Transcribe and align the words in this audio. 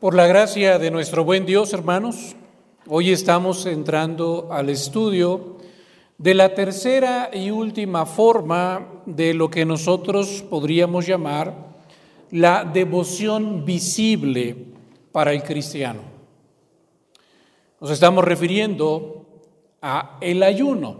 Por 0.00 0.14
la 0.14 0.26
gracia 0.26 0.78
de 0.78 0.90
nuestro 0.90 1.26
buen 1.26 1.44
Dios, 1.44 1.74
hermanos, 1.74 2.34
hoy 2.86 3.10
estamos 3.12 3.66
entrando 3.66 4.48
al 4.50 4.70
estudio 4.70 5.58
de 6.16 6.32
la 6.32 6.54
tercera 6.54 7.28
y 7.30 7.50
última 7.50 8.06
forma 8.06 9.02
de 9.04 9.34
lo 9.34 9.50
que 9.50 9.66
nosotros 9.66 10.42
podríamos 10.48 11.06
llamar 11.06 11.54
la 12.30 12.64
devoción 12.64 13.66
visible 13.66 14.56
para 15.12 15.34
el 15.34 15.42
cristiano. 15.42 16.00
Nos 17.78 17.90
estamos 17.90 18.24
refiriendo 18.24 19.26
a 19.82 20.16
el 20.22 20.42
ayuno. 20.42 20.96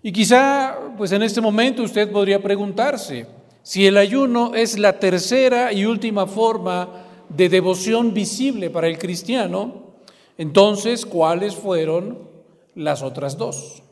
Y 0.00 0.12
quizá, 0.12 0.78
pues 0.96 1.10
en 1.10 1.24
este 1.24 1.40
momento 1.40 1.82
usted 1.82 2.08
podría 2.12 2.40
preguntarse 2.40 3.26
si 3.64 3.84
el 3.84 3.96
ayuno 3.96 4.54
es 4.54 4.78
la 4.78 5.00
tercera 5.00 5.72
y 5.72 5.86
última 5.86 6.28
forma 6.28 7.08
de 7.30 7.48
devoción 7.48 8.12
visible 8.12 8.70
para 8.70 8.88
el 8.88 8.98
cristiano, 8.98 9.90
entonces, 10.36 11.04
¿cuáles 11.04 11.54
fueron 11.54 12.18
las 12.74 13.02
otras 13.02 13.36
dos? 13.36 13.82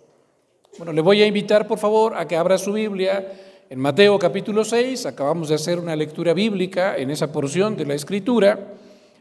Bueno, 0.78 0.92
le 0.92 1.02
voy 1.02 1.22
a 1.22 1.26
invitar, 1.26 1.66
por 1.66 1.78
favor, 1.78 2.14
a 2.16 2.26
que 2.26 2.36
abra 2.36 2.56
su 2.56 2.72
Biblia 2.72 3.32
en 3.68 3.78
Mateo 3.78 4.18
capítulo 4.18 4.64
6. 4.64 5.06
Acabamos 5.06 5.50
de 5.50 5.56
hacer 5.56 5.78
una 5.78 5.94
lectura 5.94 6.32
bíblica 6.32 6.96
en 6.96 7.10
esa 7.10 7.30
porción 7.30 7.76
de 7.76 7.84
la 7.84 7.94
Escritura, 7.94 8.74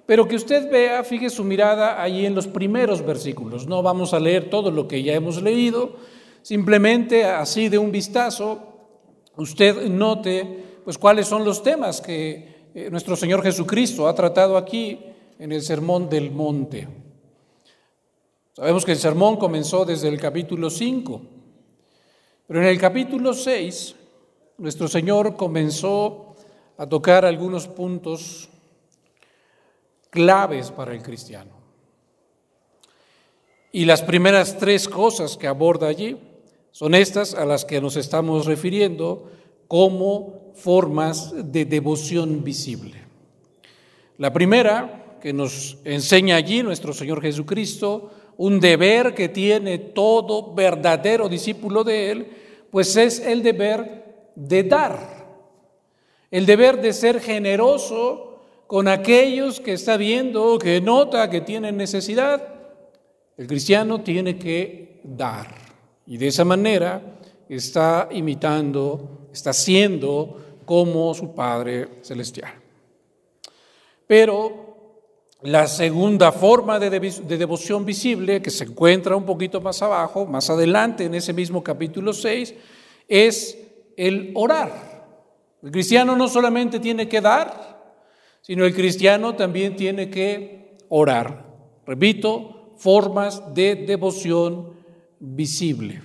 pero 0.05 0.27
que 0.27 0.36
usted 0.36 0.72
vea, 0.72 1.03
fije 1.03 1.30
su 1.30 1.44
mirada 1.44 2.02
ahí 2.02 2.25
en 2.25 2.34
los 2.34 2.47
primeros 2.47 3.05
versículos. 3.05 3.67
No 3.67 3.84
vamos 3.84 4.13
a 4.13 4.20
leer 4.20 4.49
todo 4.49 4.72
lo 4.72 4.88
que 4.88 5.03
ya 5.03 5.13
hemos 5.13 5.41
leído, 5.41 5.95
simplemente 6.44 7.25
así 7.25 7.67
de 7.67 7.77
un 7.77 7.91
vistazo, 7.91 8.59
usted 9.36 9.88
note 9.88 10.63
pues 10.86 10.97
cuáles 10.97 11.27
son 11.27 11.44
los 11.44 11.61
temas 11.61 11.99
que 11.99 12.56
eh, 12.77 12.91
nuestro 12.91 13.16
Señor 13.16 13.41
Jesucristo 13.41 14.08
ha 14.08 14.13
tratado 14.13 14.55
aquí 14.55 14.99
en 15.40 15.52
el 15.52 15.63
Sermón 15.63 16.08
del 16.08 16.30
Monte. 16.30 16.88
Sabemos 18.53 18.86
que 18.86 18.92
el 18.92 19.00
sermón 19.00 19.38
comenzó 19.38 19.83
desde 19.83 20.08
el 20.08 20.22
capítulo 20.22 20.70
5, 20.70 21.22
pero 22.45 22.61
en 22.61 22.67
el 22.67 22.80
capítulo 22.80 23.33
6 23.33 23.95
nuestro 24.59 24.88
Señor 24.88 25.36
comenzó 25.36 26.36
a 26.78 26.88
tocar 26.88 27.25
algunos 27.25 27.67
puntos 27.67 28.48
claves 30.11 30.70
para 30.70 30.94
el 30.94 31.02
cristiano. 31.02 31.53
Y 33.72 33.86
las 33.86 34.03
primeras 34.03 34.55
tres 34.55 34.88
cosas 34.88 35.36
que 35.36 35.48
aborda 35.48 35.88
allí 35.88 36.16
son 36.70 36.94
estas 36.94 37.33
a 37.33 37.44
las 37.44 37.66
que 37.66 37.81
nos 37.81 37.95
estamos 37.95 38.45
refiriendo 38.45 39.31
como 39.67 40.47
formas 40.58 41.33
de 41.52 41.66
devoción 41.66 42.44
visible. 42.44 42.95
La 44.17 44.33
primera, 44.33 45.17
que 45.22 45.31
nos 45.33 45.77
enseña 45.83 46.36
allí 46.36 46.64
nuestro 46.64 46.94
Señor 46.94 47.22
Jesucristo, 47.22 48.11
un 48.38 48.59
deber 48.59 49.14
que 49.14 49.30
tiene 49.30 49.77
todo 49.77 50.53
verdadero 50.53 51.30
discípulo 51.30 51.83
de 51.83 52.11
Él, 52.11 52.27
pues 52.72 52.95
es 52.97 53.19
el 53.19 53.44
deber 53.44 54.31
de 54.36 54.64
dar, 54.64 55.27
el 56.30 56.45
deber 56.45 56.81
de 56.81 56.94
ser 56.94 57.19
generoso 57.19 58.42
con 58.67 58.88
aquellos 58.88 59.59
que 59.59 59.73
está 59.73 59.97
viendo, 59.97 60.59
que 60.59 60.81
nota 60.81 61.30
que 61.30 61.42
tienen 61.42 61.77
necesidad. 61.77 62.55
El 63.38 63.47
cristiano 63.47 64.02
tiene 64.02 64.38
que 64.38 64.99
dar 65.03 65.47
y 66.05 66.17
de 66.17 66.27
esa 66.27 66.44
manera 66.44 67.19
está 67.49 68.09
imitando, 68.11 69.30
está 69.31 69.53
siendo 69.53 70.47
como 70.68 71.14
su 71.14 71.34
Padre 71.34 71.88
Celestial. 72.02 72.52
Pero 74.06 74.68
la 75.44 75.66
segunda 75.66 76.34
forma 76.34 76.78
de, 76.78 76.90
devoción 76.90 77.86
visible, 77.86 78.42
que 78.42 78.50
se 78.50 78.66
encuentra 78.66 79.16
un 79.16 79.26
poquito 79.26 79.62
más 79.62 79.82
abajo, 79.82 80.26
más 80.26 80.50
adelante 80.50 81.06
en 81.06 81.16
ese 81.16 81.32
mismo 81.32 81.64
capítulo 81.64 82.11
6, 82.11 82.54
es 83.08 83.58
el 83.95 84.33
orar. 84.36 85.06
El 85.64 85.72
cristiano 85.72 86.17
no 86.17 86.27
solamente 86.27 86.82
tiene 86.82 87.08
que 87.08 87.22
dar, 87.22 87.95
sino 88.42 88.66
el 88.66 88.76
cristiano 88.76 89.36
también 89.36 89.77
tiene 89.77 90.10
que 90.10 90.76
orar. 90.89 91.45
Repito, 91.86 92.73
formas 92.76 93.54
de 93.54 93.76
devoción 93.76 94.73
visible. 95.17 96.02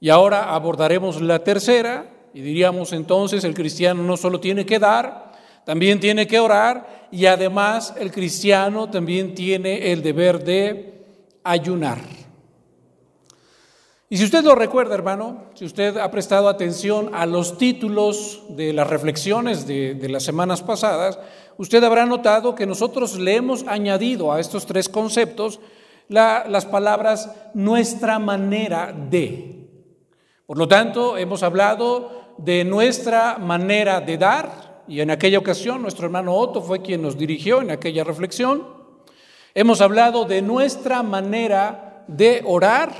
Y 0.00 0.10
ahora 0.10 0.54
abordaremos 0.54 1.22
la 1.22 1.42
tercera, 1.42 2.13
y 2.34 2.40
diríamos 2.40 2.92
entonces, 2.92 3.44
el 3.44 3.54
cristiano 3.54 4.02
no 4.02 4.16
solo 4.16 4.40
tiene 4.40 4.66
que 4.66 4.80
dar, 4.80 5.32
también 5.64 6.00
tiene 6.00 6.26
que 6.26 6.40
orar, 6.40 7.08
y 7.12 7.26
además 7.26 7.94
el 7.96 8.10
cristiano 8.10 8.90
también 8.90 9.34
tiene 9.34 9.92
el 9.92 10.02
deber 10.02 10.42
de 10.42 11.04
ayunar. 11.44 11.98
Y 14.10 14.16
si 14.16 14.24
usted 14.24 14.44
lo 14.44 14.54
recuerda, 14.54 14.94
hermano, 14.94 15.44
si 15.54 15.64
usted 15.64 15.96
ha 15.96 16.10
prestado 16.10 16.48
atención 16.48 17.10
a 17.14 17.24
los 17.24 17.56
títulos 17.56 18.42
de 18.50 18.72
las 18.72 18.88
reflexiones 18.88 19.66
de, 19.66 20.08
las 20.08 20.24
semanas 20.24 20.62
pasadas, 20.62 21.18
usted 21.56 21.82
habrá 21.84 22.04
notado 22.04 22.54
que 22.54 22.66
nosotros 22.66 23.16
le 23.18 23.36
hemos 23.36 23.66
añadido 23.66 24.32
a 24.32 24.40
estos 24.40 24.66
tres 24.66 24.88
conceptos 24.88 25.60
las 26.08 26.66
palabras 26.66 27.30
nuestra 27.54 28.18
manera 28.18 28.92
de. 28.92 29.68
Por 30.46 30.58
lo 30.58 30.68
tanto, 30.68 31.16
hemos 31.16 31.42
hablado 31.42 32.23
de 32.38 32.64
nuestra 32.64 33.38
manera 33.38 34.00
de 34.00 34.16
dar, 34.18 34.84
y 34.86 35.00
en 35.00 35.10
aquella 35.10 35.38
ocasión 35.38 35.82
nuestro 35.82 36.06
hermano 36.06 36.34
Otto 36.34 36.60
fue 36.60 36.82
quien 36.82 37.02
nos 37.02 37.16
dirigió 37.16 37.62
en 37.62 37.70
aquella 37.70 38.04
reflexión. 38.04 38.66
Hemos 39.54 39.80
hablado 39.80 40.24
de 40.24 40.42
nuestra 40.42 41.02
manera 41.02 42.04
de 42.08 42.42
orar, 42.44 42.92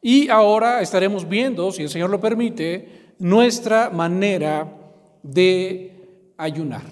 y 0.00 0.28
ahora 0.28 0.80
estaremos 0.80 1.28
viendo, 1.28 1.72
si 1.72 1.82
el 1.82 1.88
Señor 1.88 2.10
lo 2.10 2.20
permite, 2.20 3.14
nuestra 3.18 3.90
manera 3.90 4.72
de 5.22 6.32
ayunar. 6.36 6.82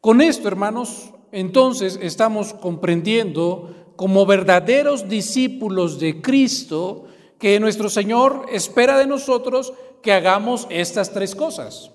Con 0.00 0.20
esto, 0.20 0.46
hermanos, 0.46 1.10
entonces 1.32 1.98
estamos 2.00 2.54
comprendiendo 2.54 3.92
como 3.96 4.24
verdaderos 4.24 5.08
discípulos 5.08 5.98
de 5.98 6.22
Cristo, 6.22 7.06
que 7.38 7.60
nuestro 7.60 7.88
Señor 7.88 8.46
espera 8.50 8.98
de 8.98 9.06
nosotros 9.06 9.72
que 10.02 10.12
hagamos 10.12 10.66
estas 10.70 11.12
tres 11.12 11.34
cosas. 11.34 11.90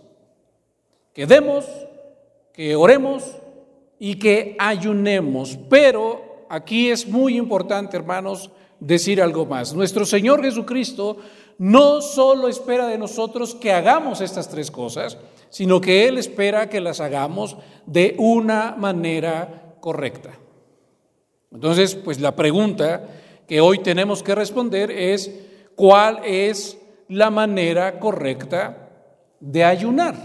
Que 1.14 1.26
demos, 1.26 1.66
que 2.54 2.76
oremos 2.76 3.24
y 4.00 4.16
que 4.16 4.56
ayunemos. 4.60 5.58
Pero 5.70 6.46
aquí 6.50 6.90
es 6.90 7.08
muy 7.08 7.38
importante, 7.38 7.98
hermanos, 7.98 8.52
decir 8.80 9.22
algo 9.22 9.46
más. 9.46 9.74
Nuestro 9.74 10.06
Señor 10.06 10.42
Jesucristo 10.44 11.18
no 11.58 12.02
solo 12.02 12.48
espera 12.48 12.88
de 12.88 12.98
nosotros 12.98 13.56
que 13.56 13.72
hagamos 13.72 14.22
estas 14.22 14.50
tres 14.50 14.72
cosas, 14.72 15.18
sino 15.50 15.80
que 15.80 16.08
Él 16.08 16.18
espera 16.18 16.70
que 16.70 16.82
las 16.82 17.00
hagamos 17.00 17.58
de 17.86 18.16
una 18.18 18.76
manera 18.78 19.76
correcta. 19.80 20.32
Entonces, 21.52 21.96
pues 21.96 22.20
la 22.20 22.36
pregunta 22.36 23.08
que 23.52 23.60
hoy 23.60 23.80
tenemos 23.80 24.24
que 24.24 24.34
responder 24.34 24.90
es 24.92 25.30
cuál 25.76 26.22
es 26.24 26.78
la 27.10 27.30
manera 27.30 28.00
correcta 28.00 28.88
de 29.42 29.62
ayunar. 29.62 30.16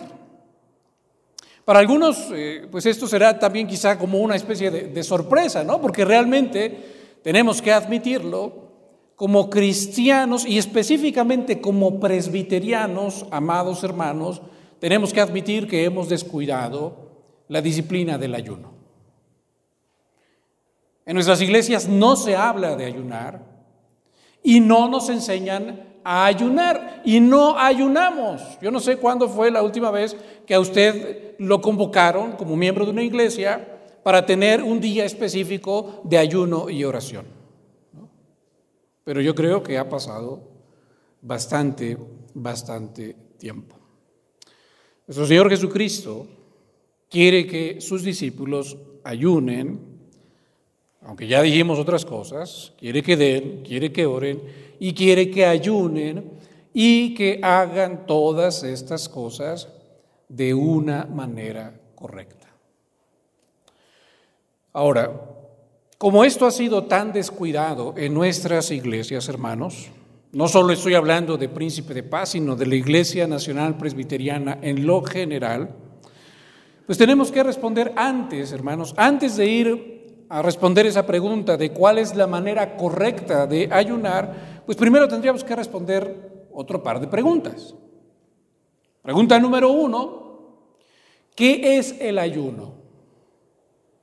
Para 1.64 1.80
algunos, 1.80 2.28
eh, 2.32 2.68
pues 2.70 2.86
esto 2.86 3.08
será 3.08 3.36
también 3.36 3.66
quizá 3.66 3.98
como 3.98 4.20
una 4.20 4.36
especie 4.36 4.70
de, 4.70 4.82
de 4.82 5.02
sorpresa, 5.02 5.64
¿no? 5.64 5.80
Porque 5.80 6.04
realmente 6.04 7.18
tenemos 7.24 7.60
que 7.60 7.72
admitirlo, 7.72 8.70
como 9.16 9.50
cristianos 9.50 10.46
y 10.46 10.56
específicamente 10.56 11.60
como 11.60 11.98
presbiterianos, 11.98 13.26
amados 13.32 13.82
hermanos, 13.82 14.40
tenemos 14.78 15.12
que 15.12 15.20
admitir 15.20 15.66
que 15.66 15.82
hemos 15.82 16.08
descuidado 16.08 17.10
la 17.48 17.60
disciplina 17.60 18.18
del 18.18 18.36
ayuno. 18.36 18.75
En 21.06 21.14
nuestras 21.14 21.40
iglesias 21.40 21.88
no 21.88 22.16
se 22.16 22.34
habla 22.34 22.74
de 22.76 22.84
ayunar 22.84 23.40
y 24.42 24.58
no 24.58 24.88
nos 24.88 25.08
enseñan 25.08 26.00
a 26.02 26.26
ayunar 26.26 27.02
y 27.04 27.20
no 27.20 27.56
ayunamos. 27.58 28.42
Yo 28.60 28.72
no 28.72 28.80
sé 28.80 28.96
cuándo 28.96 29.28
fue 29.28 29.50
la 29.52 29.62
última 29.62 29.92
vez 29.92 30.16
que 30.44 30.54
a 30.54 30.60
usted 30.60 31.36
lo 31.38 31.60
convocaron 31.60 32.32
como 32.32 32.56
miembro 32.56 32.84
de 32.84 32.90
una 32.90 33.02
iglesia 33.04 33.80
para 34.02 34.26
tener 34.26 34.62
un 34.62 34.80
día 34.80 35.04
específico 35.04 36.00
de 36.04 36.18
ayuno 36.18 36.68
y 36.70 36.84
oración. 36.84 37.26
Pero 39.04 39.20
yo 39.20 39.34
creo 39.34 39.62
que 39.62 39.78
ha 39.78 39.88
pasado 39.88 40.42
bastante, 41.22 41.96
bastante 42.34 43.14
tiempo. 43.38 43.76
Nuestro 45.06 45.26
Señor 45.26 45.48
Jesucristo 45.50 46.26
quiere 47.08 47.46
que 47.46 47.80
sus 47.80 48.02
discípulos 48.02 48.76
ayunen 49.04 49.95
aunque 51.06 51.28
ya 51.28 51.40
dijimos 51.40 51.78
otras 51.78 52.04
cosas, 52.04 52.72
quiere 52.78 53.00
que 53.02 53.16
den, 53.16 53.62
quiere 53.62 53.92
que 53.92 54.06
oren 54.06 54.42
y 54.80 54.92
quiere 54.92 55.30
que 55.30 55.46
ayunen 55.46 56.32
y 56.74 57.14
que 57.14 57.38
hagan 57.42 58.06
todas 58.06 58.64
estas 58.64 59.08
cosas 59.08 59.68
de 60.28 60.52
una 60.52 61.04
manera 61.04 61.80
correcta. 61.94 62.48
Ahora, 64.72 65.12
como 65.96 66.24
esto 66.24 66.44
ha 66.44 66.50
sido 66.50 66.84
tan 66.84 67.12
descuidado 67.12 67.94
en 67.96 68.12
nuestras 68.12 68.72
iglesias, 68.72 69.28
hermanos, 69.28 69.88
no 70.32 70.48
solo 70.48 70.72
estoy 70.72 70.94
hablando 70.94 71.38
de 71.38 71.48
Príncipe 71.48 71.94
de 71.94 72.02
Paz, 72.02 72.30
sino 72.30 72.56
de 72.56 72.66
la 72.66 72.74
Iglesia 72.74 73.28
Nacional 73.28 73.78
Presbiteriana 73.78 74.58
en 74.60 74.84
lo 74.84 75.02
general, 75.02 75.70
pues 76.84 76.98
tenemos 76.98 77.30
que 77.30 77.44
responder 77.44 77.92
antes, 77.96 78.50
hermanos, 78.50 78.92
antes 78.96 79.36
de 79.36 79.46
ir 79.46 79.95
a 80.28 80.42
responder 80.42 80.86
esa 80.86 81.06
pregunta 81.06 81.56
de 81.56 81.70
cuál 81.70 81.98
es 81.98 82.14
la 82.14 82.26
manera 82.26 82.76
correcta 82.76 83.46
de 83.46 83.68
ayunar, 83.70 84.62
pues 84.64 84.76
primero 84.76 85.08
tendríamos 85.08 85.44
que 85.44 85.56
responder 85.56 86.46
otro 86.52 86.82
par 86.82 87.00
de 87.00 87.06
preguntas. 87.06 87.74
Pregunta 89.02 89.38
número 89.38 89.70
uno, 89.70 90.58
¿qué 91.34 91.78
es 91.78 92.00
el 92.00 92.18
ayuno? 92.18 92.74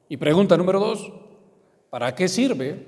Y 0.07 0.17
pregunta 0.17 0.55
número 0.55 0.79
dos, 0.79 1.11
¿para 1.89 2.13
qué 2.15 2.27
sirve? 2.27 2.85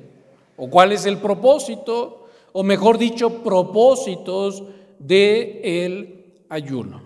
¿O 0.56 0.70
cuál 0.70 0.92
es 0.92 1.06
el 1.06 1.18
propósito? 1.18 2.26
o 2.58 2.64
mejor 2.64 2.98
dicho, 2.98 3.44
propósitos 3.44 4.64
del 4.98 5.60
el 5.62 6.26
ayuno. 6.48 7.02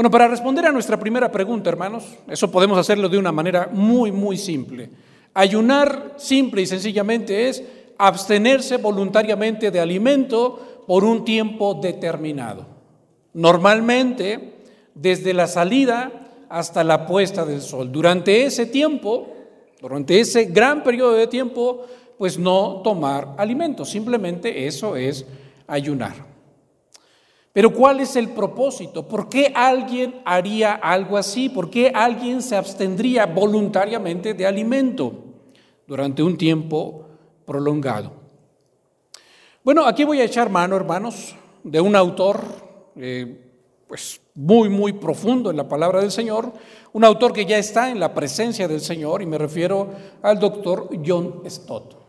Bueno, 0.00 0.10
para 0.10 0.28
responder 0.28 0.64
a 0.64 0.72
nuestra 0.72 0.98
primera 0.98 1.30
pregunta, 1.30 1.68
hermanos, 1.68 2.16
eso 2.26 2.50
podemos 2.50 2.78
hacerlo 2.78 3.06
de 3.10 3.18
una 3.18 3.32
manera 3.32 3.68
muy, 3.70 4.10
muy 4.10 4.38
simple. 4.38 4.88
Ayunar 5.34 6.14
simple 6.16 6.62
y 6.62 6.66
sencillamente 6.66 7.50
es 7.50 7.62
abstenerse 7.98 8.78
voluntariamente 8.78 9.70
de 9.70 9.78
alimento 9.78 10.84
por 10.86 11.04
un 11.04 11.22
tiempo 11.22 11.74
determinado. 11.74 12.66
Normalmente, 13.34 14.62
desde 14.94 15.34
la 15.34 15.46
salida 15.46 16.10
hasta 16.48 16.82
la 16.82 17.04
puesta 17.04 17.44
del 17.44 17.60
sol. 17.60 17.92
Durante 17.92 18.44
ese 18.44 18.64
tiempo, 18.64 19.28
durante 19.82 20.18
ese 20.18 20.46
gran 20.46 20.82
periodo 20.82 21.12
de 21.12 21.26
tiempo, 21.26 21.84
pues 22.16 22.38
no 22.38 22.80
tomar 22.82 23.34
alimentos. 23.36 23.90
Simplemente 23.90 24.66
eso 24.66 24.96
es 24.96 25.26
ayunar. 25.66 26.29
Pero 27.52 27.72
¿cuál 27.72 28.00
es 28.00 28.14
el 28.14 28.28
propósito? 28.30 29.08
¿Por 29.08 29.28
qué 29.28 29.52
alguien 29.54 30.22
haría 30.24 30.74
algo 30.74 31.16
así? 31.16 31.48
¿Por 31.48 31.68
qué 31.68 31.90
alguien 31.92 32.42
se 32.42 32.54
abstendría 32.54 33.26
voluntariamente 33.26 34.34
de 34.34 34.46
alimento 34.46 35.12
durante 35.86 36.22
un 36.22 36.36
tiempo 36.36 37.06
prolongado? 37.44 38.12
Bueno, 39.64 39.84
aquí 39.84 40.04
voy 40.04 40.20
a 40.20 40.24
echar 40.24 40.48
mano, 40.48 40.76
hermanos, 40.76 41.34
de 41.64 41.80
un 41.80 41.96
autor, 41.96 42.40
eh, 42.96 43.50
pues 43.88 44.20
muy, 44.34 44.68
muy 44.68 44.92
profundo 44.92 45.50
en 45.50 45.56
la 45.56 45.68
palabra 45.68 46.00
del 46.00 46.12
Señor, 46.12 46.52
un 46.92 47.04
autor 47.04 47.32
que 47.32 47.44
ya 47.44 47.58
está 47.58 47.90
en 47.90 47.98
la 47.98 48.14
presencia 48.14 48.68
del 48.68 48.80
Señor, 48.80 49.22
y 49.22 49.26
me 49.26 49.36
refiero 49.36 49.90
al 50.22 50.38
doctor 50.38 50.88
John 51.04 51.42
Stott. 51.46 51.99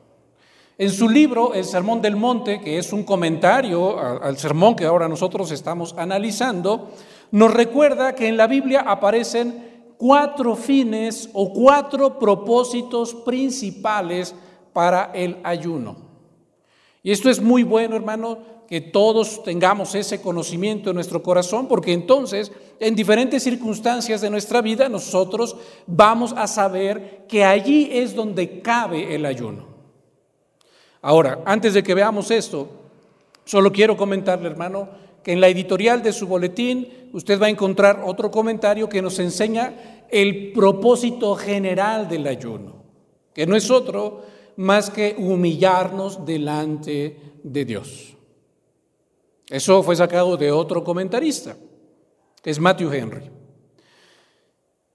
En 0.81 0.89
su 0.89 1.07
libro, 1.07 1.53
El 1.53 1.63
Sermón 1.63 2.01
del 2.01 2.15
Monte, 2.15 2.59
que 2.59 2.79
es 2.79 2.91
un 2.91 3.03
comentario 3.03 3.99
al 3.99 4.35
sermón 4.39 4.75
que 4.75 4.85
ahora 4.85 5.07
nosotros 5.07 5.51
estamos 5.51 5.93
analizando, 5.95 6.89
nos 7.29 7.53
recuerda 7.53 8.15
que 8.15 8.27
en 8.27 8.35
la 8.35 8.47
Biblia 8.47 8.79
aparecen 8.87 9.93
cuatro 9.99 10.55
fines 10.55 11.29
o 11.33 11.53
cuatro 11.53 12.17
propósitos 12.17 13.13
principales 13.13 14.33
para 14.73 15.11
el 15.13 15.37
ayuno. 15.43 15.97
Y 17.03 17.11
esto 17.11 17.29
es 17.29 17.39
muy 17.39 17.61
bueno, 17.61 17.95
hermano, 17.95 18.39
que 18.67 18.81
todos 18.81 19.43
tengamos 19.43 19.93
ese 19.93 20.19
conocimiento 20.19 20.89
en 20.89 20.95
nuestro 20.95 21.21
corazón, 21.21 21.67
porque 21.67 21.93
entonces 21.93 22.51
en 22.79 22.95
diferentes 22.95 23.43
circunstancias 23.43 24.19
de 24.19 24.31
nuestra 24.31 24.61
vida 24.61 24.89
nosotros 24.89 25.55
vamos 25.85 26.33
a 26.35 26.47
saber 26.47 27.27
que 27.27 27.45
allí 27.45 27.87
es 27.91 28.15
donde 28.15 28.61
cabe 28.61 29.13
el 29.13 29.27
ayuno. 29.27 29.70
Ahora, 31.01 31.42
antes 31.45 31.74
de 31.74 31.83
que 31.83 31.95
veamos 31.95 32.30
esto, 32.31 32.69
solo 33.45 33.71
quiero 33.71 33.98
comentarle, 33.98 34.48
hermano, 34.48 34.89
que 35.24 35.33
en 35.33 35.42
la 35.42 35.48
editorial 35.48 36.01
de 36.03 36.13
su 36.13 36.27
boletín 36.27 37.09
usted 37.13 37.42
va 37.42 37.48
a 37.48 37.50
encontrar 37.50 38.03
otro 38.06 38.31
comentario 38.31 38.89
que 38.89 39.01
nos 39.01 39.19
enseña 39.19 40.06
el 40.09 40.51
propósito 40.51 41.36
general 41.36 42.07
del 42.07 42.27
ayuno, 42.27 42.83
que 43.33 43.45
no 43.45 43.56
es 43.56 43.69
otro 43.71 44.24
más 44.57 44.89
que 44.89 45.15
humillarnos 45.18 46.25
delante 46.25 47.18
de 47.44 47.65
Dios. 47.65 48.15
Eso 49.50 49.83
fue 49.83 49.95
sacado 49.95 50.38
de 50.38 50.51
otro 50.51 50.83
comentarista, 50.83 51.56
que 52.42 52.50
es 52.50 52.59
Matthew 52.59 52.94
Henry. 52.94 53.30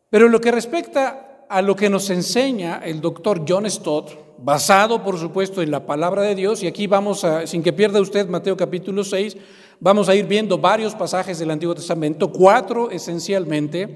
Pero 0.08 0.26
en 0.26 0.32
lo 0.32 0.40
que 0.40 0.52
respecta 0.52 1.46
a 1.48 1.62
lo 1.62 1.76
que 1.76 1.90
nos 1.90 2.10
enseña 2.10 2.80
el 2.84 3.00
doctor 3.00 3.44
John 3.46 3.68
Stott, 3.70 4.25
basado 4.38 5.02
por 5.02 5.18
supuesto 5.18 5.62
en 5.62 5.70
la 5.70 5.86
palabra 5.86 6.22
de 6.22 6.34
Dios, 6.34 6.62
y 6.62 6.66
aquí 6.66 6.86
vamos 6.86 7.24
a, 7.24 7.46
sin 7.46 7.62
que 7.62 7.72
pierda 7.72 8.00
usted 8.00 8.28
Mateo 8.28 8.56
capítulo 8.56 9.04
6, 9.04 9.36
vamos 9.80 10.08
a 10.08 10.14
ir 10.14 10.26
viendo 10.26 10.58
varios 10.58 10.94
pasajes 10.94 11.38
del 11.38 11.50
Antiguo 11.50 11.74
Testamento, 11.74 12.30
cuatro 12.30 12.90
esencialmente, 12.90 13.88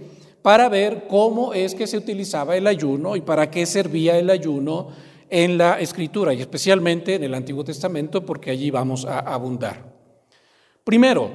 para 0.42 0.68
ver 0.68 1.06
cómo 1.08 1.52
es 1.52 1.74
que 1.74 1.86
se 1.86 1.98
utilizaba 1.98 2.56
el 2.56 2.66
ayuno 2.66 3.16
y 3.16 3.20
para 3.20 3.50
qué 3.50 3.66
servía 3.66 4.18
el 4.18 4.30
ayuno 4.30 4.88
en 5.28 5.58
la 5.58 5.78
Escritura, 5.78 6.34
y 6.34 6.40
especialmente 6.40 7.14
en 7.14 7.24
el 7.24 7.34
Antiguo 7.34 7.62
Testamento, 7.62 8.24
porque 8.24 8.50
allí 8.50 8.70
vamos 8.70 9.04
a 9.04 9.20
abundar. 9.20 9.92
Primero, 10.82 11.30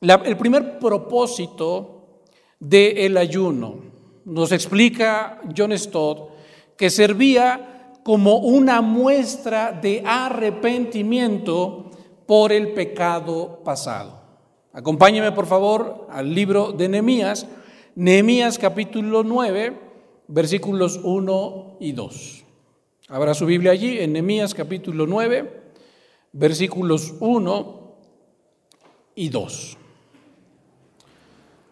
el 0.00 0.36
primer 0.36 0.78
propósito 0.78 2.22
del 2.58 3.16
ayuno, 3.16 3.94
nos 4.24 4.52
explica 4.52 5.40
John 5.56 5.76
Stott, 5.78 6.30
que 6.76 6.90
servía 6.90 7.73
como 8.04 8.36
una 8.36 8.82
muestra 8.82 9.72
de 9.72 10.02
arrepentimiento 10.06 11.90
por 12.26 12.52
el 12.52 12.72
pecado 12.72 13.62
pasado. 13.64 14.20
Acompáñeme 14.74 15.32
por 15.32 15.46
favor 15.46 16.06
al 16.10 16.34
libro 16.34 16.72
de 16.72 16.88
Nehemías, 16.88 17.46
Nehemías 17.94 18.58
capítulo 18.58 19.24
9, 19.24 19.80
versículos 20.28 21.00
1 21.02 21.78
y 21.80 21.92
2. 21.92 22.44
Habrá 23.08 23.32
su 23.34 23.46
Biblia 23.46 23.72
allí 23.72 23.98
en 23.98 24.12
Nehemías 24.12 24.52
capítulo 24.52 25.06
9, 25.06 25.62
versículos 26.32 27.14
1 27.20 27.96
y 29.14 29.28
2. 29.30 29.78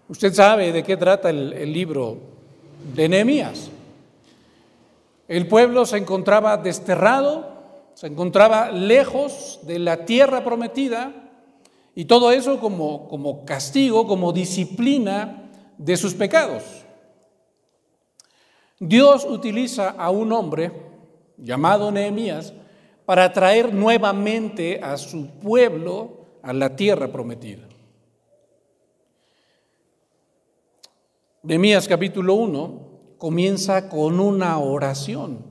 Usted 0.08 0.32
sabe 0.32 0.72
de 0.72 0.82
qué 0.82 0.96
trata 0.96 1.28
el, 1.28 1.52
el 1.52 1.72
libro 1.72 2.16
de 2.94 3.08
Nehemías. 3.08 3.71
El 5.32 5.48
pueblo 5.48 5.86
se 5.86 5.96
encontraba 5.96 6.58
desterrado, 6.58 7.88
se 7.94 8.06
encontraba 8.06 8.70
lejos 8.70 9.60
de 9.62 9.78
la 9.78 10.04
tierra 10.04 10.44
prometida 10.44 11.10
y 11.94 12.04
todo 12.04 12.32
eso 12.32 12.60
como, 12.60 13.08
como 13.08 13.46
castigo, 13.46 14.06
como 14.06 14.34
disciplina 14.34 15.50
de 15.78 15.96
sus 15.96 16.12
pecados. 16.12 16.84
Dios 18.78 19.24
utiliza 19.24 19.88
a 19.88 20.10
un 20.10 20.32
hombre 20.32 20.70
llamado 21.38 21.90
Nehemías 21.90 22.52
para 23.06 23.32
traer 23.32 23.72
nuevamente 23.72 24.80
a 24.82 24.98
su 24.98 25.28
pueblo 25.40 26.26
a 26.42 26.52
la 26.52 26.76
tierra 26.76 27.08
prometida. 27.10 27.66
Nehemías 31.42 31.88
capítulo 31.88 32.34
1 32.34 32.91
comienza 33.22 33.88
con 33.88 34.18
una 34.18 34.58
oración, 34.58 35.44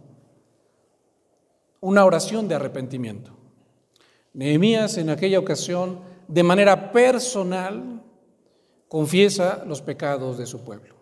una 1.79 2.03
oración 2.03 2.49
de 2.49 2.55
arrepentimiento. 2.55 3.31
Nehemías 4.33 4.97
en 4.97 5.09
aquella 5.09 5.39
ocasión, 5.39 6.01
de 6.27 6.43
manera 6.43 6.91
personal, 6.91 8.03
confiesa 8.89 9.63
los 9.65 9.81
pecados 9.81 10.37
de 10.37 10.47
su 10.47 10.65
pueblo. 10.65 10.95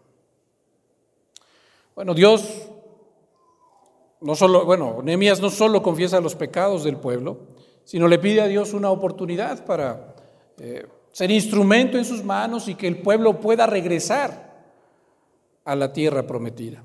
Bueno, 1.95 2.13
Dios 2.13 2.69
no 4.21 4.35
solo, 4.35 4.63
bueno, 4.63 5.01
Nehemías 5.03 5.41
no 5.41 5.49
solo 5.49 5.81
confiesa 5.81 6.21
los 6.21 6.35
pecados 6.35 6.83
del 6.83 6.97
pueblo, 6.97 7.47
sino 7.83 8.07
le 8.07 8.19
pide 8.19 8.41
a 8.41 8.47
Dios 8.47 8.73
una 8.73 8.91
oportunidad 8.91 9.65
para 9.65 10.13
eh, 10.59 10.85
ser 11.13 11.31
instrumento 11.31 11.97
en 11.97 12.05
sus 12.05 12.23
manos 12.23 12.67
y 12.67 12.75
que 12.75 12.85
el 12.85 13.01
pueblo 13.01 13.39
pueda 13.39 13.65
regresar 13.65 14.48
a 15.69 15.75
la 15.75 15.93
tierra 15.93 16.25
prometida. 16.25 16.83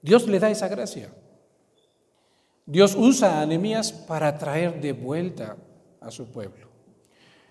Dios 0.00 0.26
le 0.26 0.40
da 0.40 0.50
esa 0.50 0.66
gracia. 0.66 1.14
Dios 2.66 2.96
usa 2.98 3.40
a 3.40 3.46
Nehemías 3.46 3.92
para 3.92 4.36
traer 4.36 4.80
de 4.80 4.90
vuelta 4.90 5.56
a 6.00 6.10
su 6.10 6.26
pueblo. 6.26 6.66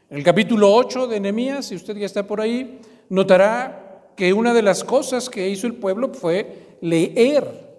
El 0.10 0.22
capítulo 0.22 0.74
8 0.74 1.08
de 1.08 1.22
Nehemías, 1.22 1.68
si 1.68 1.76
usted 1.76 1.96
ya 1.96 2.06
está 2.06 2.28
por 2.28 2.42
ahí, 2.42 2.82
notará 3.08 4.12
que 4.18 4.34
una 4.34 4.54
de 4.54 4.64
las 4.64 4.84
cosas 4.84 5.30
que 5.30 5.48
hizo 5.48 5.66
el 5.66 5.76
pueblo 5.76 6.14
fue 6.14 6.76
leer 6.82 7.70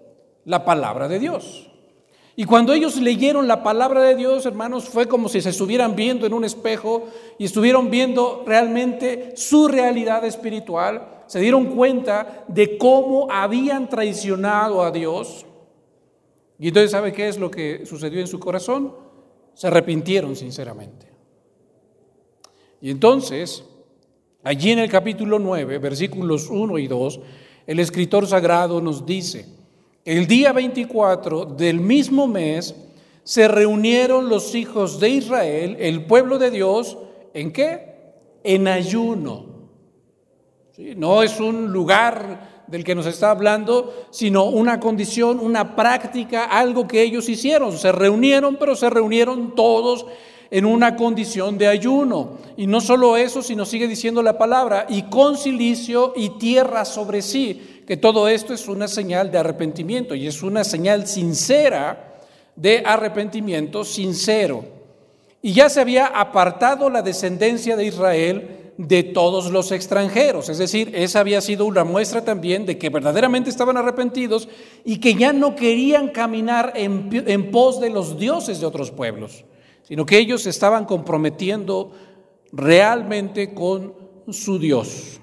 la 0.45 0.65
palabra 0.65 1.07
de 1.07 1.19
Dios. 1.19 1.69
Y 2.35 2.45
cuando 2.45 2.73
ellos 2.73 2.95
leyeron 2.99 3.47
la 3.47 3.61
palabra 3.61 4.01
de 4.01 4.15
Dios, 4.15 4.47
hermanos, 4.47 4.85
fue 4.85 5.07
como 5.07 5.29
si 5.29 5.39
se 5.39 5.51
estuvieran 5.51 5.95
viendo 5.95 6.25
en 6.25 6.33
un 6.33 6.45
espejo 6.45 7.09
y 7.37 7.45
estuvieron 7.45 7.91
viendo 7.91 8.43
realmente 8.47 9.33
su 9.35 9.67
realidad 9.67 10.25
espiritual 10.25 11.12
se 11.27 11.39
dieron 11.39 11.75
cuenta 11.75 12.45
de 12.47 12.77
cómo 12.77 13.27
habían 13.31 13.89
traicionado 13.89 14.83
a 14.83 14.91
Dios. 14.91 15.45
Y 16.59 16.67
entonces, 16.69 16.91
¿sabe 16.91 17.11
qué 17.13 17.27
es 17.27 17.37
lo 17.37 17.49
que 17.49 17.85
sucedió 17.85 18.19
en 18.19 18.27
su 18.27 18.39
corazón? 18.39 18.95
Se 19.53 19.67
arrepintieron 19.67 20.35
sinceramente. 20.35 21.07
Y 22.81 22.89
entonces, 22.89 23.63
allí 24.43 24.71
en 24.71 24.79
el 24.79 24.89
capítulo 24.89 25.39
9, 25.39 25.77
versículos 25.77 26.49
1 26.49 26.77
y 26.79 26.87
2, 26.87 27.19
el 27.67 27.79
escritor 27.79 28.27
sagrado 28.27 28.81
nos 28.81 29.05
dice, 29.05 29.45
el 30.05 30.27
día 30.27 30.51
24 30.51 31.45
del 31.45 31.79
mismo 31.79 32.27
mes 32.27 32.75
se 33.23 33.47
reunieron 33.47 34.27
los 34.27 34.53
hijos 34.53 34.99
de 34.99 35.09
Israel, 35.09 35.77
el 35.79 36.05
pueblo 36.05 36.37
de 36.39 36.51
Dios, 36.51 36.97
¿en 37.33 37.53
qué? 37.53 37.93
En 38.43 38.67
ayuno. 38.67 39.52
No 40.77 41.21
es 41.21 41.39
un 41.39 41.71
lugar 41.71 42.63
del 42.65 42.83
que 42.83 42.95
nos 42.95 43.05
está 43.05 43.29
hablando, 43.29 44.07
sino 44.09 44.45
una 44.45 44.79
condición, 44.79 45.39
una 45.39 45.75
práctica, 45.75 46.45
algo 46.45 46.87
que 46.87 47.03
ellos 47.03 47.29
hicieron. 47.29 47.77
Se 47.77 47.91
reunieron, 47.91 48.55
pero 48.55 48.75
se 48.75 48.89
reunieron 48.89 49.53
todos 49.53 50.07
en 50.49 50.65
una 50.65 50.95
condición 50.95 51.59
de 51.59 51.67
ayuno. 51.67 52.39
Y 52.57 52.65
no 52.65 52.81
solo 52.81 53.17
eso, 53.17 53.43
sino 53.43 53.65
sigue 53.65 53.87
diciendo 53.87 54.23
la 54.23 54.37
palabra, 54.37 54.87
y 54.89 55.03
con 55.03 55.37
silicio 55.37 56.13
y 56.15 56.29
tierra 56.39 56.85
sobre 56.85 57.21
sí, 57.21 57.83
que 57.85 57.97
todo 57.97 58.27
esto 58.27 58.53
es 58.53 58.67
una 58.67 58.87
señal 58.87 59.29
de 59.29 59.37
arrepentimiento 59.37 60.15
y 60.15 60.25
es 60.25 60.41
una 60.41 60.63
señal 60.63 61.05
sincera 61.05 62.15
de 62.55 62.81
arrepentimiento 62.83 63.83
sincero. 63.83 64.63
Y 65.41 65.53
ya 65.53 65.69
se 65.69 65.81
había 65.81 66.07
apartado 66.07 66.89
la 66.89 67.03
descendencia 67.03 67.75
de 67.75 67.85
Israel 67.85 68.62
de 68.77 69.03
todos 69.03 69.51
los 69.51 69.71
extranjeros. 69.71 70.49
Es 70.49 70.57
decir, 70.57 70.91
esa 70.95 71.19
había 71.19 71.41
sido 71.41 71.65
una 71.65 71.83
muestra 71.83 72.25
también 72.25 72.65
de 72.65 72.77
que 72.77 72.89
verdaderamente 72.89 73.49
estaban 73.49 73.77
arrepentidos 73.77 74.49
y 74.83 74.99
que 74.99 75.15
ya 75.15 75.33
no 75.33 75.55
querían 75.55 76.09
caminar 76.09 76.73
en, 76.75 77.51
pos 77.51 77.79
de 77.79 77.89
los 77.89 78.17
dioses 78.17 78.59
de 78.59 78.65
otros 78.65 78.91
pueblos, 78.91 79.45
sino 79.83 80.05
que 80.05 80.17
ellos 80.17 80.45
estaban 80.47 80.85
comprometiendo 80.85 81.91
realmente 82.51 83.53
con 83.53 83.93
su 84.29 84.57
Dios. 84.57 85.19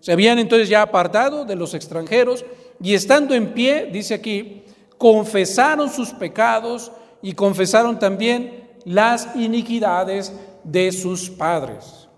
Se 0.00 0.12
habían 0.12 0.38
entonces 0.38 0.68
ya 0.68 0.82
apartado 0.82 1.44
de 1.44 1.56
los 1.56 1.74
extranjeros 1.74 2.44
y 2.82 2.94
estando 2.94 3.34
en 3.34 3.52
pie, 3.54 3.88
dice 3.92 4.14
aquí, 4.14 4.62
confesaron 4.98 5.90
sus 5.90 6.10
pecados 6.10 6.92
y 7.22 7.32
confesaron 7.32 7.98
también 7.98 8.68
las 8.84 9.36
iniquidades 9.36 10.32
de 10.64 10.92
sus 10.92 11.30
padres. 11.30 12.09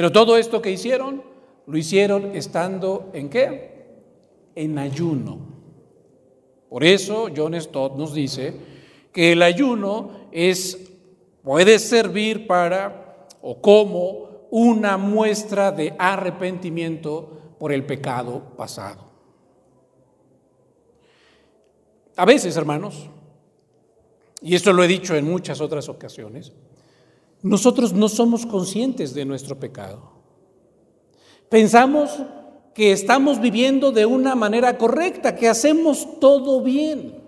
Pero 0.00 0.12
todo 0.12 0.38
esto 0.38 0.62
que 0.62 0.70
hicieron, 0.70 1.22
lo 1.66 1.76
hicieron 1.76 2.34
estando 2.34 3.10
en 3.12 3.28
qué? 3.28 3.84
En 4.54 4.78
ayuno. 4.78 5.40
Por 6.70 6.84
eso 6.84 7.28
John 7.36 7.54
Stott 7.60 7.96
nos 7.98 8.14
dice 8.14 8.54
que 9.12 9.32
el 9.32 9.42
ayuno 9.42 10.28
es, 10.32 10.90
puede 11.42 11.78
servir 11.78 12.46
para 12.46 13.26
o 13.42 13.60
como 13.60 14.46
una 14.50 14.96
muestra 14.96 15.70
de 15.70 15.94
arrepentimiento 15.98 17.56
por 17.58 17.70
el 17.70 17.84
pecado 17.84 18.56
pasado. 18.56 19.04
A 22.16 22.24
veces, 22.24 22.56
hermanos, 22.56 23.10
y 24.40 24.54
esto 24.54 24.72
lo 24.72 24.82
he 24.82 24.88
dicho 24.88 25.14
en 25.14 25.26
muchas 25.26 25.60
otras 25.60 25.90
ocasiones, 25.90 26.54
nosotros 27.42 27.92
no 27.92 28.08
somos 28.08 28.46
conscientes 28.46 29.14
de 29.14 29.24
nuestro 29.24 29.58
pecado. 29.58 30.10
Pensamos 31.48 32.10
que 32.74 32.92
estamos 32.92 33.40
viviendo 33.40 33.90
de 33.92 34.06
una 34.06 34.34
manera 34.34 34.78
correcta, 34.78 35.34
que 35.34 35.48
hacemos 35.48 36.20
todo 36.20 36.62
bien. 36.62 37.20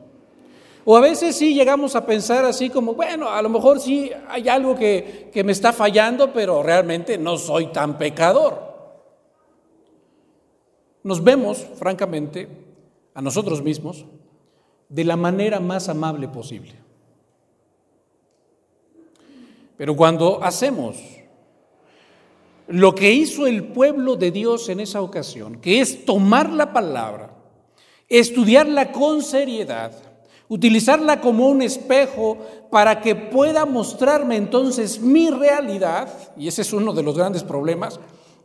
O 0.85 0.97
a 0.97 1.00
veces 1.00 1.37
sí 1.37 1.54
llegamos 1.54 1.95
a 1.95 2.07
pensar 2.07 2.45
así 2.45 2.69
como, 2.69 2.95
bueno, 2.95 3.28
a 3.28 3.40
lo 3.40 3.49
mejor 3.49 3.81
sí 3.81 4.11
hay 4.28 4.49
algo 4.49 4.75
que, 4.75 5.31
que 5.33 5.45
me 5.45 5.52
está 5.52 5.73
fallando, 5.73 6.33
pero 6.33 6.62
realmente 6.62 7.19
no 7.19 7.37
soy 7.37 7.66
tan 7.66 7.99
pecador. 7.99 8.73
Nos 11.04 11.23
vemos, 11.23 11.66
francamente, 11.76 12.49
a 13.14 13.23
nosotros 13.23 13.62
mismos 13.62 14.04
de 14.88 15.04
la 15.04 15.16
manera 15.16 15.61
más 15.61 15.88
amable 15.88 16.28
posible. 16.28 16.75
Pero 19.76 19.97
cuando 19.97 20.43
hacemos 20.43 20.97
lo 22.69 22.95
que 22.95 23.12
hizo 23.12 23.47
el 23.47 23.64
pueblo 23.64 24.17
de 24.17 24.31
Dios 24.31 24.69
en 24.69 24.81
esa 24.81 25.02
ocasión, 25.02 25.61
que 25.61 25.81
es 25.81 26.05
tomar 26.05 26.50
la 26.50 26.73
palabra, 26.73 27.35
estudiarla 28.09 28.93
con 28.93 29.23
seriedad, 29.23 29.93
utilizarla 30.49 31.21
como 31.21 31.49
un 31.49 31.62
espejo 31.62 32.38
para 32.71 33.00
que 33.00 33.14
pueda 33.14 33.67
mostrarme 33.67 34.37
entonces 34.37 35.00
mi 35.00 35.31
realidad, 35.31 36.09
y 36.37 36.49
ese 36.49 36.62
es 36.62 36.73
uno 36.73 36.93
de 36.93 37.02
los 37.02 37.17
grandes 37.17 37.43
problemas, 37.43 37.99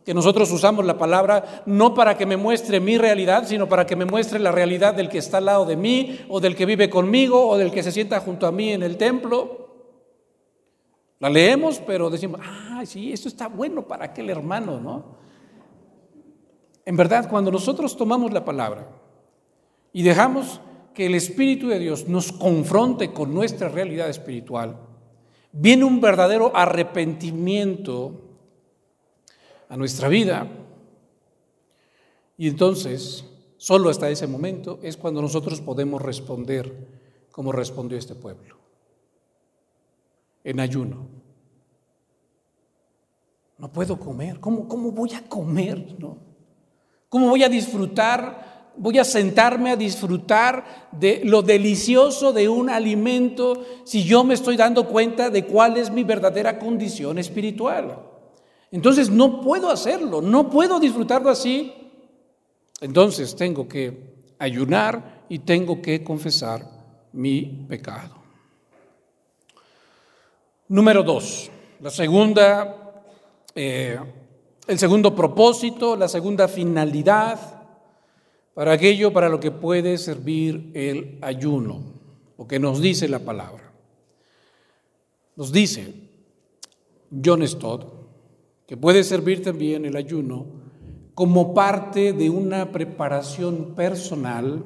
que 0.04 0.14
nosotros 0.14 0.50
usamos 0.50 0.86
la 0.86 0.96
palabra 0.96 1.62
no 1.66 1.94
para 1.94 2.16
que 2.16 2.24
me 2.24 2.38
muestre 2.38 2.80
mi 2.80 2.96
realidad, 2.96 3.44
sino 3.46 3.68
para 3.68 3.84
que 3.84 3.94
me 3.94 4.06
muestre 4.06 4.38
la 4.38 4.52
realidad 4.52 4.94
del 4.94 5.10
que 5.10 5.18
está 5.18 5.36
al 5.36 5.44
lado 5.44 5.66
de 5.66 5.76
mí, 5.76 6.18
o 6.30 6.40
del 6.40 6.56
que 6.56 6.64
vive 6.64 6.88
conmigo, 6.88 7.46
o 7.46 7.58
del 7.58 7.70
que 7.70 7.82
se 7.82 7.92
sienta 7.92 8.20
junto 8.20 8.46
a 8.46 8.52
mí 8.52 8.72
en 8.72 8.82
el 8.82 8.96
templo. 8.96 9.67
La 11.20 11.28
leemos, 11.28 11.80
pero 11.80 12.10
decimos, 12.10 12.40
ah, 12.44 12.82
sí, 12.86 13.12
esto 13.12 13.28
está 13.28 13.48
bueno 13.48 13.86
para 13.86 14.06
aquel 14.06 14.30
hermano, 14.30 14.80
¿no? 14.80 15.16
En 16.84 16.96
verdad, 16.96 17.28
cuando 17.28 17.50
nosotros 17.50 17.96
tomamos 17.96 18.32
la 18.32 18.44
palabra 18.44 18.88
y 19.92 20.02
dejamos 20.02 20.60
que 20.94 21.06
el 21.06 21.14
Espíritu 21.14 21.68
de 21.68 21.78
Dios 21.78 22.08
nos 22.08 22.32
confronte 22.32 23.12
con 23.12 23.34
nuestra 23.34 23.68
realidad 23.68 24.08
espiritual, 24.08 24.78
viene 25.52 25.84
un 25.84 26.00
verdadero 26.00 26.52
arrepentimiento 26.54 28.12
a 29.68 29.76
nuestra 29.76 30.08
vida. 30.08 30.46
Y 32.36 32.48
entonces, 32.48 33.24
solo 33.56 33.90
hasta 33.90 34.08
ese 34.08 34.28
momento 34.28 34.78
es 34.82 34.96
cuando 34.96 35.20
nosotros 35.20 35.60
podemos 35.60 36.00
responder 36.00 36.88
como 37.32 37.50
respondió 37.52 37.98
este 37.98 38.14
pueblo 38.14 38.67
en 40.48 40.60
ayuno. 40.60 41.06
No 43.58 43.70
puedo 43.70 43.98
comer. 43.98 44.40
¿Cómo, 44.40 44.66
cómo 44.66 44.92
voy 44.92 45.12
a 45.12 45.22
comer? 45.28 45.94
No? 45.98 46.16
¿Cómo 47.10 47.28
voy 47.28 47.42
a 47.44 47.50
disfrutar? 47.50 48.72
Voy 48.74 48.98
a 48.98 49.04
sentarme 49.04 49.70
a 49.70 49.76
disfrutar 49.76 50.88
de 50.92 51.20
lo 51.24 51.42
delicioso 51.42 52.32
de 52.32 52.48
un 52.48 52.70
alimento 52.70 53.62
si 53.84 54.04
yo 54.04 54.24
me 54.24 54.32
estoy 54.34 54.56
dando 54.56 54.88
cuenta 54.88 55.28
de 55.28 55.44
cuál 55.44 55.76
es 55.76 55.90
mi 55.90 56.02
verdadera 56.02 56.58
condición 56.58 57.18
espiritual. 57.18 57.98
Entonces 58.70 59.10
no 59.10 59.42
puedo 59.42 59.70
hacerlo, 59.70 60.22
no 60.22 60.48
puedo 60.48 60.80
disfrutarlo 60.80 61.28
así. 61.28 61.74
Entonces 62.80 63.36
tengo 63.36 63.68
que 63.68 64.32
ayunar 64.38 65.24
y 65.28 65.40
tengo 65.40 65.82
que 65.82 66.02
confesar 66.02 66.64
mi 67.12 67.66
pecado. 67.68 68.17
Número 70.70 71.02
dos, 71.02 71.50
la 71.80 71.88
segunda, 71.88 73.02
eh, 73.54 73.98
el 74.66 74.78
segundo 74.78 75.14
propósito, 75.14 75.96
la 75.96 76.08
segunda 76.08 76.46
finalidad 76.46 77.64
para 78.52 78.72
aquello 78.72 79.10
para 79.10 79.30
lo 79.30 79.40
que 79.40 79.50
puede 79.50 79.96
servir 79.96 80.70
el 80.74 81.18
ayuno, 81.22 81.80
lo 82.36 82.46
que 82.46 82.58
nos 82.58 82.82
dice 82.82 83.08
la 83.08 83.20
palabra. 83.20 83.72
Nos 85.36 85.52
dice 85.52 85.94
John 87.24 87.48
Stott 87.48 87.86
que 88.66 88.76
puede 88.76 89.04
servir 89.04 89.42
también 89.42 89.86
el 89.86 89.96
ayuno 89.96 90.44
como 91.14 91.54
parte 91.54 92.12
de 92.12 92.28
una 92.28 92.72
preparación 92.72 93.74
personal 93.74 94.62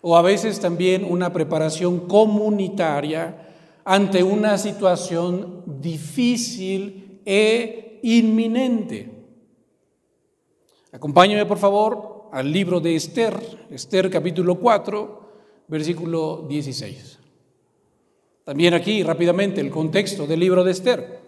o 0.00 0.16
a 0.16 0.22
veces 0.22 0.58
también 0.58 1.04
una 1.04 1.32
preparación 1.32 2.08
comunitaria 2.08 3.44
ante 3.88 4.22
una 4.22 4.58
situación 4.58 5.64
difícil 5.80 7.22
e 7.24 8.00
inminente. 8.02 9.08
Acompáñame 10.92 11.46
por 11.46 11.56
favor 11.56 12.28
al 12.30 12.52
libro 12.52 12.80
de 12.80 12.96
Esther, 12.96 13.40
Esther 13.70 14.10
capítulo 14.10 14.56
4, 14.56 15.30
versículo 15.68 16.44
16. 16.46 17.18
También 18.44 18.74
aquí 18.74 19.02
rápidamente 19.02 19.62
el 19.62 19.70
contexto 19.70 20.26
del 20.26 20.40
libro 20.40 20.64
de 20.64 20.72
Esther. 20.72 21.20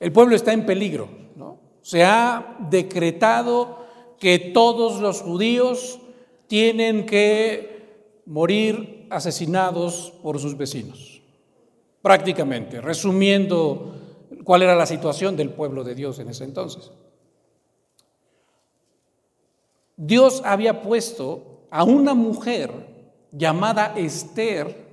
El 0.00 0.10
pueblo 0.10 0.34
está 0.34 0.52
en 0.52 0.66
peligro, 0.66 1.08
¿no? 1.36 1.60
Se 1.80 2.02
ha 2.02 2.56
decretado 2.70 3.86
que 4.18 4.40
todos 4.40 5.00
los 5.00 5.22
judíos 5.22 6.00
tienen 6.48 7.06
que 7.06 8.20
morir 8.26 9.06
asesinados 9.10 10.12
por 10.24 10.40
sus 10.40 10.56
vecinos 10.56 11.15
prácticamente, 12.06 12.80
resumiendo 12.80 13.96
cuál 14.44 14.62
era 14.62 14.76
la 14.76 14.86
situación 14.86 15.36
del 15.36 15.50
pueblo 15.50 15.82
de 15.82 15.96
Dios 15.96 16.20
en 16.20 16.28
ese 16.28 16.44
entonces. 16.44 16.92
Dios 19.96 20.40
había 20.44 20.82
puesto 20.82 21.66
a 21.68 21.82
una 21.82 22.14
mujer 22.14 22.70
llamada 23.32 23.92
Esther 23.96 24.86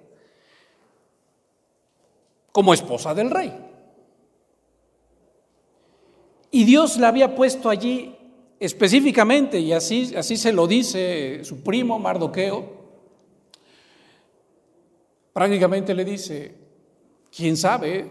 como 2.52 2.74
esposa 2.74 3.14
del 3.14 3.30
rey. 3.30 3.54
Y 6.50 6.64
Dios 6.64 6.98
la 6.98 7.10
había 7.10 7.36
puesto 7.36 7.70
allí 7.70 8.16
específicamente, 8.60 9.60
y 9.60 9.72
así, 9.72 10.16
así 10.16 10.36
se 10.36 10.52
lo 10.52 10.66
dice 10.66 11.44
su 11.44 11.62
primo 11.62 12.00
Mardoqueo, 12.00 12.74
prácticamente 15.32 15.94
le 15.94 16.06
dice, 16.06 16.63
quién 17.36 17.58
sabe 17.58 18.08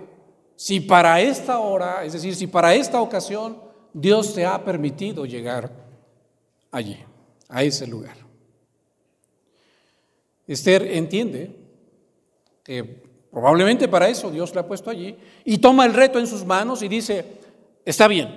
si 0.57 0.81
para 0.81 1.21
esta 1.21 1.59
hora, 1.59 2.05
es 2.05 2.13
decir, 2.13 2.35
si 2.35 2.47
para 2.47 2.75
esta 2.75 3.01
ocasión 3.01 3.59
Dios 3.93 4.35
te 4.35 4.45
ha 4.45 4.63
permitido 4.65 5.27
llegar 5.27 5.71
allí, 6.71 6.99
a 7.49 7.63
ese 7.63 7.87
lugar. 7.87 8.17
Esther 10.47 10.83
entiende 10.83 11.57
que 12.63 13.03
probablemente 13.31 13.89
para 13.89 14.09
eso 14.09 14.31
Dios 14.31 14.55
la 14.55 14.63
ha 14.63 14.67
puesto 14.67 14.91
allí 14.91 15.17
y 15.45 15.59
toma 15.59 15.85
el 15.87 15.95
reto 15.95 16.19
en 16.19 16.27
sus 16.27 16.45
manos 16.45 16.83
y 16.83 16.89
dice, 16.89 17.25
está 17.85 18.09
bien, 18.09 18.29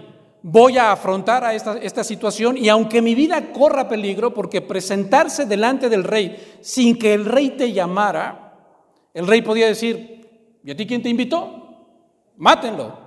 voy 0.41 0.77
a 0.77 0.91
afrontar 0.91 1.43
a 1.43 1.53
esta, 1.53 1.77
esta, 1.77 2.03
situación 2.03 2.57
y 2.57 2.69
aunque 2.69 3.01
mi 3.01 3.15
vida 3.15 3.51
corra 3.51 3.87
peligro, 3.87 4.33
porque 4.33 4.61
presentarse 4.61 5.45
delante 5.45 5.89
del 5.89 6.03
rey 6.03 6.57
sin 6.61 6.97
que 6.97 7.13
el 7.13 7.25
rey 7.25 7.51
te 7.51 7.73
llamara, 7.73 8.53
el 9.13 9.27
rey 9.27 9.41
podía 9.41 9.67
decir, 9.67 10.24
¿y 10.65 10.71
a 10.71 10.75
ti 10.75 10.85
quién 10.85 11.01
te 11.01 11.09
invitó? 11.09 11.65
Mátenlo. 12.37 13.05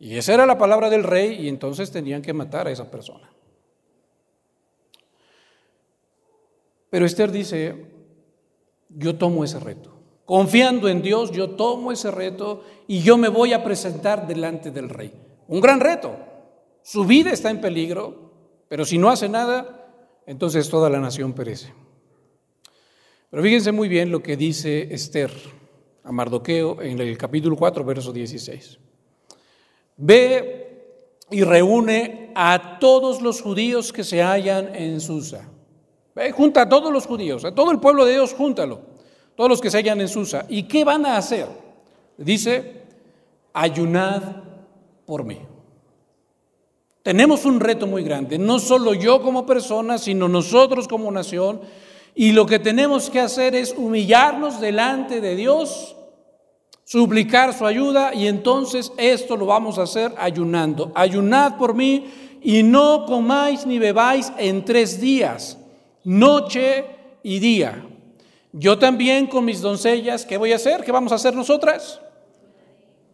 Y 0.00 0.16
esa 0.16 0.34
era 0.34 0.44
la 0.44 0.58
palabra 0.58 0.90
del 0.90 1.04
rey 1.04 1.40
y 1.40 1.48
entonces 1.48 1.90
tenían 1.90 2.20
que 2.20 2.32
matar 2.32 2.66
a 2.66 2.70
esa 2.70 2.90
persona. 2.90 3.30
Pero 6.90 7.06
Esther 7.06 7.30
dice, 7.32 7.86
yo 8.88 9.16
tomo 9.16 9.44
ese 9.44 9.60
reto. 9.60 9.94
Confiando 10.24 10.88
en 10.88 11.00
Dios, 11.00 11.32
yo 11.32 11.50
tomo 11.50 11.90
ese 11.90 12.10
reto 12.10 12.62
y 12.86 13.00
yo 13.00 13.16
me 13.16 13.28
voy 13.28 13.52
a 13.52 13.64
presentar 13.64 14.26
delante 14.26 14.70
del 14.70 14.88
rey. 14.88 15.12
Un 15.48 15.60
gran 15.60 15.80
reto. 15.80 16.16
Su 16.82 17.04
vida 17.04 17.32
está 17.32 17.50
en 17.50 17.60
peligro, 17.60 18.32
pero 18.68 18.84
si 18.84 18.98
no 18.98 19.10
hace 19.10 19.28
nada, 19.28 19.86
entonces 20.26 20.68
toda 20.68 20.90
la 20.90 21.00
nación 21.00 21.32
perece. 21.32 21.72
Pero 23.30 23.42
fíjense 23.42 23.72
muy 23.72 23.88
bien 23.88 24.10
lo 24.10 24.22
que 24.22 24.36
dice 24.36 24.94
Esther 24.94 25.30
a 26.04 26.12
Mardoqueo 26.12 26.80
en 26.82 27.00
el 27.00 27.16
capítulo 27.18 27.56
4, 27.56 27.84
verso 27.84 28.12
16. 28.12 28.78
Ve 29.96 30.68
y 31.30 31.42
reúne 31.42 32.32
a 32.34 32.78
todos 32.78 33.20
los 33.20 33.42
judíos 33.42 33.92
que 33.92 34.04
se 34.04 34.22
hallan 34.22 34.74
en 34.74 35.00
Susa. 35.00 35.48
Ve, 36.14 36.32
junta 36.32 36.62
a 36.62 36.68
todos 36.68 36.92
los 36.92 37.06
judíos, 37.06 37.44
a 37.44 37.54
todo 37.54 37.70
el 37.70 37.80
pueblo 37.80 38.04
de 38.04 38.12
Dios, 38.12 38.34
júntalo, 38.34 38.80
todos 39.34 39.50
los 39.50 39.60
que 39.60 39.70
se 39.70 39.78
hallan 39.78 40.00
en 40.00 40.08
Susa. 40.08 40.46
¿Y 40.48 40.64
qué 40.64 40.84
van 40.84 41.04
a 41.04 41.16
hacer? 41.16 41.48
Dice, 42.16 42.82
ayunad 43.52 44.22
por 45.04 45.24
mí. 45.24 45.38
Tenemos 47.02 47.44
un 47.44 47.60
reto 47.60 47.86
muy 47.86 48.02
grande, 48.02 48.38
no 48.38 48.58
solo 48.58 48.92
yo 48.94 49.22
como 49.22 49.46
persona, 49.46 49.98
sino 49.98 50.28
nosotros 50.28 50.86
como 50.88 51.10
nación 51.10 51.60
y 52.20 52.32
lo 52.32 52.46
que 52.46 52.58
tenemos 52.58 53.10
que 53.10 53.20
hacer 53.20 53.54
es 53.54 53.72
humillarnos 53.76 54.60
delante 54.60 55.20
de 55.20 55.36
Dios, 55.36 55.94
suplicar 56.82 57.56
su 57.56 57.64
ayuda 57.64 58.12
y 58.12 58.26
entonces 58.26 58.90
esto 58.96 59.36
lo 59.36 59.46
vamos 59.46 59.78
a 59.78 59.84
hacer 59.84 60.12
ayunando. 60.18 60.90
Ayunad 60.96 61.56
por 61.56 61.74
mí 61.74 62.10
y 62.42 62.64
no 62.64 63.06
comáis 63.06 63.64
ni 63.66 63.78
bebáis 63.78 64.32
en 64.36 64.64
tres 64.64 65.00
días, 65.00 65.58
noche 66.02 66.86
y 67.22 67.38
día. 67.38 67.86
Yo 68.52 68.80
también 68.80 69.28
con 69.28 69.44
mis 69.44 69.60
doncellas, 69.60 70.26
¿qué 70.26 70.38
voy 70.38 70.50
a 70.50 70.56
hacer? 70.56 70.82
¿Qué 70.82 70.90
vamos 70.90 71.12
a 71.12 71.14
hacer 71.14 71.36
nosotras? 71.36 72.00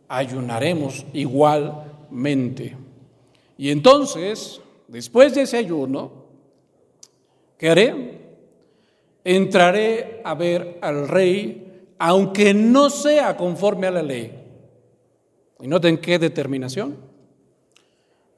Ayunaremos 0.09 1.05
igualmente. 1.13 2.75
Y 3.59 3.69
entonces, 3.69 4.63
después 4.89 5.35
de 5.35 5.43
ese 5.43 5.59
ayuno, 5.59 6.11
¿qué 7.59 7.69
haré? 7.69 8.24
Entraré 9.25 10.21
a 10.23 10.35
ver 10.35 10.79
al 10.83 11.09
rey, 11.09 11.87
aunque 11.99 12.55
no 12.55 12.91
sea 12.91 13.37
conforme 13.37 13.87
a 13.87 13.91
la 13.91 14.03
ley. 14.03 14.41
Y 15.61 15.67
noten 15.67 15.99
qué 15.99 16.19
determinación. 16.19 16.99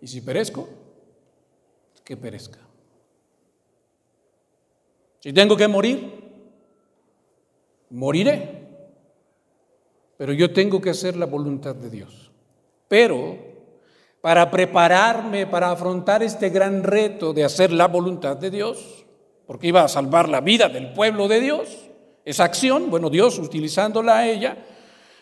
Y 0.01 0.07
si 0.07 0.20
perezco, 0.20 0.68
que 2.05 2.16
perezca. 2.16 2.61
Si 5.20 5.33
tengo 5.33 5.57
que 5.57 5.66
morir, 5.66 6.12
moriré. 7.90 8.64
Pero 10.16 10.33
yo 10.33 10.53
tengo 10.53 10.81
que 10.81 10.90
hacer 10.90 11.16
la 11.16 11.27
voluntad 11.27 11.75
de 11.75 11.90
Dios. 11.90 12.31
Pero 12.87 13.57
para 14.20 14.51
prepararme 14.51 15.46
para 15.46 15.70
afrontar 15.70 16.22
este 16.22 16.51
gran 16.51 16.83
reto 16.83 17.33
de 17.33 17.44
hacer 17.44 17.72
la 17.72 17.87
voluntad 17.87 18.37
de 18.37 18.51
Dios, 18.51 19.05
porque 19.46 19.68
iba 19.68 19.85
a 19.85 19.88
salvar 19.88 20.28
la 20.28 20.40
vida 20.40 20.68
del 20.68 20.92
pueblo 20.92 21.28
de 21.28 21.40
Dios. 21.40 21.90
Esa 22.24 22.44
acción, 22.44 22.90
bueno, 22.90 23.11
Dios 23.11 23.38
utilizándola 23.38 24.18
a 24.18 24.28
ella, 24.28 24.56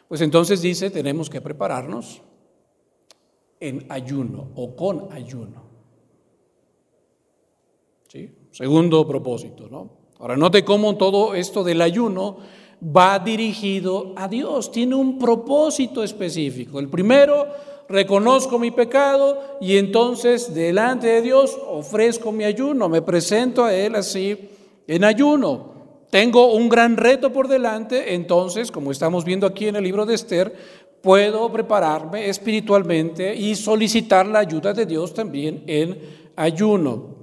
pues 0.08 0.20
entonces 0.20 0.62
dice, 0.62 0.90
tenemos 0.90 1.28
que 1.28 1.40
prepararnos 1.40 2.22
en 3.60 3.86
ayuno 3.88 4.50
o 4.54 4.74
con 4.74 5.12
ayuno. 5.12 5.64
¿Sí? 8.08 8.30
Segundo 8.50 9.06
propósito, 9.06 9.68
¿no? 9.68 10.04
Ahora 10.18 10.36
note 10.36 10.64
cómo 10.64 10.96
todo 10.96 11.34
esto 11.34 11.64
del 11.64 11.80
ayuno 11.82 12.38
va 12.84 13.18
dirigido 13.18 14.12
a 14.16 14.28
Dios, 14.28 14.70
tiene 14.70 14.94
un 14.94 15.18
propósito 15.18 16.02
específico. 16.02 16.78
El 16.78 16.88
primero, 16.88 17.46
reconozco 17.88 18.58
mi 18.58 18.70
pecado 18.70 19.58
y 19.60 19.76
entonces 19.76 20.54
delante 20.54 21.06
de 21.06 21.22
Dios 21.22 21.58
ofrezco 21.68 22.32
mi 22.32 22.44
ayuno, 22.44 22.88
me 22.88 23.02
presento 23.02 23.64
a 23.64 23.74
Él 23.74 23.94
así 23.94 24.50
en 24.86 25.04
ayuno. 25.04 25.74
Tengo 26.10 26.52
un 26.52 26.68
gran 26.68 26.96
reto 26.96 27.32
por 27.32 27.48
delante, 27.48 28.14
entonces, 28.14 28.70
como 28.70 28.92
estamos 28.92 29.24
viendo 29.24 29.46
aquí 29.46 29.66
en 29.66 29.76
el 29.76 29.82
libro 29.82 30.06
de 30.06 30.14
Esther, 30.14 30.54
puedo 31.02 31.50
prepararme 31.50 32.28
espiritualmente 32.28 33.34
y 33.34 33.56
solicitar 33.56 34.26
la 34.26 34.38
ayuda 34.38 34.72
de 34.72 34.86
Dios 34.86 35.12
también 35.12 35.64
en 35.66 35.98
ayuno. 36.36 37.14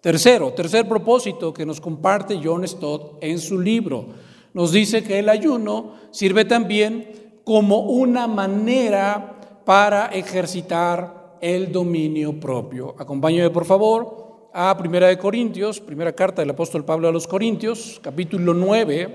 Tercero, 0.00 0.52
tercer 0.52 0.88
propósito 0.88 1.52
que 1.52 1.66
nos 1.66 1.80
comparte 1.80 2.40
John 2.42 2.66
Stott 2.66 3.18
en 3.20 3.40
su 3.40 3.58
libro, 3.58 4.06
nos 4.54 4.70
dice 4.70 5.02
que 5.02 5.18
el 5.18 5.28
ayuno 5.28 5.94
sirve 6.12 6.44
también 6.44 7.40
como 7.42 7.80
una 7.80 8.26
manera 8.26 9.35
para 9.66 10.06
ejercitar 10.06 11.36
el 11.40 11.72
dominio 11.72 12.38
propio. 12.38 12.94
Acompáñame, 12.96 13.50
por 13.50 13.64
favor, 13.64 14.50
a 14.54 14.78
Primera 14.78 15.08
de 15.08 15.18
Corintios, 15.18 15.80
primera 15.80 16.12
carta 16.12 16.40
del 16.40 16.50
apóstol 16.50 16.84
Pablo 16.84 17.08
a 17.08 17.12
los 17.12 17.26
Corintios, 17.26 17.98
capítulo 18.00 18.54
9, 18.54 19.14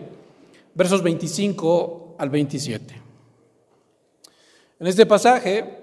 versos 0.76 1.02
25 1.02 2.16
al 2.20 2.30
27. 2.30 3.02
En 4.82 4.88
este 4.88 5.06
pasaje 5.06 5.80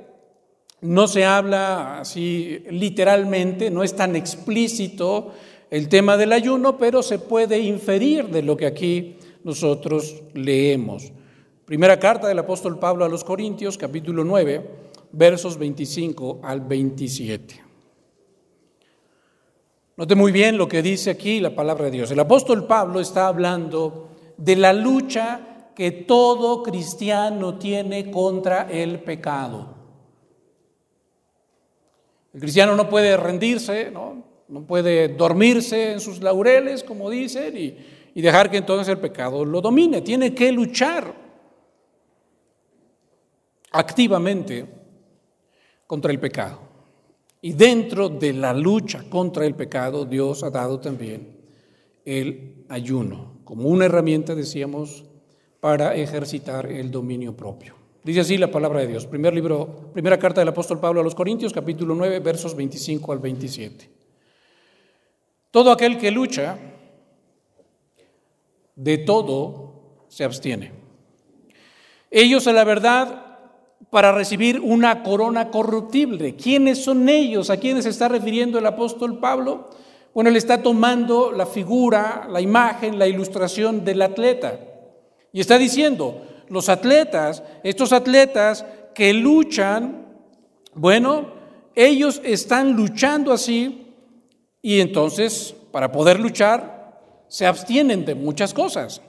no 0.82 1.08
se 1.08 1.24
habla 1.24 2.00
así 2.00 2.62
literalmente, 2.68 3.70
no 3.70 3.82
es 3.82 3.96
tan 3.96 4.16
explícito 4.16 5.32
el 5.70 5.88
tema 5.88 6.18
del 6.18 6.32
ayuno, 6.32 6.76
pero 6.76 7.02
se 7.02 7.18
puede 7.18 7.58
inferir 7.58 8.28
de 8.28 8.42
lo 8.42 8.54
que 8.58 8.66
aquí 8.66 9.16
nosotros 9.44 10.14
leemos. 10.34 11.10
Primera 11.68 12.00
carta 12.00 12.28
del 12.28 12.38
apóstol 12.38 12.78
Pablo 12.78 13.04
a 13.04 13.10
los 13.10 13.24
Corintios, 13.24 13.76
capítulo 13.76 14.24
9, 14.24 14.70
versos 15.12 15.58
25 15.58 16.40
al 16.42 16.62
27. 16.62 17.62
Note 19.98 20.14
muy 20.14 20.32
bien 20.32 20.56
lo 20.56 20.66
que 20.66 20.80
dice 20.80 21.10
aquí 21.10 21.40
la 21.40 21.54
palabra 21.54 21.84
de 21.84 21.90
Dios. 21.90 22.10
El 22.10 22.20
apóstol 22.20 22.66
Pablo 22.66 23.00
está 23.00 23.26
hablando 23.26 24.08
de 24.38 24.56
la 24.56 24.72
lucha 24.72 25.72
que 25.76 25.90
todo 25.90 26.62
cristiano 26.62 27.58
tiene 27.58 28.10
contra 28.10 28.62
el 28.70 29.00
pecado. 29.00 29.74
El 32.32 32.40
cristiano 32.40 32.76
no 32.76 32.88
puede 32.88 33.14
rendirse, 33.18 33.90
no, 33.90 34.24
no 34.48 34.62
puede 34.62 35.08
dormirse 35.08 35.92
en 35.92 36.00
sus 36.00 36.22
laureles, 36.22 36.82
como 36.82 37.10
dicen, 37.10 37.54
y, 37.58 37.76
y 38.14 38.22
dejar 38.22 38.50
que 38.50 38.56
entonces 38.56 38.88
el 38.88 39.00
pecado 39.00 39.44
lo 39.44 39.60
domine. 39.60 40.00
Tiene 40.00 40.34
que 40.34 40.50
luchar 40.50 41.27
activamente 43.78 44.66
contra 45.86 46.10
el 46.10 46.18
pecado. 46.18 46.58
Y 47.40 47.52
dentro 47.52 48.08
de 48.08 48.32
la 48.32 48.52
lucha 48.52 49.04
contra 49.08 49.46
el 49.46 49.54
pecado, 49.54 50.04
Dios 50.04 50.42
ha 50.42 50.50
dado 50.50 50.80
también 50.80 51.38
el 52.04 52.64
ayuno 52.68 53.38
como 53.44 53.68
una 53.68 53.84
herramienta, 53.84 54.34
decíamos, 54.34 55.04
para 55.60 55.94
ejercitar 55.94 56.66
el 56.66 56.90
dominio 56.90 57.36
propio. 57.36 57.76
Dice 58.02 58.20
así 58.20 58.36
la 58.36 58.50
palabra 58.50 58.80
de 58.80 58.88
Dios. 58.88 59.06
Primer 59.06 59.32
libro, 59.32 59.90
primera 59.92 60.18
carta 60.18 60.40
del 60.40 60.48
apóstol 60.48 60.80
Pablo 60.80 61.00
a 61.00 61.04
los 61.04 61.14
Corintios, 61.14 61.52
capítulo 61.52 61.94
9, 61.94 62.18
versos 62.18 62.56
25 62.56 63.12
al 63.12 63.20
27. 63.20 63.90
Todo 65.52 65.70
aquel 65.70 65.98
que 65.98 66.10
lucha, 66.10 66.58
de 68.74 68.98
todo 68.98 70.04
se 70.08 70.24
abstiene. 70.24 70.72
Ellos, 72.10 72.46
a 72.48 72.52
la 72.52 72.64
verdad, 72.64 73.27
para 73.90 74.12
recibir 74.12 74.60
una 74.60 75.02
corona 75.02 75.50
corruptible. 75.50 76.36
¿Quiénes 76.36 76.84
son 76.84 77.08
ellos? 77.08 77.50
¿A 77.50 77.56
quiénes 77.56 77.84
se 77.84 77.90
está 77.90 78.08
refiriendo 78.08 78.58
el 78.58 78.66
apóstol 78.66 79.18
Pablo? 79.18 79.70
Bueno, 80.12 80.30
él 80.30 80.36
está 80.36 80.62
tomando 80.62 81.32
la 81.32 81.46
figura, 81.46 82.26
la 82.30 82.40
imagen, 82.40 82.98
la 82.98 83.06
ilustración 83.06 83.84
del 83.84 84.02
atleta. 84.02 84.58
Y 85.32 85.40
está 85.40 85.58
diciendo, 85.58 86.22
los 86.48 86.68
atletas, 86.68 87.42
estos 87.62 87.92
atletas 87.92 88.64
que 88.94 89.12
luchan, 89.12 90.06
bueno, 90.74 91.32
ellos 91.74 92.20
están 92.24 92.72
luchando 92.72 93.32
así 93.32 93.86
y 94.60 94.80
entonces, 94.80 95.54
para 95.70 95.92
poder 95.92 96.18
luchar, 96.18 97.00
se 97.28 97.46
abstienen 97.46 98.04
de 98.04 98.14
muchas 98.14 98.52
cosas. 98.52 99.00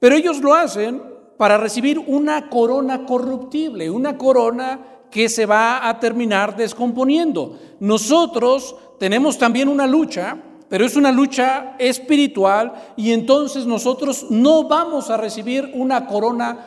Pero 0.00 0.16
ellos 0.16 0.40
lo 0.40 0.54
hacen 0.54 1.13
para 1.36 1.58
recibir 1.58 1.98
una 1.98 2.48
corona 2.48 3.04
corruptible, 3.04 3.90
una 3.90 4.16
corona 4.16 4.80
que 5.10 5.28
se 5.28 5.46
va 5.46 5.88
a 5.88 6.00
terminar 6.00 6.56
descomponiendo. 6.56 7.58
Nosotros 7.80 8.76
tenemos 8.98 9.38
también 9.38 9.68
una 9.68 9.86
lucha, 9.86 10.36
pero 10.68 10.84
es 10.84 10.96
una 10.96 11.12
lucha 11.12 11.76
espiritual 11.78 12.72
y 12.96 13.12
entonces 13.12 13.66
nosotros 13.66 14.26
no 14.30 14.66
vamos 14.66 15.10
a 15.10 15.16
recibir 15.16 15.70
una 15.74 16.06
corona 16.06 16.66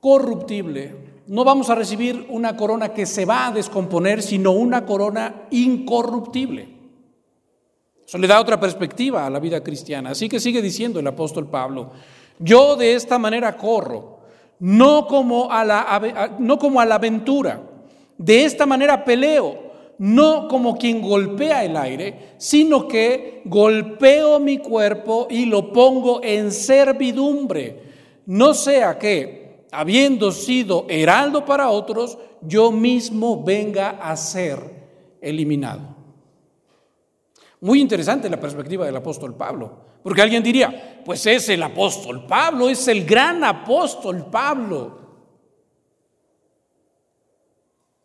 corruptible, 0.00 1.22
no 1.26 1.44
vamos 1.44 1.70
a 1.70 1.74
recibir 1.74 2.26
una 2.30 2.56
corona 2.56 2.88
que 2.88 3.06
se 3.06 3.24
va 3.24 3.46
a 3.46 3.52
descomponer, 3.52 4.22
sino 4.22 4.52
una 4.52 4.86
corona 4.86 5.46
incorruptible. 5.50 6.78
Eso 8.06 8.16
le 8.16 8.26
da 8.26 8.40
otra 8.40 8.58
perspectiva 8.58 9.26
a 9.26 9.30
la 9.30 9.38
vida 9.38 9.62
cristiana. 9.62 10.10
Así 10.10 10.30
que 10.30 10.40
sigue 10.40 10.62
diciendo 10.62 10.98
el 10.98 11.06
apóstol 11.06 11.46
Pablo, 11.46 11.90
yo 12.38 12.76
de 12.76 12.94
esta 12.94 13.18
manera 13.18 13.56
corro, 13.56 14.18
no 14.60 15.06
como 15.06 15.50
a 15.50 15.64
la, 15.64 16.36
no 16.38 16.58
como 16.58 16.80
a 16.80 16.86
la 16.86 16.96
aventura. 16.96 17.62
De 18.16 18.44
esta 18.44 18.66
manera 18.66 19.04
peleo, 19.04 19.68
no 19.98 20.48
como 20.48 20.76
quien 20.76 21.00
golpea 21.00 21.64
el 21.64 21.76
aire, 21.76 22.34
sino 22.38 22.86
que 22.86 23.42
golpeo 23.44 24.38
mi 24.40 24.58
cuerpo 24.58 25.26
y 25.30 25.46
lo 25.46 25.72
pongo 25.72 26.20
en 26.22 26.52
servidumbre. 26.52 27.82
No 28.26 28.54
sea 28.54 28.98
que, 28.98 29.66
habiendo 29.70 30.32
sido 30.32 30.86
heraldo 30.88 31.44
para 31.44 31.70
otros, 31.70 32.18
yo 32.42 32.70
mismo 32.70 33.42
venga 33.42 33.90
a 33.90 34.16
ser 34.16 34.58
eliminado. 35.20 35.96
Muy 37.60 37.80
interesante 37.80 38.30
la 38.30 38.38
perspectiva 38.38 38.86
del 38.86 38.96
apóstol 38.96 39.34
Pablo. 39.34 39.87
Porque 40.02 40.22
alguien 40.22 40.42
diría, 40.42 41.02
pues 41.04 41.26
es 41.26 41.48
el 41.48 41.62
apóstol 41.62 42.26
Pablo, 42.26 42.68
es 42.68 42.86
el 42.88 43.04
gran 43.04 43.42
apóstol 43.44 44.26
Pablo. 44.30 44.98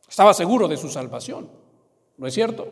Estaba 0.08 0.34
seguro 0.34 0.68
de 0.68 0.78
su 0.78 0.90
salvación, 0.90 1.50
¿no 2.18 2.28
es 2.28 2.34
cierto? 2.34 2.72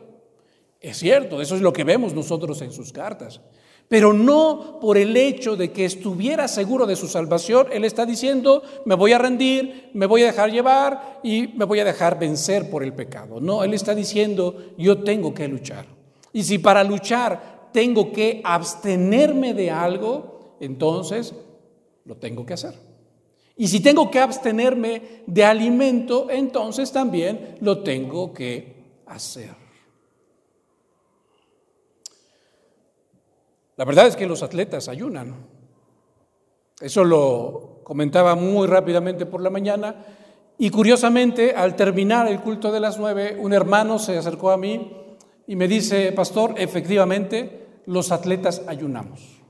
Es 0.80 0.98
cierto, 0.98 1.40
eso 1.40 1.54
es 1.54 1.60
lo 1.60 1.72
que 1.72 1.84
vemos 1.84 2.14
nosotros 2.14 2.60
en 2.62 2.72
sus 2.72 2.92
cartas. 2.92 3.40
Pero 3.88 4.12
no 4.12 4.78
por 4.80 4.96
el 4.96 5.16
hecho 5.16 5.54
de 5.54 5.70
que 5.70 5.84
estuviera 5.84 6.48
seguro 6.48 6.86
de 6.86 6.96
su 6.96 7.08
salvación, 7.08 7.66
él 7.72 7.84
está 7.84 8.06
diciendo, 8.06 8.62
me 8.84 8.94
voy 8.94 9.12
a 9.12 9.18
rendir, 9.18 9.90
me 9.92 10.06
voy 10.06 10.22
a 10.22 10.26
dejar 10.26 10.50
llevar 10.50 11.20
y 11.22 11.48
me 11.48 11.66
voy 11.66 11.80
a 11.80 11.84
dejar 11.84 12.18
vencer 12.18 12.70
por 12.70 12.82
el 12.82 12.94
pecado. 12.94 13.40
No, 13.40 13.62
él 13.64 13.74
está 13.74 13.94
diciendo, 13.94 14.72
yo 14.78 15.02
tengo 15.02 15.34
que 15.34 15.46
luchar. 15.46 15.84
Y 16.32 16.42
si 16.42 16.58
para 16.58 16.82
luchar 16.82 17.51
tengo 17.72 18.12
que 18.12 18.40
abstenerme 18.44 19.54
de 19.54 19.70
algo, 19.70 20.56
entonces 20.60 21.34
lo 22.04 22.16
tengo 22.16 22.44
que 22.46 22.54
hacer. 22.54 22.74
Y 23.56 23.68
si 23.68 23.80
tengo 23.80 24.10
que 24.10 24.18
abstenerme 24.18 25.22
de 25.26 25.44
alimento, 25.44 26.28
entonces 26.30 26.90
también 26.90 27.58
lo 27.60 27.82
tengo 27.82 28.32
que 28.32 29.02
hacer. 29.06 29.62
La 33.76 33.84
verdad 33.84 34.06
es 34.06 34.16
que 34.16 34.26
los 34.26 34.42
atletas 34.42 34.88
ayunan. 34.88 35.46
Eso 36.80 37.04
lo 37.04 37.80
comentaba 37.84 38.34
muy 38.34 38.66
rápidamente 38.66 39.26
por 39.26 39.40
la 39.42 39.50
mañana. 39.50 40.04
Y 40.58 40.70
curiosamente, 40.70 41.54
al 41.54 41.76
terminar 41.76 42.28
el 42.28 42.40
culto 42.40 42.70
de 42.70 42.80
las 42.80 42.98
nueve, 42.98 43.36
un 43.38 43.52
hermano 43.52 43.98
se 43.98 44.16
acercó 44.16 44.50
a 44.50 44.56
mí 44.56 45.16
y 45.46 45.56
me 45.56 45.68
dice, 45.68 46.12
pastor, 46.12 46.54
efectivamente, 46.56 47.61
los 47.86 48.12
atletas 48.12 48.62
ayunamos. 48.66 49.42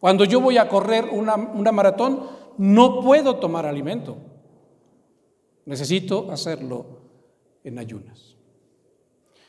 Cuando 0.00 0.24
yo 0.24 0.40
voy 0.40 0.58
a 0.58 0.68
correr 0.68 1.06
una, 1.12 1.36
maratón, 1.36 2.26
no 2.58 3.00
puedo 3.00 3.36
tomar 3.36 3.66
alimento. 3.66 4.16
Necesito 5.64 6.30
hacerlo 6.32 6.86
en 7.62 7.78
ayunas. 7.78 8.36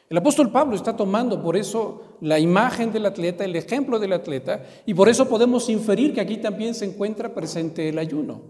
El 0.10 0.18
apóstol 0.18 0.52
Pablo 0.52 0.76
está 0.76 0.96
tomando 0.96 1.42
por 1.42 1.58
eso 1.58 2.18
la 2.22 2.38
imagen 2.38 2.92
del 2.92 3.08
atleta, 3.08 3.44
el 3.44 3.56
ejemplo 3.56 3.98
del 3.98 4.14
atleta, 4.14 4.64
y 4.86 4.94
por 4.94 5.10
eso 5.10 5.28
podemos 5.28 5.70
inferir 5.70 6.14
que 6.14 6.22
aquí 6.22 6.38
también 6.38 6.76
se 6.76 6.86
encuentra 6.86 7.34
presente 7.34 7.90
el 7.90 7.98
ayuno. 7.98 8.42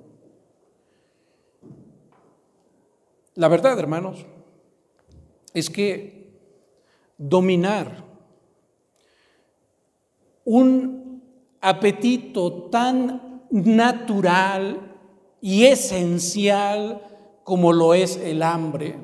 La 3.36 3.48
verdad, 3.48 3.80
hermanos, 3.80 4.26
es 5.54 5.70
que 5.70 6.34
dominar 7.18 8.13
un 10.46 11.22
apetito 11.62 12.70
tan 12.70 13.44
natural 13.50 14.80
y 15.42 15.66
esencial 15.66 17.02
como 17.44 17.72
lo 17.72 17.94
es 17.94 18.18
el 18.18 18.42
hambre. 18.42 18.98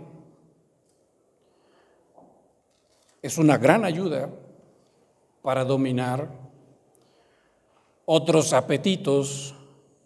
Es 3.21 3.37
una 3.37 3.57
gran 3.57 3.83
ayuda 3.83 4.29
para 5.41 5.65
dominar 5.65 6.29
otros 8.05 8.53
apetitos 8.53 9.55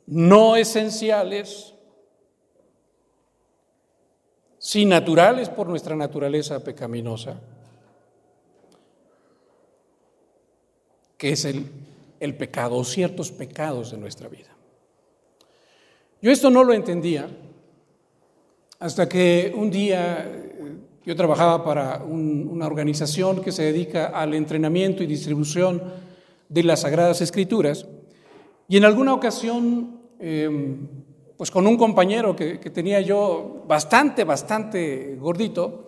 no 0.06 0.56
esenciales, 0.56 1.74
sí 4.58 4.86
naturales 4.86 5.50
por 5.50 5.68
nuestra 5.68 5.96
naturaleza 5.96 6.64
pecaminosa. 6.64 7.40
Que 11.24 11.32
es 11.32 11.46
el, 11.46 11.66
el 12.20 12.36
pecado 12.36 12.76
o 12.76 12.84
ciertos 12.84 13.32
pecados 13.32 13.92
de 13.92 13.98
nuestra 13.98 14.28
vida. 14.28 14.50
Yo 16.22 16.32
esto 16.32 16.50
no 16.50 16.66
lo 16.66 16.74
entendía 16.74 17.30
hasta 18.78 19.08
que 19.08 19.54
un 19.56 19.72
día 19.72 20.18
eh, 20.20 20.76
yo 21.06 21.16
trabajaba 21.16 21.64
para 21.64 22.04
una 22.04 22.68
organización 22.68 23.42
que 23.42 23.54
se 23.54 23.64
dedica 23.64 24.08
al 24.08 24.34
entrenamiento 24.34 25.02
y 25.02 25.08
distribución 25.08 25.82
de 26.50 26.64
las 26.64 26.82
Sagradas 26.82 27.22
Escrituras 27.22 27.86
y 28.68 28.76
en 28.76 28.84
alguna 28.84 29.14
ocasión, 29.14 30.02
em, 30.20 30.90
pues 31.38 31.50
con 31.50 31.66
un 31.66 31.78
compañero 31.78 32.36
que, 32.36 32.58
tenía 32.58 33.00
yo 33.00 33.64
bastante, 33.66 34.26
bastante 34.26 35.16
gordito, 35.16 35.88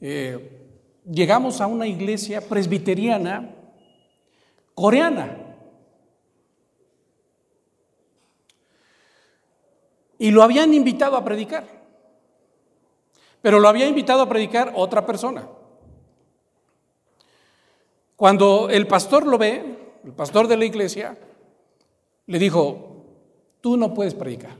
eh, 0.00 0.50
llegamos 1.08 1.60
a 1.60 1.68
una 1.68 1.86
iglesia 1.86 2.40
presbiteriana 2.40 3.60
coreana. 4.74 5.38
Y 10.18 10.30
lo 10.30 10.42
habían 10.42 10.72
invitado 10.72 11.16
a 11.16 11.24
predicar. 11.24 11.64
Pero 13.42 13.60
lo 13.60 13.68
había 13.68 13.86
invitado 13.86 14.22
a 14.22 14.28
predicar 14.28 14.72
otra 14.74 15.04
persona. 15.04 15.48
Cuando 18.16 18.68
el 18.70 18.86
pastor 18.86 19.26
lo 19.26 19.36
ve, 19.36 19.98
el 20.04 20.12
pastor 20.12 20.48
de 20.48 20.56
la 20.56 20.64
iglesia, 20.64 21.18
le 22.26 22.38
dijo, 22.38 23.04
tú 23.60 23.76
no 23.76 23.92
puedes 23.92 24.14
predicar. 24.14 24.56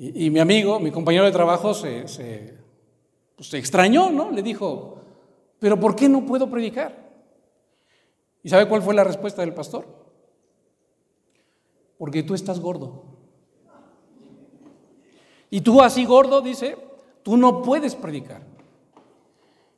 Y, 0.00 0.30
mi 0.30 0.38
amigo, 0.38 0.78
mi 0.78 0.92
compañero 0.92 1.24
de 1.24 1.32
trabajo, 1.32 1.74
se, 1.74 2.04
pues, 3.34 3.48
se 3.48 3.58
extrañó, 3.58 4.10
¿no? 4.10 4.30
Le 4.30 4.42
dijo, 4.42 5.00
pero 5.58 5.78
¿por 5.78 5.96
qué 5.96 6.08
no 6.08 6.24
puedo 6.24 6.48
predicar? 6.48 7.07
¿Y 8.42 8.48
sabe 8.48 8.68
cuál 8.68 8.82
fue 8.82 8.94
la 8.94 9.04
respuesta 9.04 9.42
del 9.42 9.54
pastor? 9.54 9.86
Porque 11.98 12.22
tú 12.22 12.34
estás 12.34 12.60
gordo. 12.60 13.04
Y 15.50 15.60
tú 15.60 15.82
así 15.82 16.04
gordo, 16.04 16.40
dice, 16.40 16.76
tú 17.22 17.36
no 17.36 17.62
puedes 17.62 17.94
predicar. 17.94 18.42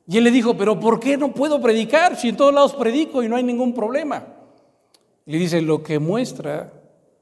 Y 0.07 0.17
él 0.17 0.25
le 0.25 0.31
dijo, 0.31 0.57
pero 0.57 0.79
¿por 0.79 0.99
qué 0.99 1.17
no 1.17 1.33
puedo 1.33 1.61
predicar 1.61 2.17
si 2.17 2.29
en 2.29 2.37
todos 2.37 2.53
lados 2.53 2.73
predico 2.73 3.23
y 3.23 3.29
no 3.29 3.35
hay 3.35 3.43
ningún 3.43 3.73
problema? 3.73 4.27
Le 5.25 5.37
dice, 5.37 5.61
lo 5.61 5.81
que 5.81 5.99
muestra 5.99 6.73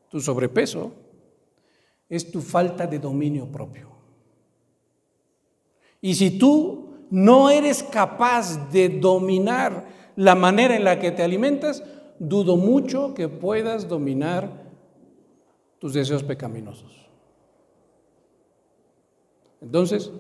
tu 0.09 0.19
sobrepeso 0.19 0.91
es 2.07 2.31
tu 2.31 2.41
falta 2.41 2.87
de 2.87 2.97
dominio 2.97 3.45
propio. 3.45 3.89
Y 6.01 6.15
si 6.15 6.37
tú 6.37 6.89
no 7.11 7.49
eres 7.49 7.83
capaz 7.83 8.71
de 8.71 8.89
dominar 8.89 9.85
la 10.15 10.35
manera 10.35 10.75
en 10.75 10.83
la 10.83 10.99
que 10.99 11.11
te 11.11 11.23
alimentas, 11.23 11.83
dudo 12.19 12.57
mucho 12.57 13.13
que 13.13 13.27
puedas 13.29 13.87
dominar 13.87 14.69
tus 15.79 15.93
deseos 15.93 16.23
pecaminosos. 16.23 17.09
Entonces, 19.61 20.11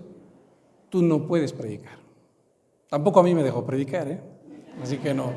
tú 0.89 1.01
no 1.01 1.27
puedes 1.27 1.53
predicar. 1.53 1.99
Tampoco 2.89 3.19
a 3.19 3.23
mí 3.23 3.35
me 3.35 3.43
dejó 3.43 3.65
predicar, 3.65 4.07
¿eh? 4.07 4.19
Así 4.81 4.97
que 4.97 5.13
no. 5.13 5.31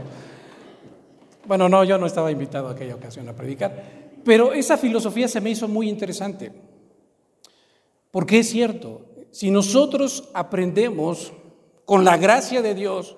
Bueno, 1.46 1.68
no, 1.68 1.84
yo 1.84 1.98
no 1.98 2.06
estaba 2.06 2.30
invitado 2.30 2.68
a 2.68 2.72
aquella 2.72 2.94
ocasión 2.94 3.28
a 3.28 3.34
predicar, 3.34 3.74
pero 4.24 4.52
esa 4.52 4.78
filosofía 4.78 5.28
se 5.28 5.40
me 5.40 5.50
hizo 5.50 5.66
muy 5.68 5.88
interesante. 5.88 6.52
Porque 8.10 8.38
es 8.38 8.48
cierto, 8.48 9.06
si 9.30 9.50
nosotros 9.50 10.30
aprendemos 10.34 11.32
con 11.84 12.04
la 12.04 12.16
gracia 12.16 12.62
de 12.62 12.74
Dios 12.74 13.16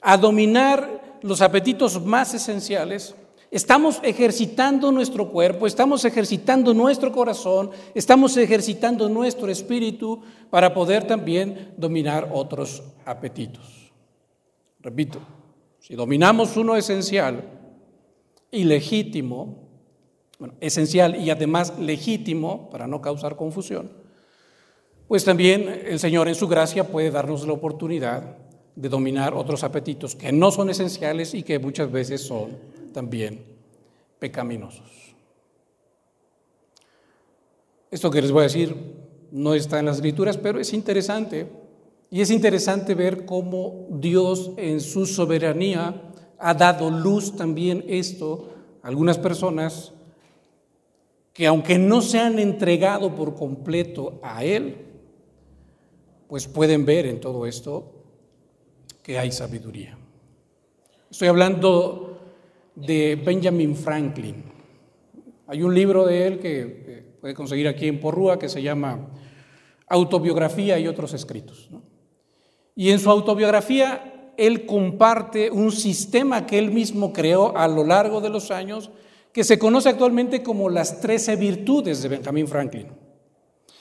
a 0.00 0.16
dominar 0.16 1.18
los 1.22 1.42
apetitos 1.42 2.04
más 2.04 2.34
esenciales, 2.34 3.14
estamos 3.50 4.00
ejercitando 4.02 4.92
nuestro 4.92 5.30
cuerpo, 5.30 5.66
estamos 5.66 6.04
ejercitando 6.04 6.74
nuestro 6.74 7.12
corazón, 7.12 7.70
estamos 7.94 8.36
ejercitando 8.36 9.08
nuestro 9.08 9.50
espíritu 9.50 10.22
para 10.50 10.72
poder 10.72 11.06
también 11.06 11.74
dominar 11.76 12.30
otros 12.32 12.82
apetitos. 13.04 13.92
Repito, 14.80 15.20
si 15.80 15.94
dominamos 15.94 16.56
uno 16.56 16.76
esencial 16.76 17.44
y 18.50 18.64
legítimo, 18.64 19.68
bueno, 20.38 20.54
esencial 20.60 21.16
y 21.16 21.30
además 21.30 21.78
legítimo, 21.78 22.70
para 22.70 22.86
no 22.86 23.00
causar 23.00 23.36
confusión, 23.36 23.90
pues 25.08 25.24
también 25.24 25.82
el 25.86 25.98
Señor 25.98 26.28
en 26.28 26.34
su 26.34 26.46
gracia 26.46 26.86
puede 26.86 27.10
darnos 27.10 27.46
la 27.46 27.54
oportunidad 27.54 28.36
de 28.78 28.88
dominar 28.88 29.34
otros 29.34 29.64
apetitos 29.64 30.14
que 30.14 30.30
no 30.30 30.52
son 30.52 30.70
esenciales 30.70 31.34
y 31.34 31.42
que 31.42 31.58
muchas 31.58 31.90
veces 31.90 32.20
son 32.20 32.56
también 32.92 33.42
pecaminosos. 34.20 35.16
Esto 37.90 38.08
que 38.08 38.22
les 38.22 38.30
voy 38.30 38.42
a 38.42 38.44
decir 38.44 38.76
no 39.32 39.54
está 39.54 39.80
en 39.80 39.86
las 39.86 39.96
escrituras, 39.96 40.36
pero 40.36 40.60
es 40.60 40.72
interesante. 40.72 41.48
Y 42.08 42.20
es 42.20 42.30
interesante 42.30 42.94
ver 42.94 43.26
cómo 43.26 43.88
Dios 43.90 44.52
en 44.56 44.80
su 44.80 45.06
soberanía 45.06 46.00
ha 46.38 46.54
dado 46.54 46.88
luz 46.88 47.34
también 47.34 47.84
esto 47.88 48.48
a 48.84 48.88
algunas 48.88 49.18
personas 49.18 49.92
que 51.32 51.48
aunque 51.48 51.78
no 51.78 52.00
se 52.00 52.20
han 52.20 52.38
entregado 52.38 53.16
por 53.16 53.34
completo 53.34 54.20
a 54.22 54.44
Él, 54.44 54.76
pues 56.28 56.46
pueden 56.46 56.86
ver 56.86 57.06
en 57.06 57.20
todo 57.20 57.44
esto 57.44 57.97
que 59.08 59.18
hay 59.18 59.32
sabiduría. 59.32 59.96
Estoy 61.10 61.28
hablando 61.28 62.20
de 62.74 63.16
Benjamin 63.16 63.74
Franklin. 63.74 64.44
Hay 65.46 65.62
un 65.62 65.74
libro 65.74 66.04
de 66.04 66.26
él 66.26 66.38
que 66.38 67.16
puede 67.18 67.32
conseguir 67.32 67.68
aquí 67.68 67.88
en 67.88 68.00
Porrúa 68.00 68.38
que 68.38 68.50
se 68.50 68.60
llama 68.60 69.08
Autobiografía 69.88 70.78
y 70.78 70.86
otros 70.86 71.14
escritos. 71.14 71.70
Y 72.76 72.90
en 72.90 72.98
su 72.98 73.10
autobiografía 73.10 74.32
él 74.36 74.66
comparte 74.66 75.50
un 75.50 75.72
sistema 75.72 76.44
que 76.44 76.58
él 76.58 76.70
mismo 76.70 77.14
creó 77.14 77.56
a 77.56 77.66
lo 77.66 77.84
largo 77.84 78.20
de 78.20 78.28
los 78.28 78.50
años 78.50 78.90
que 79.32 79.42
se 79.42 79.58
conoce 79.58 79.88
actualmente 79.88 80.42
como 80.42 80.68
las 80.68 81.00
13 81.00 81.36
virtudes 81.36 82.02
de 82.02 82.10
Benjamin 82.10 82.46
Franklin. 82.46 82.88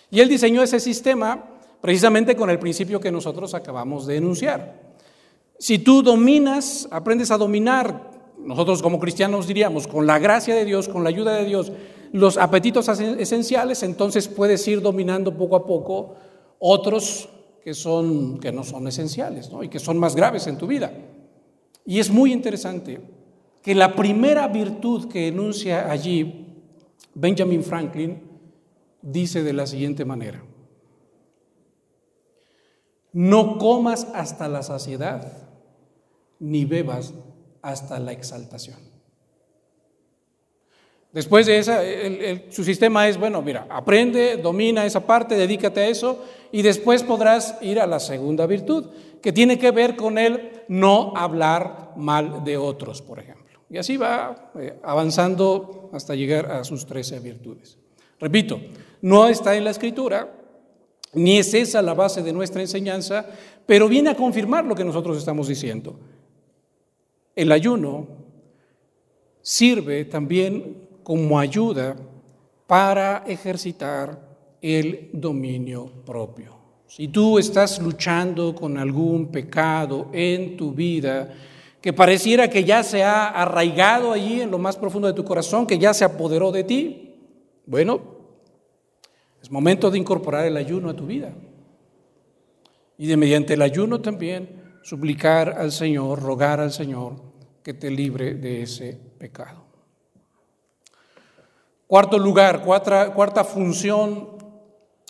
Y 0.09 0.21
él 0.21 0.29
diseñó 0.29 0.63
ese 0.63 0.79
sistema 0.79 1.49
precisamente 1.81 2.33
con 2.37 2.49
el 2.49 2.59
principio 2.59 3.01
que 3.01 3.11
nosotros 3.11 3.53
acabamos 3.53 4.07
de 4.07 4.15
enunciar. 4.15 4.87
Si 5.59 5.79
tú 5.79 6.03
dominas, 6.03 6.87
aprendes 6.91 7.31
a 7.31 7.37
dominar, 7.37 8.11
nosotros 8.37 8.81
como 8.81 8.99
cristianos 8.99 9.47
diríamos, 9.47 9.87
con 9.87 10.05
la 10.05 10.19
gracia 10.19 10.55
de 10.55 10.65
Dios, 10.65 10.87
con 10.87 11.03
la 11.03 11.09
ayuda 11.09 11.35
de 11.35 11.45
Dios, 11.45 11.71
los 12.11 12.37
apetitos 12.37 12.87
esenciales, 12.87 13.83
entonces 13.83 14.27
puedes 14.27 14.67
ir 14.67 14.81
dominando 14.81 15.35
poco 15.35 15.55
a 15.55 15.65
poco 15.65 16.15
otros 16.59 17.29
que, 17.63 17.73
son, 17.73 18.39
que 18.39 18.51
no 18.51 18.63
son 18.63 18.87
esenciales 18.87 19.49
y 19.61 19.67
que 19.67 19.79
son 19.79 19.97
más 19.97 20.15
graves 20.15 20.47
en 20.47 20.57
tu 20.57 20.67
vida. 20.67 20.91
Y 21.85 21.99
es 21.99 22.09
muy 22.09 22.31
interesante 22.31 23.01
que 23.61 23.75
la 23.75 23.95
primera 23.95 24.47
virtud 24.47 25.07
que 25.09 25.27
enuncia 25.27 25.91
allí 25.91 26.45
Benjamin 27.13 27.63
Franklin 27.63 28.21
dice 29.01 29.43
de 29.43 29.53
la 29.53 29.65
siguiente 29.65 30.05
manera. 30.05 30.43
No 33.11 33.57
comas 33.57 34.07
hasta 34.13 34.47
la 34.47 34.61
saciedad, 34.63 35.46
ni 36.39 36.65
bebas 36.65 37.13
hasta 37.62 38.00
la 38.00 38.12
exaltación. 38.12 38.78
Después 41.12 41.45
de 41.45 41.58
esa, 41.58 41.82
su 42.50 42.63
sistema 42.63 43.08
es, 43.08 43.17
bueno, 43.17 43.41
mira, 43.41 43.65
aprende, 43.69 44.38
domina 44.38 44.86
esa 44.86 45.08
parte, 45.08 45.36
dedícate 45.36 45.80
a 45.80 45.88
eso 45.88 46.23
y 46.52 46.62
después 46.62 47.02
podrás 47.02 47.58
ir 47.62 47.80
a 47.80 47.88
la 47.88 48.00
segunda 48.00 48.45
virtud, 48.45 48.88
que 49.21 49.32
tiene 49.32 49.58
que 49.58 49.71
ver 49.71 49.95
con 49.95 50.17
el 50.17 50.63
no 50.67 51.13
hablar 51.15 51.93
mal 51.95 52.43
de 52.43 52.58
otros, 52.58 53.02
por 53.02 53.19
ejemplo. 53.19 53.60
Y 53.69 53.78
así 53.78 53.97
va 53.97 54.52
eh, 54.60 54.80
avanzando 54.84 55.89
hasta 55.91 56.15
llegar 56.15 56.52
a 56.52 56.63
sus 56.63 56.86
trece 56.86 57.19
virtudes. 57.19 57.78
Repito, 58.19 58.60
no 59.02 59.28
está 59.28 59.56
en 59.56 59.63
la 59.63 59.71
escritura, 59.71 60.34
ni 61.13 61.38
es 61.38 61.54
esa 61.54 61.82
la 61.82 61.93
base 61.93 62.21
de 62.21 62.34
nuestra 62.34 62.62
enseñanza, 62.62 63.26
pero 63.65 63.88
viene 63.88 64.12
a 64.12 64.15
confirmar 64.15 64.65
lo 64.65 64.76
que 64.76 64.86
nosotros 64.86 65.17
estamos 65.17 65.47
diciendo. 65.47 66.00
El 67.38 67.52
ayuno 67.52 68.08
sirve 69.43 70.06
también 70.06 70.88
como 71.04 71.38
ayuda 71.38 71.95
para 72.65 73.26
ejercitar 73.28 74.19
el 74.60 75.12
dominio 75.13 75.86
propio. 76.04 76.58
Si 76.88 77.10
tú 77.10 77.38
estás 77.38 77.80
luchando 77.80 78.56
con 78.56 78.80
algún 78.80 79.28
pecado 79.28 80.10
en 80.13 80.58
tu 80.58 80.71
vida 80.71 81.32
que 81.80 81.93
pareciera 81.93 82.50
que 82.50 82.63
ya 82.63 82.82
se 82.82 83.04
ha 83.04 83.28
arraigado 83.28 84.13
allí 84.13 84.41
en 84.41 84.50
lo 84.50 84.58
más 84.58 84.76
profundo 84.76 85.08
de 85.08 85.13
tu 85.13 85.23
corazón, 85.23 85.67
que 85.67 85.78
ya 85.78 85.93
se 85.93 86.06
apoderó 86.06 86.52
de 86.52 86.63
ti, 86.63 87.13
bueno, 87.67 88.02
es 89.43 89.52
momento 89.52 89.91
de 89.91 90.00
incorporar 90.00 90.47
el 90.47 90.58
ayuno 90.58 90.89
a 90.89 90.95
tu 90.95 91.06
vida. 91.06 91.36
Y 92.97 93.06
de 93.06 93.15
mediante 93.15 93.54
el 93.54 93.62
ayuno 93.62 94.02
también 94.02 94.80
suplicar 94.82 95.50
al 95.60 95.71
Señor, 95.71 96.19
rogar 96.19 96.60
al 96.60 96.71
Señor 96.71 97.26
que 97.67 97.73
te 97.73 97.91
libre 97.91 98.36
de 98.36 98.62
ese 98.62 98.97
pecado. 99.17 99.62
Cuarto 101.86 102.17
lugar, 102.17 102.63
cuarta, 102.63 103.43
función 103.43 104.30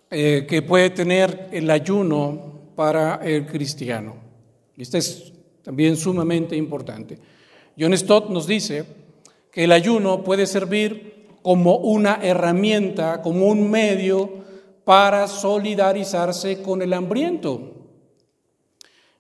eh, 0.10 0.48
que 0.50 0.64
puede 0.64 0.90
tener 0.90 1.50
el 1.52 1.70
ayuno 1.70 2.72
para 2.76 3.18
el 3.18 3.46
cristiano. 3.46 4.16
Esta 4.76 4.98
es 4.98 5.32
también 5.62 5.96
sumamente 5.96 6.56
importante. 6.56 7.20
John 7.78 7.96
Stott 7.96 8.32
nos 8.32 8.48
dice 8.48 8.88
que 9.52 9.66
el 9.66 9.72
ayuno 9.72 10.24
puede 10.24 10.48
servir 10.48 11.28
como 11.44 11.76
una 11.76 12.22
herramienta, 12.24 13.22
como 13.22 13.46
un 13.46 13.70
medio 13.70 14.32
para 14.84 15.28
solidarizarse 15.28 16.64
con 16.64 16.82
el 16.82 16.94
hambriento 16.94 17.76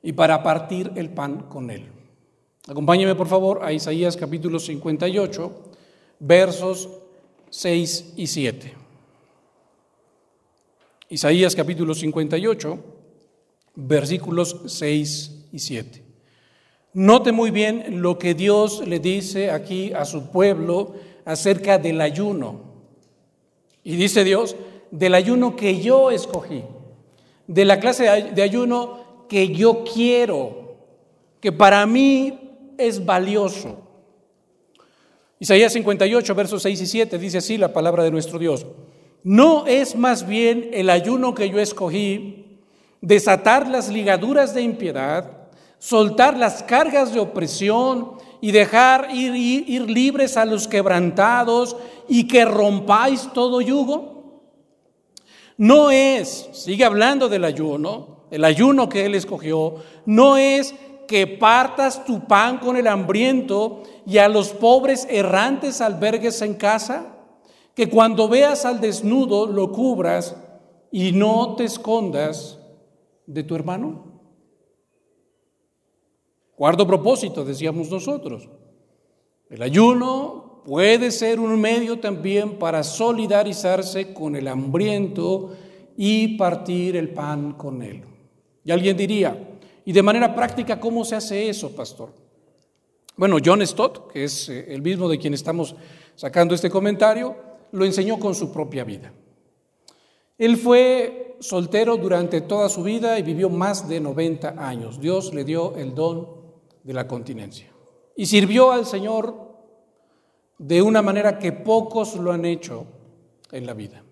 y 0.02 0.13
para 0.13 0.41
partir 0.41 0.91
el 0.95 1.12
pan 1.12 1.43
con 1.50 1.69
él. 1.69 1.96
Acompáñeme 2.67 3.15
por 3.15 3.27
favor 3.27 3.63
a 3.63 3.71
Isaías 3.71 4.17
capítulo 4.17 4.60
58, 4.60 5.51
versos 6.19 6.89
6 7.49 8.13
y 8.17 8.27
7. 8.27 8.73
Isaías 11.08 11.56
capítulo 11.56 11.95
58, 11.95 12.77
versículos 13.75 14.63
6 14.65 15.45
y 15.53 15.60
7. 15.60 16.03
Note 16.91 17.32
muy 17.32 17.51
bien 17.51 18.01
lo 18.01 18.19
que 18.19 18.34
Dios 18.34 18.86
le 18.86 18.99
dice 18.99 19.49
aquí 19.49 19.93
a 19.93 20.03
su 20.03 20.30
pueblo 20.30 20.95
acerca 21.23 21.77
del 21.77 22.01
ayuno. 22.01 22.60
Y 23.86 23.95
dice 23.95 24.25
Dios, 24.25 24.58
del 24.91 25.13
ayuno 25.13 25.56
que 25.56 25.80
yo 25.80 26.12
escogí, 26.12 26.65
de 27.47 27.63
la 27.63 27.80
clase 27.80 28.32
de 28.36 28.41
ayuno 28.41 29.25
que 29.30 29.56
yo 29.56 29.86
quiero, 29.86 30.75
que 31.39 31.53
para 31.53 31.86
mí 31.86 32.46
es 32.77 33.05
valioso. 33.05 33.77
Isaías 35.39 35.73
58, 35.73 36.33
versos 36.33 36.63
6 36.63 36.81
y 36.81 36.85
7 36.87 37.17
dice 37.19 37.37
así 37.37 37.57
la 37.57 37.73
palabra 37.73 38.03
de 38.03 38.11
nuestro 38.11 38.39
Dios. 38.39 38.65
No 39.23 39.67
es 39.67 39.95
más 39.95 40.27
bien 40.27 40.69
el 40.73 40.89
ayuno 40.89 41.35
que 41.35 41.49
yo 41.49 41.59
escogí 41.59 42.59
desatar 43.01 43.67
las 43.67 43.89
ligaduras 43.89 44.53
de 44.53 44.61
impiedad, 44.61 45.49
soltar 45.79 46.37
las 46.37 46.63
cargas 46.63 47.13
de 47.13 47.19
opresión 47.19 48.13
y 48.41 48.51
dejar 48.51 49.09
ir, 49.13 49.35
ir, 49.35 49.89
libres 49.89 50.37
a 50.37 50.45
los 50.45 50.67
quebrantados 50.67 51.75
y 52.07 52.27
que 52.27 52.45
rompáis 52.45 53.31
todo 53.33 53.61
yugo? 53.61 54.41
No 55.57 55.89
es, 55.89 56.49
sigue 56.53 56.85
hablando 56.85 57.29
del 57.29 57.43
ayuno, 57.43 58.25
el 58.29 58.43
ayuno 58.43 58.89
que 58.89 59.05
Él 59.05 59.15
escogió, 59.15 59.75
no 60.05 60.37
es 60.37 60.75
que 61.08 61.26
partas 61.26 62.06
tu 62.06 62.28
pan 62.28 62.60
con 62.60 62.76
el 62.76 62.88
hambriento 62.88 63.84
y 64.06 64.17
a 64.17 64.28
los 64.28 64.50
pobres 64.50 65.08
errantes 65.10 65.82
albergues 65.82 66.41
en 66.41 66.56
casa, 66.56 67.15
que 67.74 67.89
cuando 67.89 68.28
veas 68.28 68.65
al 68.65 68.82
desnudo 68.82 69.48
lo 69.48 69.72
cubras 69.72 70.36
y 70.91 71.12
no 71.12 71.56
te 71.56 71.63
escondas 71.63 72.60
de 73.26 73.43
tu 73.43 73.56
hermano. 73.56 74.22
Cuarto 76.56 76.88
propósito, 76.88 77.46
decíamos 77.46 77.89
nosotros. 77.89 78.50
El 79.50 79.62
ayuno 79.62 80.63
puede 80.65 81.12
ser 81.12 81.39
un 81.39 81.60
medio 81.62 82.00
también 82.00 82.58
para 82.58 82.84
solidarizarse 82.84 84.13
con 84.13 84.36
el 84.36 84.48
hambriento 84.48 85.52
y 85.96 86.38
partir 86.38 86.98
el 86.98 87.10
pan 87.10 87.54
con 87.54 87.82
él. 87.82 88.04
Y 88.65 88.72
alguien 88.72 88.98
diría, 88.98 89.57
¿y 89.88 89.93
de 89.93 90.04
manera 90.04 90.36
práctica 90.36 90.82
cómo 90.82 91.06
se 91.06 91.15
hace 91.15 91.47
eso, 91.47 91.73
pastor? 91.73 92.12
Bueno, 93.15 93.38
John 93.43 93.65
Stott, 93.65 94.12
que 94.12 94.26
es 94.26 94.50
eh, 94.50 94.65
el 94.67 94.82
mismo 94.82 95.08
de 95.08 95.17
quien 95.17 95.34
estamos 95.34 95.78
sacando 96.13 96.54
este 96.54 96.69
comentario, 96.69 97.38
lo 97.71 97.86
enseñó 97.86 98.19
con 98.19 98.36
su 98.36 98.52
propia 98.52 98.84
vida. 98.84 99.13
Él 100.38 100.58
fue 100.58 101.38
soltero 101.39 101.95
durante 101.95 102.41
toda 102.41 102.67
su 102.67 102.84
vida 102.84 103.17
y 103.17 103.23
vivió 103.23 103.50
más 103.50 103.88
de 103.88 104.02
90 104.02 104.56
años. 104.58 105.00
Dios 105.00 105.34
le 105.34 105.45
dio 105.45 105.78
el 105.78 105.95
don 105.95 106.36
de 106.84 106.93
la 106.93 107.08
continencia. 107.08 107.71
Y 108.13 108.26
sirvió 108.26 108.73
al 108.73 108.86
Señor 108.86 109.56
de 110.58 110.82
una 110.82 111.02
manera 111.02 111.39
que 111.39 111.54
pocos 111.54 112.15
lo 112.15 112.34
han 112.34 112.43
hecho 112.43 112.88
en 113.54 113.65
la 113.65 113.73
vida. 113.73 114.04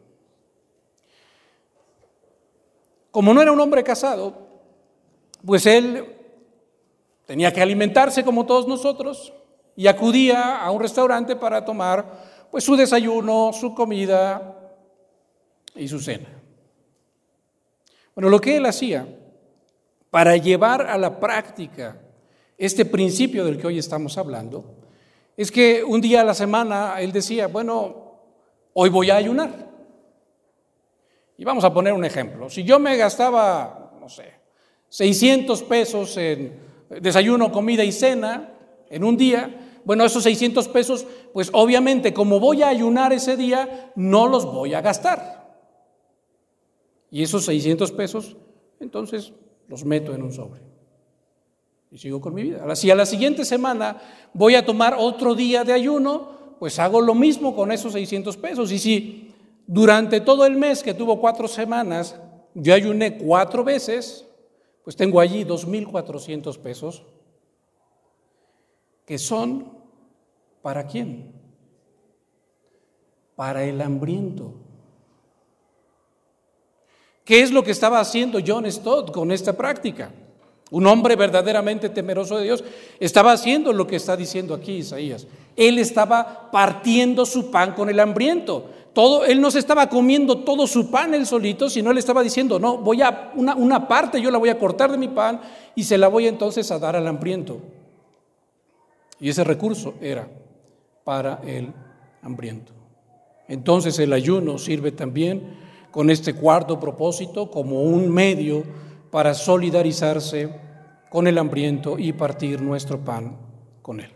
Como 3.12 3.34
no 3.34 3.42
era 3.42 3.52
un 3.52 3.60
hombre 3.60 3.84
casado, 3.84 4.45
pues 5.46 5.66
él 5.66 6.06
tenía 7.26 7.54
que 7.54 7.62
alimentarse 7.62 8.24
como 8.24 8.46
todos 8.46 8.68
nosotros 8.68 9.34
y 9.76 9.88
acudía 9.88 10.62
a 10.62 10.72
un 10.72 10.82
restaurante 10.82 11.36
para 11.36 11.64
tomar 11.64 12.48
pues 12.52 12.64
su 12.64 12.76
desayuno, 12.76 13.52
su 13.54 13.74
comida 13.76 14.58
y 15.76 15.88
su 15.88 16.00
cena. 16.00 16.30
Bueno, 18.14 18.30
lo 18.30 18.40
que 18.40 18.58
él 18.58 18.66
hacía 18.66 19.08
para 20.10 20.38
llevar 20.38 20.88
a 20.88 20.98
la 20.98 21.20
práctica 21.20 22.00
este 22.58 22.86
principio 22.86 23.44
del 23.44 23.58
que 23.58 23.68
hoy 23.68 23.80
estamos 23.80 24.18
hablando, 24.18 24.64
es 25.36 25.52
que 25.52 25.84
un 25.84 26.00
día 26.00 26.22
a 26.22 26.24
la 26.24 26.34
semana 26.34 26.96
él 27.02 27.12
decía, 27.12 27.48
bueno, 27.48 28.22
hoy 28.74 28.90
voy 28.90 29.10
a 29.10 29.18
ayunar. 29.18 29.70
Y 31.38 31.44
vamos 31.44 31.66
a 31.66 31.74
poner 31.74 31.92
un 31.92 32.06
ejemplo. 32.06 32.50
Si 32.50 32.64
yo 32.64 32.80
me 32.80 32.96
gastaba, 32.96 33.92
no 34.00 34.08
sé, 34.08 34.34
600 34.96 35.64
pesos 35.64 36.16
en 36.16 36.54
desayuno, 37.02 37.52
comida 37.52 37.84
y 37.84 37.92
cena 37.92 38.54
en 38.90 39.04
un 39.04 39.18
día, 39.18 39.82
bueno, 39.84 40.06
esos 40.06 40.24
600 40.24 40.70
pesos, 40.70 41.06
pues 41.34 41.50
obviamente 41.52 42.14
como 42.14 42.40
voy 42.40 42.64
a 42.64 42.70
ayunar 42.70 43.12
ese 43.12 43.36
día, 43.36 43.92
no 43.98 44.26
los 44.30 44.46
voy 44.46 44.74
a 44.74 44.80
gastar. 44.80 45.60
Y 47.12 47.24
esos 47.24 47.44
600 47.44 47.92
pesos, 47.92 48.38
entonces 48.80 49.34
los 49.68 49.84
meto 49.84 50.16
en 50.16 50.24
un 50.24 50.32
sobre 50.32 50.62
y 51.92 51.98
sigo 51.98 52.22
con 52.22 52.34
mi 52.34 52.44
vida. 52.44 52.74
Si 52.78 52.90
a 52.90 52.96
la 52.96 53.06
siguiente 53.06 53.44
semana 53.44 54.02
voy 54.34 54.56
a 54.56 54.66
tomar 54.66 54.96
otro 54.98 55.36
día 55.36 55.66
de 55.66 55.74
ayuno, 55.74 56.56
pues 56.58 56.80
hago 56.80 57.02
lo 57.02 57.16
mismo 57.16 57.54
con 57.54 57.74
esos 57.74 57.92
600 57.92 58.38
pesos. 58.38 58.72
Y 58.72 58.80
si 58.80 59.36
durante 59.68 60.22
todo 60.22 60.46
el 60.46 60.56
mes 60.56 60.82
que 60.82 60.94
tuvo 60.94 61.20
cuatro 61.20 61.50
semanas 61.50 62.18
yo 62.54 62.74
ayuné 62.74 63.18
cuatro 63.18 63.66
veces, 63.66 64.26
pues 64.86 64.96
tengo 64.96 65.20
allí 65.20 65.44
2.400 65.44 66.58
pesos 66.60 67.04
que 69.04 69.18
son 69.18 69.74
para 70.62 70.86
quién? 70.86 71.34
Para 73.36 73.64
el 73.64 73.82
hambriento. 73.82 74.54
¿Qué 77.26 77.42
es 77.42 77.52
lo 77.52 77.64
que 77.64 77.72
estaba 77.72 78.00
haciendo 78.00 78.40
John 78.46 78.72
Stott 78.72 79.12
con 79.12 79.32
esta 79.32 79.54
práctica? 79.54 80.14
Un 80.72 80.88
hombre 80.88 81.16
verdaderamente 81.16 81.90
temeroso 81.90 82.38
de 82.38 82.46
Dios 82.46 82.64
estaba 83.00 83.32
haciendo 83.32 83.72
lo 83.72 83.86
que 83.86 83.98
está 83.98 84.18
diciendo 84.18 84.54
aquí 84.54 84.78
Isaías. 84.78 85.28
Él 85.56 85.78
estaba 85.78 86.50
partiendo 86.52 87.26
su 87.26 87.52
pan 87.52 87.74
con 87.74 87.90
el 87.90 88.00
hambriento. 88.00 88.66
Todo, 88.94 89.26
él 89.26 89.42
no 89.42 89.52
se 89.52 89.60
estaba 89.60 89.90
comiendo 89.90 90.40
todo 90.40 90.66
su 90.68 90.90
pan 90.90 91.14
él 91.14 91.26
solito, 91.26 91.70
sino 91.70 91.92
él 91.92 91.98
estaba 91.98 92.24
diciendo, 92.24 92.60
no, 92.60 92.78
voy 92.78 93.02
a, 93.02 93.32
una, 93.36 93.54
una 93.56 93.88
parte 93.88 94.22
yo 94.22 94.32
la 94.32 94.38
voy 94.38 94.50
a 94.50 94.58
cortar 94.58 94.92
de 94.92 94.98
mi 94.98 95.10
pan 95.10 95.42
y 95.76 95.84
se 95.84 95.98
la 95.98 96.08
voy 96.08 96.28
entonces 96.28 96.72
a 96.72 96.80
dar 96.80 96.96
al 96.96 97.06
hambriento. 97.06 97.60
Y 99.20 99.30
ese 99.30 99.44
recurso 99.44 99.96
era 100.02 100.28
para 101.04 101.42
el 101.46 101.74
hambriento. 102.22 102.74
Entonces 103.48 104.00
el 104.00 104.14
ayuno 104.14 104.58
sirve 104.58 104.92
también 104.92 105.58
con 105.92 106.10
este 106.10 106.34
cuarto 106.34 106.80
propósito 106.80 107.52
como 107.52 107.84
un 107.84 108.10
medio 108.10 108.64
para 109.16 109.34
solidarizarse 109.34 110.50
con 111.10 111.26
el 111.26 111.38
hambriento 111.38 111.98
y 111.98 112.12
partir 112.12 112.62
nuestro 112.62 113.00
pan 113.00 113.38
con 113.82 114.02
él. 114.02 114.12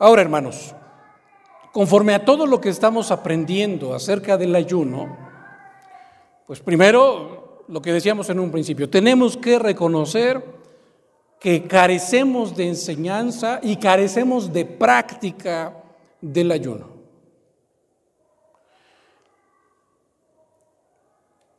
Ahora, 0.00 0.22
hermanos, 0.22 0.74
conforme 1.72 2.12
a 2.12 2.24
todo 2.24 2.44
lo 2.44 2.60
que 2.60 2.70
estamos 2.70 3.12
aprendiendo 3.12 3.94
acerca 3.94 4.36
del 4.36 4.56
ayuno, 4.56 5.16
pues 6.44 6.58
primero, 6.58 7.62
lo 7.68 7.80
que 7.80 7.92
decíamos 7.92 8.28
en 8.30 8.40
un 8.40 8.50
principio, 8.50 8.90
tenemos 8.90 9.36
que 9.36 9.60
reconocer 9.60 10.44
que 11.38 11.68
carecemos 11.68 12.56
de 12.56 12.66
enseñanza 12.66 13.60
y 13.62 13.76
carecemos 13.76 14.52
de 14.52 14.64
práctica 14.64 15.72
del 16.20 16.50
ayuno. 16.50 16.91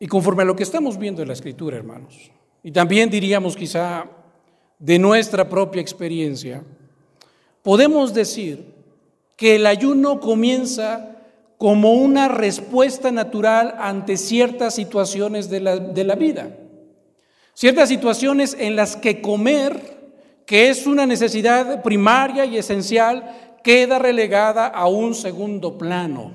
Y 0.03 0.07
conforme 0.07 0.43
a 0.43 0.45
lo 0.45 0.53
que 0.53 0.63
estamos 0.63 0.97
viendo 0.97 1.21
en 1.21 1.29
la 1.29 1.33
escritura, 1.33 1.77
hermanos, 1.77 2.29
y 2.61 2.73
también 2.73 3.09
diríamos 3.09 3.55
quizá 3.55 4.05
de 4.77 4.99
nuestra 4.99 5.47
propia 5.47 5.81
experiencia, 5.81 6.61
podemos 7.61 8.13
decir 8.13 8.65
que 9.37 9.55
el 9.55 9.65
ayuno 9.65 10.19
comienza 10.19 11.21
como 11.57 11.93
una 11.93 12.27
respuesta 12.27 13.13
natural 13.13 13.75
ante 13.79 14.17
ciertas 14.17 14.75
situaciones 14.75 15.49
de 15.49 15.61
la, 15.61 15.77
de 15.77 16.03
la 16.03 16.15
vida. 16.15 16.53
Ciertas 17.53 17.87
situaciones 17.87 18.57
en 18.59 18.75
las 18.75 18.97
que 18.97 19.21
comer, 19.21 20.11
que 20.45 20.69
es 20.69 20.85
una 20.85 21.05
necesidad 21.05 21.81
primaria 21.81 22.43
y 22.43 22.57
esencial, 22.57 23.55
queda 23.63 23.99
relegada 23.99 24.67
a 24.67 24.85
un 24.85 25.15
segundo 25.15 25.77
plano. 25.77 26.33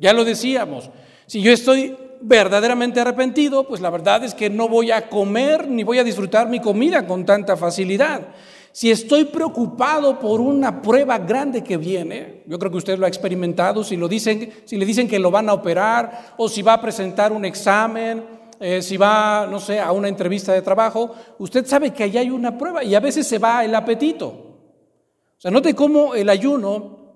Ya 0.00 0.12
lo 0.12 0.24
decíamos, 0.24 0.90
si 1.26 1.42
yo 1.42 1.52
estoy 1.52 1.96
verdaderamente 2.20 3.00
arrepentido, 3.00 3.64
pues 3.64 3.80
la 3.80 3.90
verdad 3.90 4.24
es 4.24 4.34
que 4.34 4.50
no 4.50 4.68
voy 4.68 4.90
a 4.90 5.08
comer 5.08 5.68
ni 5.68 5.82
voy 5.82 5.98
a 5.98 6.04
disfrutar 6.04 6.48
mi 6.48 6.60
comida 6.60 7.06
con 7.06 7.24
tanta 7.24 7.56
facilidad. 7.56 8.28
Si 8.72 8.90
estoy 8.90 9.24
preocupado 9.24 10.18
por 10.18 10.40
una 10.40 10.80
prueba 10.82 11.18
grande 11.18 11.64
que 11.64 11.76
viene, 11.76 12.42
yo 12.46 12.58
creo 12.58 12.70
que 12.70 12.78
usted 12.78 12.98
lo 12.98 13.06
ha 13.06 13.08
experimentado, 13.08 13.82
si, 13.82 13.96
lo 13.96 14.06
dicen, 14.08 14.52
si 14.64 14.76
le 14.76 14.86
dicen 14.86 15.08
que 15.08 15.18
lo 15.18 15.30
van 15.30 15.48
a 15.48 15.54
operar 15.54 16.34
o 16.36 16.48
si 16.48 16.62
va 16.62 16.74
a 16.74 16.80
presentar 16.80 17.32
un 17.32 17.44
examen, 17.44 18.24
eh, 18.60 18.82
si 18.82 18.96
va, 18.96 19.46
no 19.50 19.58
sé, 19.58 19.80
a 19.80 19.92
una 19.92 20.08
entrevista 20.08 20.52
de 20.52 20.62
trabajo, 20.62 21.14
usted 21.38 21.66
sabe 21.66 21.92
que 21.92 22.04
allá 22.04 22.20
hay 22.20 22.30
una 22.30 22.56
prueba 22.56 22.84
y 22.84 22.94
a 22.94 23.00
veces 23.00 23.26
se 23.26 23.38
va 23.38 23.64
el 23.64 23.74
apetito. 23.74 24.26
O 24.26 25.40
sea, 25.40 25.50
note 25.50 25.74
cómo 25.74 26.14
el 26.14 26.28
ayuno 26.28 27.14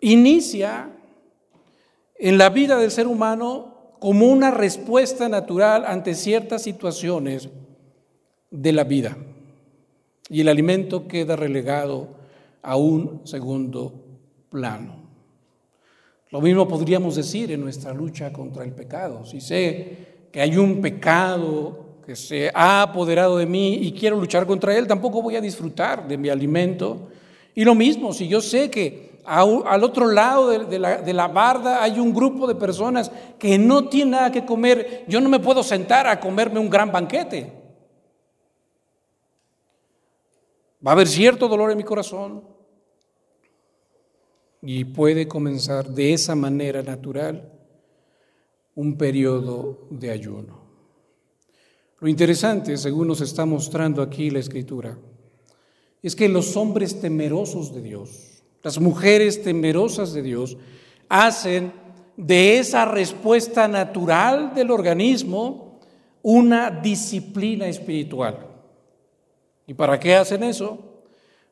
inicia 0.00 0.90
en 2.16 2.38
la 2.38 2.50
vida 2.50 2.78
del 2.78 2.90
ser 2.90 3.06
humano 3.06 3.71
como 4.02 4.26
una 4.26 4.50
respuesta 4.50 5.28
natural 5.28 5.84
ante 5.86 6.16
ciertas 6.16 6.64
situaciones 6.64 7.48
de 8.50 8.72
la 8.72 8.82
vida. 8.82 9.16
Y 10.28 10.40
el 10.40 10.48
alimento 10.48 11.06
queda 11.06 11.36
relegado 11.36 12.08
a 12.62 12.74
un 12.74 13.20
segundo 13.22 13.94
plano. 14.50 14.96
Lo 16.30 16.40
mismo 16.40 16.66
podríamos 16.66 17.14
decir 17.14 17.52
en 17.52 17.60
nuestra 17.60 17.94
lucha 17.94 18.32
contra 18.32 18.64
el 18.64 18.72
pecado. 18.72 19.24
Si 19.24 19.40
sé 19.40 20.26
que 20.32 20.40
hay 20.40 20.56
un 20.56 20.80
pecado 20.80 21.98
que 22.04 22.16
se 22.16 22.50
ha 22.52 22.82
apoderado 22.82 23.36
de 23.36 23.46
mí 23.46 23.74
y 23.82 23.92
quiero 23.92 24.16
luchar 24.16 24.48
contra 24.48 24.76
él, 24.76 24.88
tampoco 24.88 25.22
voy 25.22 25.36
a 25.36 25.40
disfrutar 25.40 26.08
de 26.08 26.18
mi 26.18 26.28
alimento. 26.28 27.08
Y 27.54 27.64
lo 27.64 27.76
mismo, 27.76 28.12
si 28.12 28.26
yo 28.26 28.40
sé 28.40 28.68
que 28.68 29.11
al 29.24 29.84
otro 29.84 30.10
lado 30.10 30.50
de, 30.50 30.78
la, 30.78 31.02
de 31.02 31.12
la 31.12 31.28
barda 31.28 31.82
hay 31.82 32.00
un 32.00 32.12
grupo 32.12 32.46
de 32.46 32.54
personas 32.54 33.10
que 33.38 33.58
no 33.58 33.88
tienen 33.88 34.12
nada 34.12 34.32
que 34.32 34.44
comer. 34.44 35.04
Yo 35.08 35.20
no 35.20 35.28
me 35.28 35.40
puedo 35.40 35.62
sentar 35.62 36.06
a 36.06 36.18
comerme 36.18 36.58
un 36.58 36.70
gran 36.70 36.90
banquete. 36.90 37.52
Va 40.84 40.90
a 40.90 40.94
haber 40.94 41.06
cierto 41.06 41.46
dolor 41.46 41.70
en 41.70 41.76
mi 41.76 41.84
corazón 41.84 42.42
y 44.60 44.84
puede 44.84 45.28
comenzar 45.28 45.88
de 45.88 46.12
esa 46.12 46.34
manera 46.34 46.82
natural 46.82 47.52
un 48.74 48.96
periodo 48.96 49.86
de 49.90 50.10
ayuno. 50.10 50.62
Lo 52.00 52.08
interesante, 52.08 52.76
según 52.76 53.08
nos 53.08 53.20
está 53.20 53.44
mostrando 53.44 54.02
aquí 54.02 54.30
la 54.30 54.40
Escritura, 54.40 54.98
es 56.02 56.16
que 56.16 56.28
los 56.28 56.56
hombres 56.56 57.00
temerosos 57.00 57.72
de 57.72 57.80
Dios, 57.82 58.31
las 58.62 58.78
mujeres 58.80 59.42
temerosas 59.42 60.12
de 60.12 60.22
Dios, 60.22 60.56
hacen 61.08 61.72
de 62.16 62.58
esa 62.58 62.84
respuesta 62.84 63.68
natural 63.68 64.54
del 64.54 64.70
organismo 64.70 65.80
una 66.22 66.70
disciplina 66.70 67.66
espiritual. 67.66 68.46
¿Y 69.66 69.74
para 69.74 69.98
qué 69.98 70.14
hacen 70.14 70.42
eso? 70.44 70.78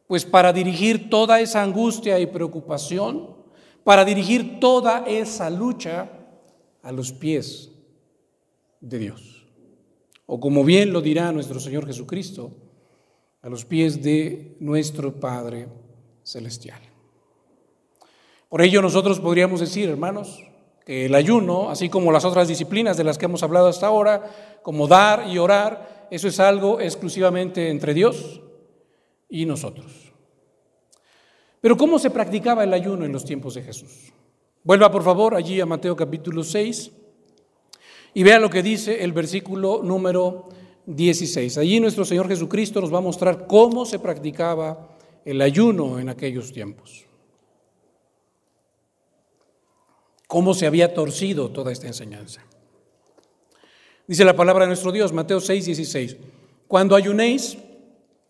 Pues 0.06 0.24
para 0.24 0.52
dirigir 0.52 1.10
toda 1.10 1.40
esa 1.40 1.62
angustia 1.62 2.18
y 2.18 2.26
preocupación, 2.26 3.36
para 3.84 4.04
dirigir 4.04 4.60
toda 4.60 5.04
esa 5.06 5.50
lucha 5.50 6.10
a 6.82 6.92
los 6.92 7.12
pies 7.12 7.70
de 8.80 8.98
Dios. 8.98 9.46
O 10.26 10.38
como 10.38 10.64
bien 10.64 10.92
lo 10.92 11.00
dirá 11.00 11.32
nuestro 11.32 11.58
Señor 11.58 11.86
Jesucristo, 11.86 12.52
a 13.42 13.48
los 13.48 13.64
pies 13.64 14.02
de 14.02 14.56
nuestro 14.60 15.18
Padre 15.18 15.66
Celestial. 16.22 16.89
Por 18.50 18.62
ello 18.62 18.82
nosotros 18.82 19.20
podríamos 19.20 19.60
decir, 19.60 19.88
hermanos, 19.88 20.44
que 20.84 21.06
el 21.06 21.14
ayuno, 21.14 21.70
así 21.70 21.88
como 21.88 22.10
las 22.10 22.24
otras 22.24 22.48
disciplinas 22.48 22.96
de 22.96 23.04
las 23.04 23.16
que 23.16 23.26
hemos 23.26 23.44
hablado 23.44 23.68
hasta 23.68 23.86
ahora, 23.86 24.58
como 24.62 24.88
dar 24.88 25.28
y 25.28 25.38
orar, 25.38 26.08
eso 26.10 26.26
es 26.26 26.40
algo 26.40 26.80
exclusivamente 26.80 27.70
entre 27.70 27.94
Dios 27.94 28.40
y 29.28 29.46
nosotros. 29.46 30.12
Pero 31.60 31.76
¿cómo 31.76 32.00
se 32.00 32.10
practicaba 32.10 32.64
el 32.64 32.74
ayuno 32.74 33.04
en 33.04 33.12
los 33.12 33.24
tiempos 33.24 33.54
de 33.54 33.62
Jesús? 33.62 34.12
Vuelva 34.64 34.90
por 34.90 35.04
favor 35.04 35.36
allí 35.36 35.60
a 35.60 35.66
Mateo 35.66 35.94
capítulo 35.94 36.42
6 36.42 36.90
y 38.14 38.22
vea 38.24 38.40
lo 38.40 38.50
que 38.50 38.64
dice 38.64 39.04
el 39.04 39.12
versículo 39.12 39.80
número 39.84 40.48
16. 40.86 41.56
Allí 41.56 41.78
nuestro 41.78 42.04
Señor 42.04 42.26
Jesucristo 42.26 42.80
nos 42.80 42.92
va 42.92 42.98
a 42.98 43.02
mostrar 43.02 43.46
cómo 43.46 43.86
se 43.86 44.00
practicaba 44.00 44.96
el 45.24 45.40
ayuno 45.40 46.00
en 46.00 46.08
aquellos 46.08 46.52
tiempos. 46.52 47.06
Cómo 50.30 50.54
se 50.54 50.64
había 50.64 50.94
torcido 50.94 51.50
toda 51.50 51.72
esta 51.72 51.88
enseñanza. 51.88 52.40
Dice 54.06 54.24
la 54.24 54.36
palabra 54.36 54.62
de 54.62 54.68
nuestro 54.68 54.92
Dios, 54.92 55.12
Mateo 55.12 55.40
6, 55.40 55.66
16. 55.66 56.16
Cuando 56.68 56.94
ayunéis, 56.94 57.58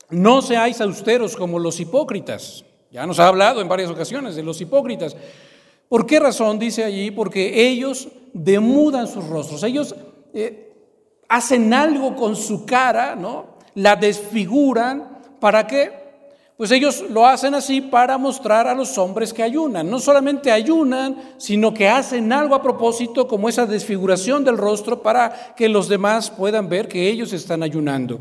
no 0.08 0.40
seáis 0.40 0.80
austeros 0.80 1.36
como 1.36 1.58
los 1.58 1.78
hipócritas. 1.78 2.64
Ya 2.90 3.04
nos 3.04 3.20
ha 3.20 3.28
hablado 3.28 3.60
en 3.60 3.68
varias 3.68 3.90
ocasiones 3.90 4.34
de 4.34 4.42
los 4.42 4.58
hipócritas. 4.62 5.14
¿Por 5.90 6.06
qué 6.06 6.18
razón? 6.18 6.58
Dice 6.58 6.84
allí, 6.84 7.10
porque 7.10 7.68
ellos 7.68 8.08
demudan 8.32 9.06
sus 9.06 9.26
rostros. 9.26 9.62
Ellos 9.62 9.94
eh, 10.32 10.72
hacen 11.28 11.74
algo 11.74 12.16
con 12.16 12.34
su 12.34 12.64
cara, 12.64 13.14
¿no? 13.14 13.58
La 13.74 13.94
desfiguran. 13.96 15.18
¿Para 15.38 15.66
qué? 15.66 15.99
Pues 16.60 16.72
ellos 16.72 17.06
lo 17.08 17.26
hacen 17.26 17.54
así 17.54 17.80
para 17.80 18.18
mostrar 18.18 18.68
a 18.68 18.74
los 18.74 18.98
hombres 18.98 19.32
que 19.32 19.42
ayunan. 19.42 19.88
No 19.88 19.98
solamente 19.98 20.50
ayunan, 20.50 21.32
sino 21.38 21.72
que 21.72 21.88
hacen 21.88 22.30
algo 22.34 22.54
a 22.54 22.60
propósito 22.60 23.26
como 23.26 23.48
esa 23.48 23.64
desfiguración 23.64 24.44
del 24.44 24.58
rostro 24.58 25.02
para 25.02 25.54
que 25.56 25.70
los 25.70 25.88
demás 25.88 26.30
puedan 26.30 26.68
ver 26.68 26.86
que 26.86 27.08
ellos 27.08 27.32
están 27.32 27.62
ayunando. 27.62 28.20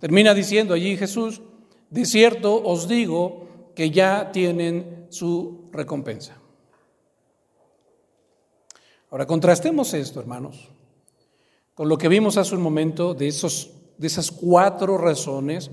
Termina 0.00 0.34
diciendo 0.34 0.74
allí 0.74 0.96
Jesús, 0.96 1.40
de 1.88 2.04
cierto 2.04 2.60
os 2.64 2.88
digo 2.88 3.46
que 3.76 3.92
ya 3.92 4.32
tienen 4.32 5.06
su 5.10 5.68
recompensa. 5.70 6.36
Ahora 9.08 9.24
contrastemos 9.24 9.94
esto, 9.94 10.18
hermanos, 10.18 10.68
con 11.74 11.88
lo 11.88 11.96
que 11.96 12.08
vimos 12.08 12.38
hace 12.38 12.56
un 12.56 12.62
momento 12.62 13.14
de, 13.14 13.28
esos, 13.28 13.70
de 13.98 14.08
esas 14.08 14.32
cuatro 14.32 14.98
razones 14.98 15.70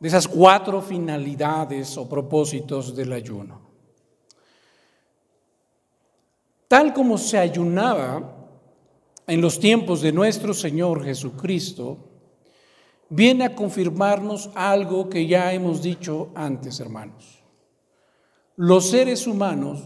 de 0.00 0.08
esas 0.08 0.26
cuatro 0.26 0.80
finalidades 0.80 1.96
o 1.98 2.08
propósitos 2.08 2.96
del 2.96 3.12
ayuno. 3.12 3.60
Tal 6.66 6.94
como 6.94 7.18
se 7.18 7.36
ayunaba 7.36 8.48
en 9.26 9.40
los 9.40 9.60
tiempos 9.60 10.00
de 10.00 10.12
nuestro 10.12 10.54
Señor 10.54 11.04
Jesucristo, 11.04 11.98
viene 13.10 13.44
a 13.44 13.54
confirmarnos 13.54 14.50
algo 14.54 15.08
que 15.08 15.26
ya 15.26 15.52
hemos 15.52 15.82
dicho 15.82 16.30
antes, 16.34 16.80
hermanos. 16.80 17.42
Los 18.56 18.88
seres 18.90 19.26
humanos 19.26 19.82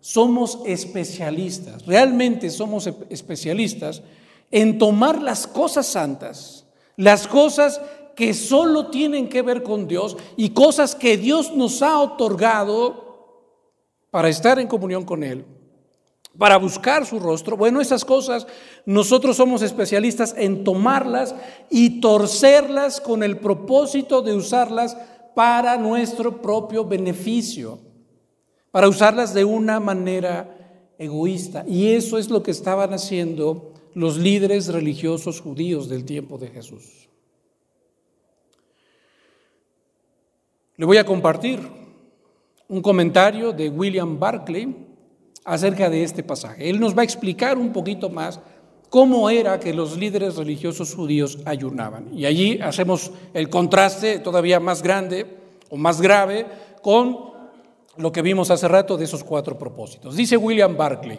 somos 0.00 0.60
especialistas, 0.64 1.84
realmente 1.84 2.48
somos 2.48 2.88
especialistas 3.10 4.02
en 4.50 4.78
tomar 4.78 5.20
las 5.20 5.46
cosas 5.46 5.86
santas, 5.86 6.66
las 6.96 7.26
cosas 7.26 7.80
que 8.20 8.34
solo 8.34 8.88
tienen 8.88 9.30
que 9.30 9.40
ver 9.40 9.62
con 9.62 9.88
Dios 9.88 10.14
y 10.36 10.50
cosas 10.50 10.94
que 10.94 11.16
Dios 11.16 11.56
nos 11.56 11.80
ha 11.80 11.98
otorgado 11.98 13.54
para 14.10 14.28
estar 14.28 14.58
en 14.58 14.68
comunión 14.68 15.06
con 15.06 15.24
Él, 15.24 15.46
para 16.36 16.58
buscar 16.58 17.06
su 17.06 17.18
rostro. 17.18 17.56
Bueno, 17.56 17.80
esas 17.80 18.04
cosas 18.04 18.46
nosotros 18.84 19.38
somos 19.38 19.62
especialistas 19.62 20.34
en 20.36 20.64
tomarlas 20.64 21.34
y 21.70 22.02
torcerlas 22.02 23.00
con 23.00 23.22
el 23.22 23.38
propósito 23.38 24.20
de 24.20 24.34
usarlas 24.34 24.98
para 25.34 25.78
nuestro 25.78 26.42
propio 26.42 26.84
beneficio, 26.84 27.78
para 28.70 28.86
usarlas 28.86 29.32
de 29.32 29.46
una 29.46 29.80
manera 29.80 30.92
egoísta. 30.98 31.64
Y 31.66 31.92
eso 31.92 32.18
es 32.18 32.28
lo 32.28 32.42
que 32.42 32.50
estaban 32.50 32.92
haciendo 32.92 33.72
los 33.94 34.18
líderes 34.18 34.68
religiosos 34.68 35.40
judíos 35.40 35.88
del 35.88 36.04
tiempo 36.04 36.36
de 36.36 36.48
Jesús. 36.48 37.09
Le 40.80 40.86
voy 40.86 40.96
a 40.96 41.04
compartir 41.04 41.60
un 42.66 42.80
comentario 42.80 43.52
de 43.52 43.68
William 43.68 44.18
Barclay 44.18 44.74
acerca 45.44 45.90
de 45.90 46.02
este 46.02 46.22
pasaje. 46.22 46.70
Él 46.70 46.80
nos 46.80 46.96
va 46.96 47.02
a 47.02 47.04
explicar 47.04 47.58
un 47.58 47.70
poquito 47.70 48.08
más 48.08 48.40
cómo 48.88 49.28
era 49.28 49.60
que 49.60 49.74
los 49.74 49.98
líderes 49.98 50.36
religiosos 50.36 50.94
judíos 50.94 51.38
ayunaban. 51.44 52.08
Y 52.16 52.24
allí 52.24 52.58
hacemos 52.62 53.12
el 53.34 53.50
contraste 53.50 54.20
todavía 54.20 54.58
más 54.58 54.82
grande 54.82 55.26
o 55.68 55.76
más 55.76 56.00
grave 56.00 56.46
con 56.80 57.28
lo 57.98 58.10
que 58.10 58.22
vimos 58.22 58.50
hace 58.50 58.66
rato 58.66 58.96
de 58.96 59.04
esos 59.04 59.22
cuatro 59.22 59.58
propósitos. 59.58 60.16
Dice 60.16 60.38
William 60.38 60.78
Barclay, 60.78 61.18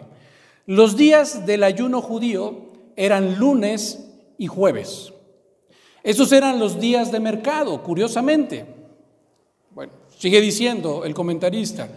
los 0.66 0.96
días 0.96 1.46
del 1.46 1.62
ayuno 1.62 2.02
judío 2.02 2.72
eran 2.96 3.38
lunes 3.38 4.10
y 4.38 4.48
jueves. 4.48 5.12
Esos 6.02 6.32
eran 6.32 6.58
los 6.58 6.80
días 6.80 7.12
de 7.12 7.20
mercado, 7.20 7.80
curiosamente. 7.84 8.81
Sigue 10.22 10.40
diciendo 10.40 11.04
el 11.04 11.14
comentarista, 11.14 11.88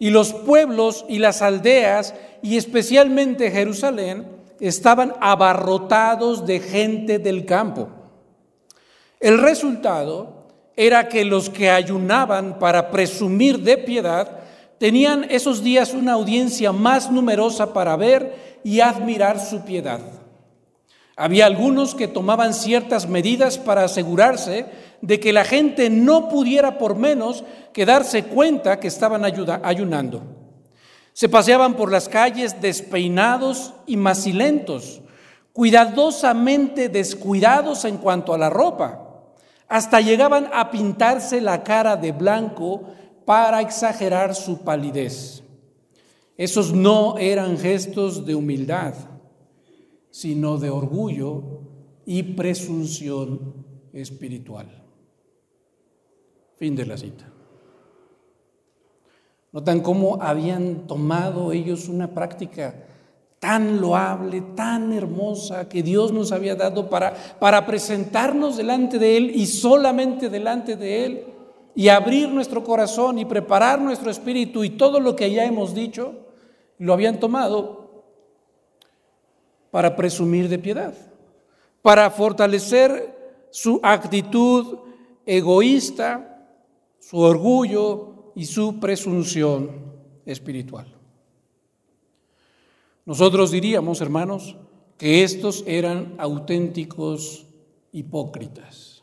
y 0.00 0.10
los 0.10 0.32
pueblos 0.32 1.04
y 1.08 1.20
las 1.20 1.42
aldeas, 1.42 2.12
y 2.42 2.56
especialmente 2.56 3.52
Jerusalén, 3.52 4.26
estaban 4.58 5.14
abarrotados 5.20 6.44
de 6.44 6.58
gente 6.58 7.20
del 7.20 7.46
campo. 7.46 7.88
El 9.20 9.38
resultado 9.38 10.48
era 10.74 11.08
que 11.08 11.24
los 11.24 11.50
que 11.50 11.70
ayunaban 11.70 12.58
para 12.58 12.90
presumir 12.90 13.60
de 13.60 13.78
piedad 13.78 14.40
tenían 14.78 15.28
esos 15.30 15.62
días 15.62 15.94
una 15.94 16.14
audiencia 16.14 16.72
más 16.72 17.12
numerosa 17.12 17.72
para 17.72 17.96
ver 17.96 18.58
y 18.64 18.80
admirar 18.80 19.38
su 19.38 19.64
piedad. 19.64 20.00
Había 21.20 21.46
algunos 21.46 21.96
que 21.96 22.06
tomaban 22.06 22.54
ciertas 22.54 23.08
medidas 23.08 23.58
para 23.58 23.82
asegurarse 23.82 24.66
de 25.02 25.18
que 25.18 25.32
la 25.32 25.42
gente 25.42 25.90
no 25.90 26.28
pudiera 26.28 26.78
por 26.78 26.94
menos 26.94 27.42
que 27.72 27.84
darse 27.84 28.26
cuenta 28.26 28.78
que 28.78 28.86
estaban 28.86 29.24
ayunando. 29.24 30.22
Se 31.12 31.28
paseaban 31.28 31.74
por 31.74 31.90
las 31.90 32.08
calles 32.08 32.60
despeinados 32.60 33.74
y 33.84 33.96
macilentos, 33.96 35.00
cuidadosamente 35.52 36.88
descuidados 36.88 37.84
en 37.84 37.96
cuanto 37.96 38.32
a 38.32 38.38
la 38.38 38.48
ropa. 38.48 39.24
Hasta 39.66 40.00
llegaban 40.00 40.48
a 40.52 40.70
pintarse 40.70 41.40
la 41.40 41.64
cara 41.64 41.96
de 41.96 42.12
blanco 42.12 42.84
para 43.24 43.60
exagerar 43.60 44.36
su 44.36 44.60
palidez. 44.60 45.42
Esos 46.36 46.72
no 46.72 47.18
eran 47.18 47.58
gestos 47.58 48.24
de 48.24 48.36
humildad 48.36 48.94
sino 50.18 50.58
de 50.58 50.68
orgullo 50.68 51.44
y 52.04 52.24
presunción 52.24 53.54
espiritual. 53.92 54.66
Fin 56.56 56.74
de 56.74 56.84
la 56.84 56.98
cita. 56.98 57.30
Notan 59.52 59.78
cómo 59.78 60.20
habían 60.20 60.88
tomado 60.88 61.52
ellos 61.52 61.88
una 61.88 62.14
práctica 62.14 62.84
tan 63.38 63.80
loable, 63.80 64.40
tan 64.56 64.92
hermosa 64.92 65.68
que 65.68 65.84
Dios 65.84 66.12
nos 66.12 66.32
había 66.32 66.56
dado 66.56 66.90
para, 66.90 67.14
para 67.38 67.64
presentarnos 67.64 68.56
delante 68.56 68.98
de 68.98 69.16
Él 69.16 69.30
y 69.32 69.46
solamente 69.46 70.28
delante 70.28 70.74
de 70.74 71.04
Él 71.04 71.24
y 71.76 71.90
abrir 71.90 72.28
nuestro 72.28 72.64
corazón 72.64 73.20
y 73.20 73.24
preparar 73.24 73.80
nuestro 73.80 74.10
espíritu 74.10 74.64
y 74.64 74.70
todo 74.70 74.98
lo 74.98 75.14
que 75.14 75.30
ya 75.30 75.44
hemos 75.44 75.76
dicho, 75.76 76.26
lo 76.78 76.92
habían 76.92 77.20
tomado 77.20 77.77
para 79.70 79.94
presumir 79.94 80.48
de 80.48 80.58
piedad, 80.58 80.94
para 81.82 82.10
fortalecer 82.10 83.16
su 83.50 83.80
actitud 83.82 84.78
egoísta, 85.26 86.46
su 86.98 87.18
orgullo 87.18 88.32
y 88.34 88.46
su 88.46 88.78
presunción 88.78 89.70
espiritual. 90.24 90.86
Nosotros 93.04 93.50
diríamos, 93.50 94.00
hermanos, 94.00 94.56
que 94.98 95.22
estos 95.22 95.64
eran 95.66 96.14
auténticos 96.18 97.46
hipócritas, 97.92 99.02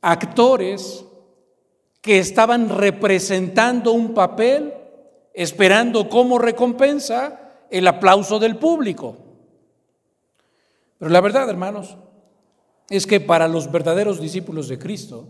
actores 0.00 1.04
que 2.00 2.18
estaban 2.18 2.68
representando 2.70 3.92
un 3.92 4.14
papel 4.14 4.72
esperando 5.34 6.08
como 6.08 6.38
recompensa 6.38 7.39
el 7.70 7.86
aplauso 7.86 8.38
del 8.38 8.56
público. 8.56 9.16
Pero 10.98 11.10
la 11.10 11.20
verdad, 11.20 11.48
hermanos, 11.48 11.96
es 12.90 13.06
que 13.06 13.20
para 13.20 13.48
los 13.48 13.70
verdaderos 13.70 14.20
discípulos 14.20 14.68
de 14.68 14.78
Cristo, 14.78 15.28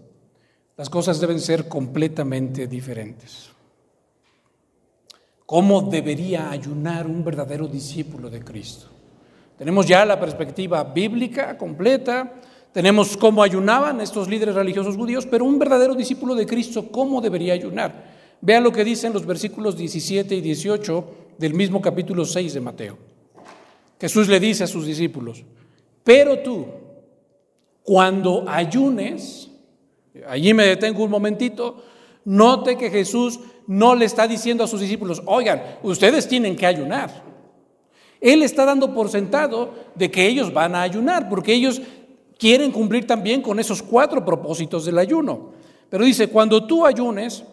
las 0.76 0.88
cosas 0.88 1.20
deben 1.20 1.41
ser 1.41 1.68
completamente 1.68 2.66
diferentes. 2.66 3.51
¿Cómo 5.45 5.82
debería 5.82 6.51
ayunar 6.51 7.07
un 7.07 7.22
verdadero 7.22 7.68
discípulo 7.68 8.30
de 8.30 8.41
Cristo? 8.43 8.86
Tenemos 9.59 9.86
ya 9.86 10.07
la 10.07 10.18
perspectiva 10.18 10.82
bíblica 10.84 11.59
completa, 11.59 12.32
tenemos 12.72 13.16
cómo 13.16 13.43
ayunaban 13.43 14.01
estos 14.01 14.28
líderes 14.28 14.55
religiosos 14.55 14.97
judíos, 14.97 15.26
pero 15.26 15.45
un 15.45 15.59
verdadero 15.59 15.95
discípulo 15.95 16.34
de 16.34 16.47
Cristo, 16.47 16.91
¿cómo 16.91 17.20
debería 17.20 17.53
ayunar? 17.53 18.11
Vean 18.41 18.64
lo 18.64 18.72
que 18.72 18.84
dicen 18.84 19.12
los 19.12 19.26
versículos 19.26 19.76
17 19.76 20.34
y 20.34 20.41
18 20.41 21.05
del 21.41 21.55
mismo 21.55 21.80
capítulo 21.80 22.26
6 22.26 22.53
de 22.53 22.61
Mateo. 22.61 22.99
Jesús 23.99 24.28
le 24.28 24.38
dice 24.38 24.64
a 24.64 24.66
sus 24.66 24.84
discípulos, 24.84 25.43
pero 26.05 26.41
tú, 26.41 26.66
cuando 27.82 28.45
ayunes, 28.47 29.51
allí 30.28 30.53
me 30.53 30.66
detengo 30.66 31.03
un 31.03 31.11
momentito, 31.11 31.82
note 32.26 32.76
que 32.76 32.91
Jesús 32.91 33.41
no 33.66 33.95
le 33.95 34.05
está 34.05 34.28
diciendo 34.28 34.64
a 34.64 34.66
sus 34.66 34.82
discípulos, 34.82 35.22
oigan, 35.24 35.62
ustedes 35.82 36.28
tienen 36.28 36.57
que 36.57 36.66
ayunar. 36.66 37.24
Él 38.20 38.43
está 38.43 38.66
dando 38.66 38.93
por 38.93 39.09
sentado 39.09 39.72
de 39.95 40.11
que 40.11 40.26
ellos 40.26 40.53
van 40.53 40.74
a 40.74 40.82
ayunar, 40.82 41.30
porque 41.30 41.55
ellos 41.55 41.80
quieren 42.38 42.70
cumplir 42.70 43.07
también 43.07 43.41
con 43.41 43.59
esos 43.59 43.82
cuatro 43.82 44.22
propósitos 44.26 44.84
del 44.84 44.99
ayuno. 44.99 45.53
Pero 45.88 46.05
dice, 46.05 46.26
cuando 46.26 46.66
tú 46.66 46.84
ayunes, 46.84 47.45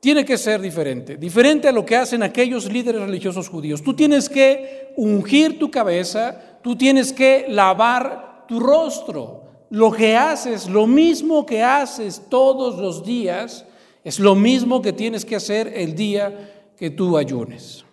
tiene 0.00 0.24
que 0.24 0.38
ser 0.38 0.62
diferente, 0.62 1.16
diferente 1.18 1.68
a 1.68 1.72
lo 1.72 1.84
que 1.84 1.94
hacen 1.94 2.22
aquellos 2.22 2.72
líderes 2.72 3.02
religiosos 3.02 3.48
judíos. 3.48 3.82
Tú 3.82 3.94
tienes 3.94 4.30
que 4.30 4.94
ungir 4.96 5.58
tu 5.58 5.70
cabeza, 5.70 6.58
tú 6.62 6.74
tienes 6.74 7.12
que 7.12 7.46
lavar 7.48 8.46
tu 8.48 8.58
rostro. 8.58 9.44
Lo 9.68 9.92
que 9.92 10.16
haces, 10.16 10.68
lo 10.68 10.86
mismo 10.86 11.44
que 11.44 11.62
haces 11.62 12.22
todos 12.30 12.78
los 12.78 13.04
días, 13.04 13.66
es 14.02 14.18
lo 14.18 14.34
mismo 14.34 14.80
que 14.80 14.94
tienes 14.94 15.24
que 15.26 15.36
hacer 15.36 15.70
el 15.76 15.94
día 15.94 16.72
que 16.76 16.90
tú 16.90 17.18
ayunes. 17.18 17.84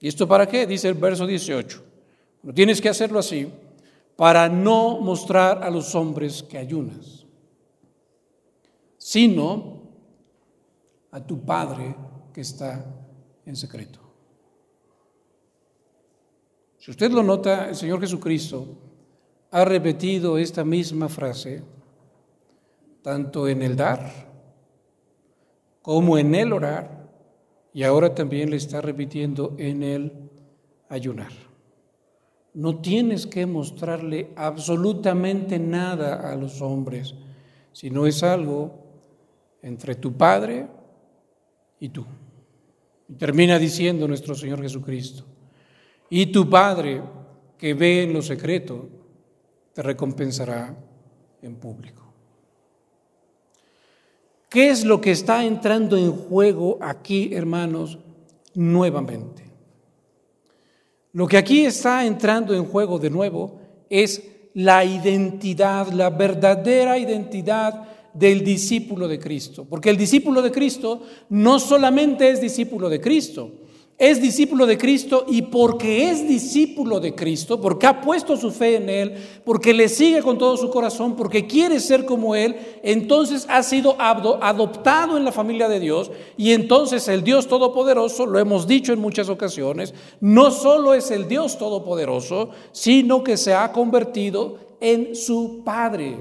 ¿Y 0.00 0.08
esto 0.08 0.28
para 0.28 0.46
qué? 0.46 0.66
Dice 0.66 0.88
el 0.88 0.94
verso 0.94 1.26
18. 1.26 1.82
No 2.42 2.52
tienes 2.52 2.80
que 2.80 2.90
hacerlo 2.90 3.18
así 3.18 3.48
para 4.16 4.48
no 4.50 5.00
mostrar 5.00 5.64
a 5.64 5.70
los 5.70 5.94
hombres 5.94 6.42
que 6.42 6.58
ayunas, 6.58 7.24
sino 8.98 9.81
a 11.12 11.20
tu 11.20 11.44
Padre 11.44 11.94
que 12.32 12.40
está 12.40 12.84
en 13.46 13.56
secreto. 13.56 14.00
Si 16.78 16.90
usted 16.90 17.12
lo 17.12 17.22
nota, 17.22 17.68
el 17.68 17.76
Señor 17.76 18.00
Jesucristo 18.00 18.66
ha 19.50 19.64
repetido 19.64 20.38
esta 20.38 20.64
misma 20.64 21.08
frase 21.08 21.62
tanto 23.02 23.46
en 23.46 23.62
el 23.62 23.76
dar 23.76 24.10
como 25.82 26.16
en 26.16 26.34
el 26.34 26.52
orar 26.52 27.08
y 27.74 27.82
ahora 27.82 28.14
también 28.14 28.50
le 28.50 28.56
está 28.56 28.80
repitiendo 28.80 29.54
en 29.58 29.82
el 29.82 30.30
ayunar. 30.88 31.32
No 32.54 32.80
tienes 32.80 33.26
que 33.26 33.46
mostrarle 33.46 34.30
absolutamente 34.36 35.58
nada 35.58 36.30
a 36.30 36.36
los 36.36 36.60
hombres, 36.60 37.14
sino 37.72 38.06
es 38.06 38.22
algo 38.22 38.72
entre 39.62 39.94
tu 39.94 40.12
Padre 40.16 40.68
y 41.82 41.88
tú. 41.88 42.06
Y 43.08 43.14
termina 43.14 43.58
diciendo 43.58 44.06
nuestro 44.06 44.36
Señor 44.36 44.62
Jesucristo, 44.62 45.24
y 46.08 46.26
tu 46.26 46.48
Padre 46.48 47.02
que 47.58 47.74
ve 47.74 48.04
en 48.04 48.12
lo 48.12 48.22
secreto, 48.22 48.88
te 49.72 49.82
recompensará 49.82 50.76
en 51.42 51.56
público. 51.56 52.04
¿Qué 54.48 54.70
es 54.70 54.84
lo 54.84 55.00
que 55.00 55.10
está 55.10 55.44
entrando 55.44 55.96
en 55.96 56.12
juego 56.12 56.78
aquí, 56.80 57.34
hermanos, 57.34 57.98
nuevamente? 58.54 59.42
Lo 61.14 61.26
que 61.26 61.36
aquí 61.36 61.66
está 61.66 62.06
entrando 62.06 62.54
en 62.54 62.64
juego 62.64 63.00
de 63.00 63.10
nuevo 63.10 63.60
es 63.90 64.22
la 64.54 64.84
identidad, 64.84 65.88
la 65.88 66.10
verdadera 66.10 66.96
identidad 66.96 67.88
del 68.14 68.44
discípulo 68.44 69.08
de 69.08 69.18
Cristo. 69.18 69.66
Porque 69.68 69.90
el 69.90 69.96
discípulo 69.96 70.42
de 70.42 70.50
Cristo 70.50 71.02
no 71.28 71.58
solamente 71.58 72.30
es 72.30 72.40
discípulo 72.40 72.88
de 72.88 73.00
Cristo, 73.00 73.50
es 74.02 74.20
discípulo 74.20 74.66
de 74.66 74.78
Cristo 74.78 75.26
y 75.28 75.42
porque 75.42 76.10
es 76.10 76.26
discípulo 76.26 76.98
de 76.98 77.14
Cristo, 77.14 77.60
porque 77.60 77.86
ha 77.86 78.00
puesto 78.00 78.36
su 78.36 78.50
fe 78.50 78.74
en 78.74 78.88
Él, 78.88 79.14
porque 79.44 79.72
le 79.72 79.88
sigue 79.88 80.22
con 80.22 80.38
todo 80.38 80.56
su 80.56 80.70
corazón, 80.70 81.14
porque 81.14 81.46
quiere 81.46 81.78
ser 81.78 82.04
como 82.04 82.34
Él, 82.34 82.56
entonces 82.82 83.46
ha 83.48 83.62
sido 83.62 83.94
adoptado 84.00 85.16
en 85.16 85.24
la 85.24 85.30
familia 85.30 85.68
de 85.68 85.78
Dios 85.78 86.10
y 86.36 86.50
entonces 86.50 87.06
el 87.06 87.22
Dios 87.22 87.46
Todopoderoso, 87.46 88.26
lo 88.26 88.40
hemos 88.40 88.66
dicho 88.66 88.92
en 88.92 88.98
muchas 88.98 89.28
ocasiones, 89.28 89.94
no 90.20 90.50
solo 90.50 90.94
es 90.94 91.12
el 91.12 91.28
Dios 91.28 91.56
Todopoderoso, 91.56 92.50
sino 92.72 93.22
que 93.22 93.36
se 93.36 93.54
ha 93.54 93.70
convertido 93.70 94.58
en 94.80 95.14
su 95.14 95.62
Padre. 95.64 96.16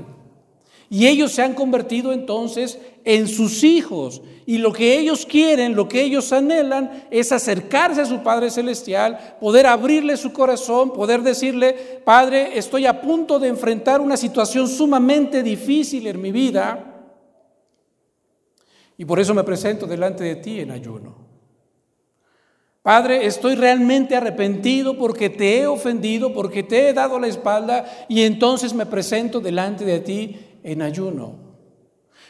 Y 0.93 1.07
ellos 1.07 1.31
se 1.31 1.41
han 1.41 1.53
convertido 1.53 2.11
entonces 2.11 2.77
en 3.05 3.29
sus 3.29 3.63
hijos. 3.63 4.21
Y 4.45 4.57
lo 4.57 4.73
que 4.73 4.99
ellos 4.99 5.25
quieren, 5.25 5.73
lo 5.73 5.87
que 5.87 6.01
ellos 6.01 6.33
anhelan 6.33 7.05
es 7.09 7.31
acercarse 7.31 8.01
a 8.01 8.05
su 8.05 8.21
Padre 8.23 8.51
Celestial, 8.51 9.37
poder 9.39 9.67
abrirle 9.67 10.17
su 10.17 10.33
corazón, 10.33 10.91
poder 10.91 11.21
decirle, 11.21 12.01
Padre, 12.03 12.57
estoy 12.57 12.87
a 12.87 12.99
punto 12.99 13.39
de 13.39 13.47
enfrentar 13.47 14.01
una 14.01 14.17
situación 14.17 14.67
sumamente 14.67 15.41
difícil 15.41 16.07
en 16.07 16.19
mi 16.19 16.33
vida. 16.33 17.05
Y 18.97 19.05
por 19.05 19.17
eso 19.17 19.33
me 19.33 19.45
presento 19.45 19.87
delante 19.87 20.25
de 20.25 20.35
ti 20.35 20.59
en 20.59 20.71
ayuno. 20.71 21.15
Padre, 22.81 23.25
estoy 23.27 23.55
realmente 23.55 24.17
arrepentido 24.17 24.97
porque 24.97 25.29
te 25.29 25.59
he 25.59 25.67
ofendido, 25.67 26.33
porque 26.33 26.63
te 26.63 26.89
he 26.89 26.93
dado 26.93 27.17
la 27.17 27.27
espalda 27.27 27.85
y 28.09 28.23
entonces 28.23 28.73
me 28.73 28.85
presento 28.85 29.39
delante 29.39 29.85
de 29.85 30.01
ti 30.01 30.50
en 30.63 30.81
ayuno. 30.81 31.51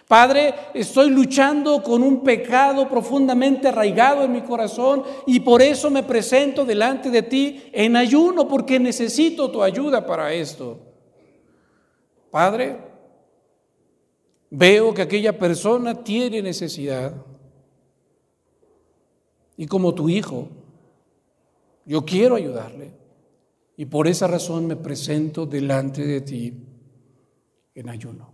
Padre, 0.08 0.54
estoy 0.74 1.10
luchando 1.10 1.82
con 1.82 2.04
un 2.04 2.22
pecado 2.22 2.90
profundamente 2.90 3.70
arraigado 3.70 4.26
en 4.26 4.34
mi 4.34 4.42
corazón 4.42 5.04
y 5.26 5.40
por 5.40 5.62
eso 5.62 5.90
me 5.90 6.04
presento 6.04 6.66
delante 6.66 7.10
de 7.10 7.24
ti 7.24 7.64
en 7.72 7.96
ayuno 7.96 8.46
porque 8.46 8.78
necesito 8.78 9.50
tu 9.50 9.64
ayuda 9.64 10.06
para 10.06 10.34
esto. 10.34 10.80
Padre, 12.30 12.78
veo 14.50 14.94
que 14.94 15.02
aquella 15.02 15.40
persona 15.40 16.04
tiene 16.04 16.42
necesidad 16.42 17.14
y 19.56 19.66
como 19.66 19.94
tu 19.96 20.10
hijo, 20.10 20.50
yo 21.86 22.04
quiero 22.04 22.36
ayudarle 22.36 22.92
y 23.78 23.86
por 23.86 24.10
esa 24.10 24.28
razón 24.28 24.68
me 24.68 24.76
presento 24.76 25.46
delante 25.46 26.06
de 26.06 26.20
ti 26.20 26.71
en 27.76 27.90
ayuno. 27.90 28.34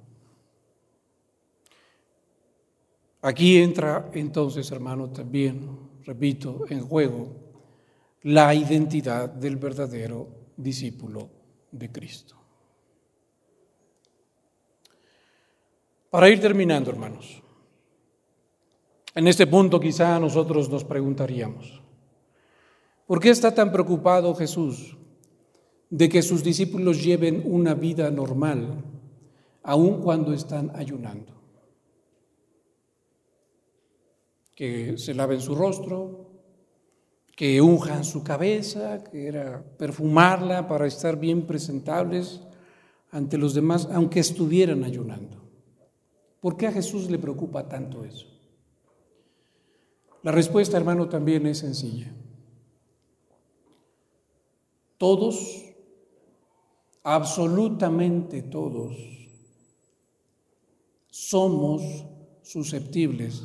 Aquí 3.21 3.57
entra 3.57 4.09
entonces, 4.13 4.71
hermano, 4.71 5.09
también, 5.09 5.77
repito, 6.03 6.65
en 6.69 6.81
juego 6.81 7.35
la 8.23 8.53
identidad 8.53 9.29
del 9.29 9.57
verdadero 9.57 10.27
discípulo 10.55 11.29
de 11.71 11.91
Cristo. 11.91 12.35
Para 16.09 16.29
ir 16.29 16.39
terminando, 16.39 16.89
hermanos, 16.89 17.43
en 19.13 19.27
este 19.27 19.45
punto 19.47 19.79
quizá 19.79 20.19
nosotros 20.19 20.69
nos 20.69 20.83
preguntaríamos, 20.83 21.81
¿por 23.05 23.19
qué 23.19 23.29
está 23.29 23.53
tan 23.53 23.71
preocupado 23.71 24.33
Jesús 24.35 24.95
de 25.89 26.07
que 26.07 26.21
sus 26.21 26.43
discípulos 26.43 27.03
lleven 27.03 27.41
una 27.45 27.73
vida 27.73 28.09
normal 28.11 28.83
aun 29.67 30.01
cuando 30.01 30.33
están 30.33 30.71
ayunando. 30.75 31.33
Que 34.55 34.97
se 34.97 35.13
laven 35.13 35.41
su 35.41 35.55
rostro, 35.55 36.31
que 37.35 37.61
unjan 37.61 38.05
su 38.05 38.23
cabeza, 38.23 39.03
que 39.03 39.27
era 39.27 39.61
perfumarla 39.77 40.69
para 40.69 40.87
estar 40.87 41.19
bien 41.19 41.45
presentables 41.45 42.41
ante 43.11 43.37
los 43.37 43.53
demás, 43.53 43.89
aunque 43.91 44.21
estuvieran 44.21 44.85
ayunando. 44.85 45.43
¿Por 46.39 46.55
qué 46.55 46.67
a 46.67 46.71
Jesús 46.71 47.11
le 47.11 47.19
preocupa 47.19 47.67
tanto 47.67 48.05
eso? 48.05 48.25
La 50.23 50.31
respuesta, 50.31 50.77
hermano, 50.77 51.09
también 51.09 51.45
es 51.45 51.57
sencilla. 51.57 52.13
Todos, 54.97 55.65
absolutamente 57.03 58.43
todos, 58.43 59.16
somos 61.25 61.81
susceptibles 62.41 63.43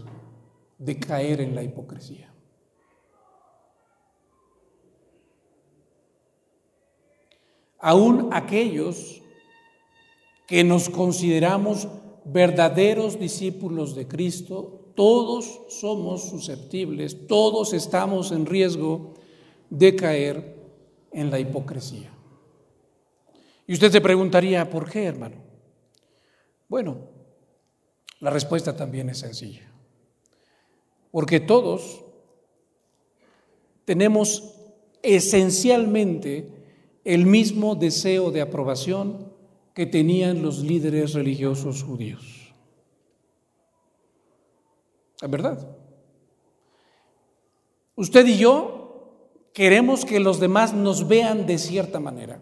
de 0.79 0.99
caer 0.99 1.41
en 1.41 1.55
la 1.55 1.63
hipocresía. 1.63 2.33
aún 7.83 8.29
aquellos 8.33 9.21
que 10.47 10.65
nos 10.65 10.89
consideramos 10.89 11.89
verdaderos 12.25 13.19
discípulos 13.19 13.95
de 13.95 14.07
Cristo, 14.07 14.93
todos 14.95 15.63
somos 15.69 16.29
susceptibles, 16.29 17.27
todos 17.27 17.73
estamos 17.73 18.31
en 18.31 18.47
riesgo 18.47 19.15
de 19.69 19.97
caer 19.97 20.57
en 21.11 21.31
la 21.31 21.41
hipocresía. 21.41 22.13
Y 23.67 23.75
usted 23.75 23.91
se 23.91 24.01
preguntaría, 24.01 24.71
¿por 24.71 24.89
qué, 24.89 25.05
hermano? 25.05 25.37
Bueno, 26.69 26.99
la 28.23 28.31
respuesta 28.31 28.77
también 28.77 29.09
es 29.09 29.19
sencilla. 29.19 29.69
Porque 31.11 31.41
todos 31.41 32.05
tenemos 33.85 34.55
esencialmente 35.03 36.49
el 37.05 37.27
mismo 37.27 37.75
deseo 37.75 38.31
de 38.31 38.41
aprobación 38.41 39.33
que 39.75 39.87
tenían 39.87 40.41
los 40.41 40.61
líderes 40.61 41.15
religiosos 41.15 41.83
judíos. 41.83 42.55
¿Es 45.21 45.29
verdad? 45.29 45.77
Usted 47.97 48.25
y 48.29 48.39
yo 48.39 49.19
queremos 49.53 50.05
que 50.05 50.21
los 50.21 50.39
demás 50.39 50.73
nos 50.73 51.09
vean 51.09 51.45
de 51.45 51.59
cierta 51.59 51.99
manera 51.99 52.41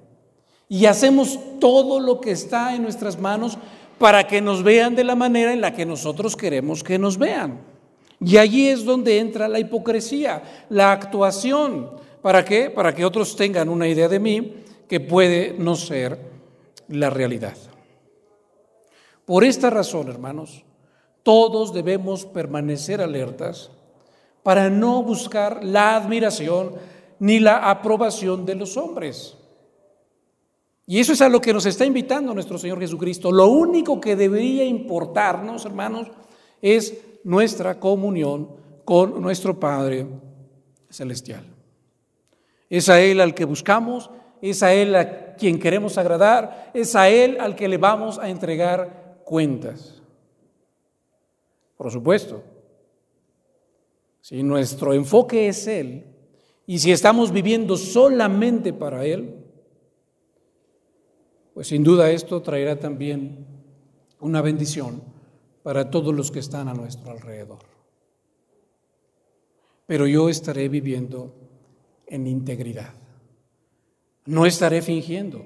y 0.68 0.84
hacemos 0.84 1.38
todo 1.58 2.00
lo 2.00 2.20
que 2.20 2.32
está 2.32 2.74
en 2.74 2.82
nuestras 2.82 3.18
manos 3.18 3.56
para 4.00 4.26
que 4.26 4.40
nos 4.40 4.64
vean 4.64 4.96
de 4.96 5.04
la 5.04 5.14
manera 5.14 5.52
en 5.52 5.60
la 5.60 5.72
que 5.72 5.86
nosotros 5.86 6.34
queremos 6.34 6.82
que 6.82 6.98
nos 6.98 7.16
vean. 7.16 7.60
Y 8.18 8.36
allí 8.36 8.66
es 8.66 8.84
donde 8.84 9.20
entra 9.20 9.46
la 9.46 9.60
hipocresía, 9.60 10.42
la 10.68 10.90
actuación, 10.90 12.00
¿Para 12.22 12.44
qué? 12.44 12.70
Para 12.70 12.94
que 12.94 13.04
otros 13.04 13.34
tengan 13.34 13.68
una 13.68 13.88
idea 13.88 14.08
de 14.08 14.20
mí 14.20 14.54
que 14.88 15.00
puede 15.00 15.54
no 15.58 15.74
ser 15.74 16.18
la 16.88 17.08
realidad. 17.08 17.56
Por 19.24 19.44
esta 19.44 19.70
razón, 19.70 20.08
hermanos, 20.08 20.64
todos 21.22 21.72
debemos 21.72 22.26
permanecer 22.26 23.00
alertas 23.00 23.70
para 24.42 24.68
no 24.68 25.02
buscar 25.02 25.64
la 25.64 25.96
admiración 25.96 26.74
ni 27.18 27.38
la 27.38 27.70
aprobación 27.70 28.44
de 28.44 28.54
los 28.54 28.76
hombres. 28.76 29.36
Y 30.90 30.98
eso 30.98 31.12
es 31.12 31.20
a 31.20 31.28
lo 31.28 31.40
que 31.40 31.52
nos 31.52 31.66
está 31.66 31.84
invitando 31.84 32.34
nuestro 32.34 32.58
Señor 32.58 32.80
Jesucristo. 32.80 33.30
Lo 33.30 33.46
único 33.46 34.00
que 34.00 34.16
debería 34.16 34.64
importarnos, 34.64 35.64
hermanos, 35.64 36.08
es 36.60 36.98
nuestra 37.22 37.78
comunión 37.78 38.48
con 38.84 39.22
nuestro 39.22 39.60
Padre 39.60 40.08
Celestial. 40.88 41.44
Es 42.68 42.88
a 42.88 43.00
Él 43.00 43.20
al 43.20 43.36
que 43.36 43.44
buscamos, 43.44 44.10
es 44.42 44.64
a 44.64 44.74
Él 44.74 44.96
a 44.96 45.36
quien 45.36 45.60
queremos 45.60 45.96
agradar, 45.96 46.72
es 46.74 46.96
a 46.96 47.08
Él 47.08 47.38
al 47.38 47.54
que 47.54 47.68
le 47.68 47.78
vamos 47.78 48.18
a 48.18 48.28
entregar 48.28 49.22
cuentas. 49.24 50.02
Por 51.76 51.92
supuesto, 51.92 52.42
si 54.20 54.42
nuestro 54.42 54.92
enfoque 54.92 55.46
es 55.46 55.68
Él 55.68 56.04
y 56.66 56.80
si 56.80 56.90
estamos 56.90 57.30
viviendo 57.30 57.76
solamente 57.76 58.72
para 58.72 59.04
Él, 59.04 59.39
pues 61.54 61.68
sin 61.68 61.82
duda 61.82 62.10
esto 62.10 62.42
traerá 62.42 62.78
también 62.78 63.46
una 64.20 64.42
bendición 64.42 65.02
para 65.62 65.90
todos 65.90 66.14
los 66.14 66.30
que 66.30 66.38
están 66.38 66.68
a 66.68 66.74
nuestro 66.74 67.10
alrededor. 67.10 67.58
Pero 69.86 70.06
yo 70.06 70.28
estaré 70.28 70.68
viviendo 70.68 71.34
en 72.06 72.26
integridad. 72.26 72.94
No 74.26 74.46
estaré 74.46 74.82
fingiendo, 74.82 75.44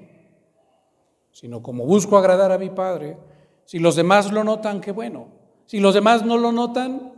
sino 1.31 1.63
como 1.63 1.85
busco 1.85 2.17
agradar 2.17 2.51
a 2.51 2.57
mi 2.57 2.69
Padre. 2.69 3.17
Si 3.65 3.79
los 3.79 3.95
demás 3.95 4.31
lo 4.31 4.43
notan, 4.43 4.81
qué 4.81 4.91
bueno. 4.91 5.29
Si 5.65 5.79
los 5.79 5.95
demás 5.95 6.23
no 6.23 6.37
lo 6.37 6.51
notan, 6.51 7.13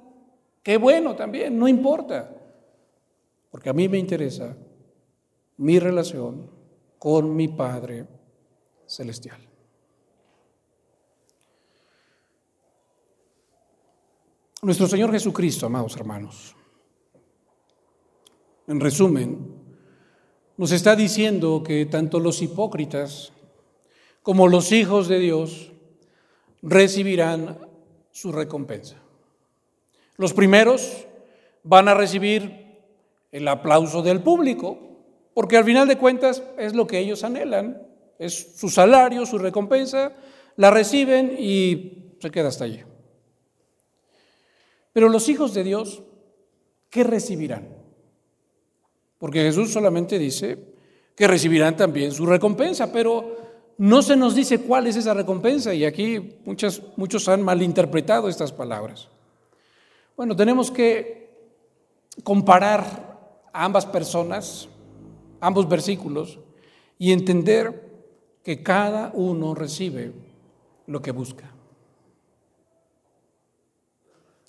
qué 0.64 0.78
bueno 0.78 1.16
también, 1.16 1.60
no 1.60 1.68
importa. 1.68 2.34
Porque 3.52 3.70
a 3.70 3.74
mí 3.74 3.90
me 3.90 3.98
interesa 3.98 4.56
mi 5.58 5.80
relación 5.80 6.50
con 6.98 7.36
mi 7.36 7.48
Padre 7.48 8.17
Celestial. 8.88 9.40
Nuestro 14.62 14.88
Señor 14.88 15.12
Jesucristo, 15.12 15.68
amados 15.68 15.96
hermanos, 15.96 16.56
en 18.68 18.80
resumen, 18.80 19.56
nos 20.58 20.72
está 20.72 20.96
diciendo 20.96 21.62
que 21.64 21.86
tanto 21.86 22.20
los 22.20 22.42
hipócritas 22.42 23.32
como 24.24 24.48
los 24.48 24.72
hijos 24.72 25.08
de 25.08 25.20
Dios 25.20 25.72
recibirán 26.64 27.60
su 28.12 28.32
recompensa. 28.32 28.98
Los 30.18 30.34
primeros 30.34 31.08
van 31.64 31.88
a 31.88 31.94
recibir 31.94 32.82
el 33.32 33.48
aplauso 33.48 34.02
del 34.02 34.22
público, 34.22 34.80
porque 35.34 35.58
al 35.58 35.66
final 35.66 35.88
de 35.88 35.98
cuentas 35.98 36.42
es 36.58 36.74
lo 36.74 36.88
que 36.88 36.98
ellos 36.98 37.24
anhelan, 37.24 37.88
es 38.20 38.58
su 38.58 38.70
salario, 38.70 39.26
su 39.26 39.38
recompensa, 39.38 40.14
la 40.56 40.72
reciben 40.72 41.36
y 41.38 42.16
se 42.20 42.32
queda 42.32 42.48
hasta 42.48 42.66
allí. 42.66 42.82
Pero 44.94 45.10
los 45.10 45.30
hijos 45.30 45.54
de 45.54 45.64
Dios, 45.64 46.02
¿qué 46.90 47.04
recibirán? 47.04 47.68
Porque 49.20 49.42
Jesús 49.42 49.72
solamente 49.72 50.18
dice 50.18 50.58
que 51.16 51.28
recibirán 51.28 51.76
también 51.78 52.12
su 52.12 52.26
recompensa, 52.26 52.92
pero 52.92 53.38
no 53.78 54.02
se 54.02 54.16
nos 54.16 54.34
dice 54.34 54.62
cuál 54.62 54.88
es 54.88 54.96
esa 54.96 55.14
recompensa 55.14 55.74
y 55.74 55.86
aquí 55.86 56.40
muchos 56.46 57.28
han 57.28 57.44
malinterpretado 57.44 58.28
estas 58.30 58.52
palabras. 58.52 59.10
Bueno, 60.16 60.36
tenemos 60.36 60.72
que 60.72 61.30
comparar 62.24 63.44
a 63.54 63.66
ambas 63.66 63.86
personas, 63.86 64.68
ambos 65.40 65.70
versículos, 65.70 66.40
y 66.98 67.12
entender 67.12 67.87
que 68.48 68.64
cada 68.64 69.12
uno 69.14 69.54
recibe 69.54 70.14
lo 70.86 71.02
que 71.02 71.12
busca. 71.12 71.52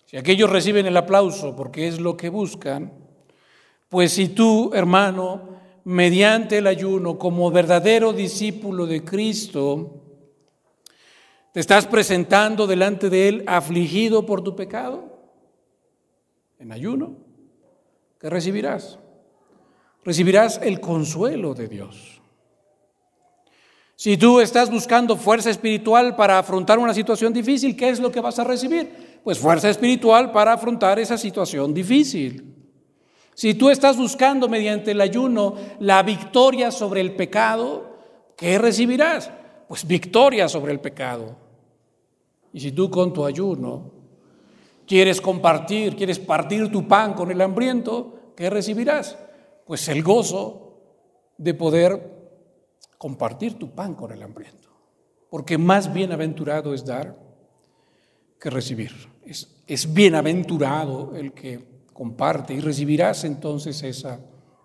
Si 0.06 0.16
aquellos 0.16 0.48
reciben 0.48 0.86
el 0.86 0.96
aplauso 0.96 1.56
porque 1.56 1.88
es 1.88 1.98
lo 1.98 2.16
que 2.16 2.28
buscan, 2.28 2.92
pues 3.88 4.12
si 4.12 4.28
tú, 4.28 4.70
hermano, 4.72 5.48
mediante 5.82 6.58
el 6.58 6.68
ayuno, 6.68 7.18
como 7.18 7.50
verdadero 7.50 8.12
discípulo 8.12 8.86
de 8.86 9.02
Cristo, 9.02 10.00
te 11.52 11.58
estás 11.58 11.84
presentando 11.84 12.68
delante 12.68 13.10
de 13.10 13.28
Él 13.28 13.44
afligido 13.48 14.24
por 14.24 14.44
tu 14.44 14.54
pecado, 14.54 15.18
en 16.60 16.70
ayuno, 16.70 17.16
¿qué 18.20 18.30
recibirás? 18.30 19.00
Recibirás 20.04 20.60
el 20.62 20.78
consuelo 20.78 21.52
de 21.52 21.66
Dios. 21.66 22.17
Si 23.98 24.16
tú 24.16 24.38
estás 24.38 24.70
buscando 24.70 25.16
fuerza 25.16 25.50
espiritual 25.50 26.14
para 26.14 26.38
afrontar 26.38 26.78
una 26.78 26.94
situación 26.94 27.32
difícil, 27.32 27.76
¿qué 27.76 27.88
es 27.88 27.98
lo 27.98 28.12
que 28.12 28.20
vas 28.20 28.38
a 28.38 28.44
recibir? 28.44 29.20
Pues 29.24 29.40
fuerza 29.40 29.68
espiritual 29.68 30.30
para 30.30 30.52
afrontar 30.52 31.00
esa 31.00 31.18
situación 31.18 31.74
difícil. 31.74 32.54
Si 33.34 33.54
tú 33.54 33.70
estás 33.70 33.96
buscando 33.96 34.48
mediante 34.48 34.92
el 34.92 35.00
ayuno 35.00 35.56
la 35.80 36.04
victoria 36.04 36.70
sobre 36.70 37.00
el 37.00 37.16
pecado, 37.16 37.98
¿qué 38.36 38.56
recibirás? 38.56 39.32
Pues 39.66 39.84
victoria 39.84 40.48
sobre 40.48 40.70
el 40.70 40.78
pecado. 40.78 41.34
Y 42.52 42.60
si 42.60 42.70
tú 42.70 42.88
con 42.92 43.12
tu 43.12 43.24
ayuno 43.24 43.90
quieres 44.86 45.20
compartir, 45.20 45.96
quieres 45.96 46.20
partir 46.20 46.70
tu 46.70 46.86
pan 46.86 47.14
con 47.14 47.32
el 47.32 47.40
hambriento, 47.40 48.32
¿qué 48.36 48.48
recibirás? 48.48 49.18
Pues 49.66 49.88
el 49.88 50.04
gozo 50.04 50.78
de 51.36 51.52
poder 51.52 52.17
compartir 52.98 53.54
tu 53.54 53.70
pan 53.70 53.94
con 53.94 54.12
el 54.12 54.22
hambriento. 54.22 54.68
Porque 55.30 55.56
más 55.56 55.92
bienaventurado 55.92 56.74
es 56.74 56.84
dar 56.84 57.16
que 58.40 58.50
recibir. 58.50 58.92
Es, 59.24 59.62
es 59.66 59.92
bienaventurado 59.92 61.14
el 61.16 61.32
que 61.32 61.66
comparte 61.92 62.54
y 62.54 62.60
recibirás 62.60 63.24
entonces 63.24 63.82
esa 63.82 64.20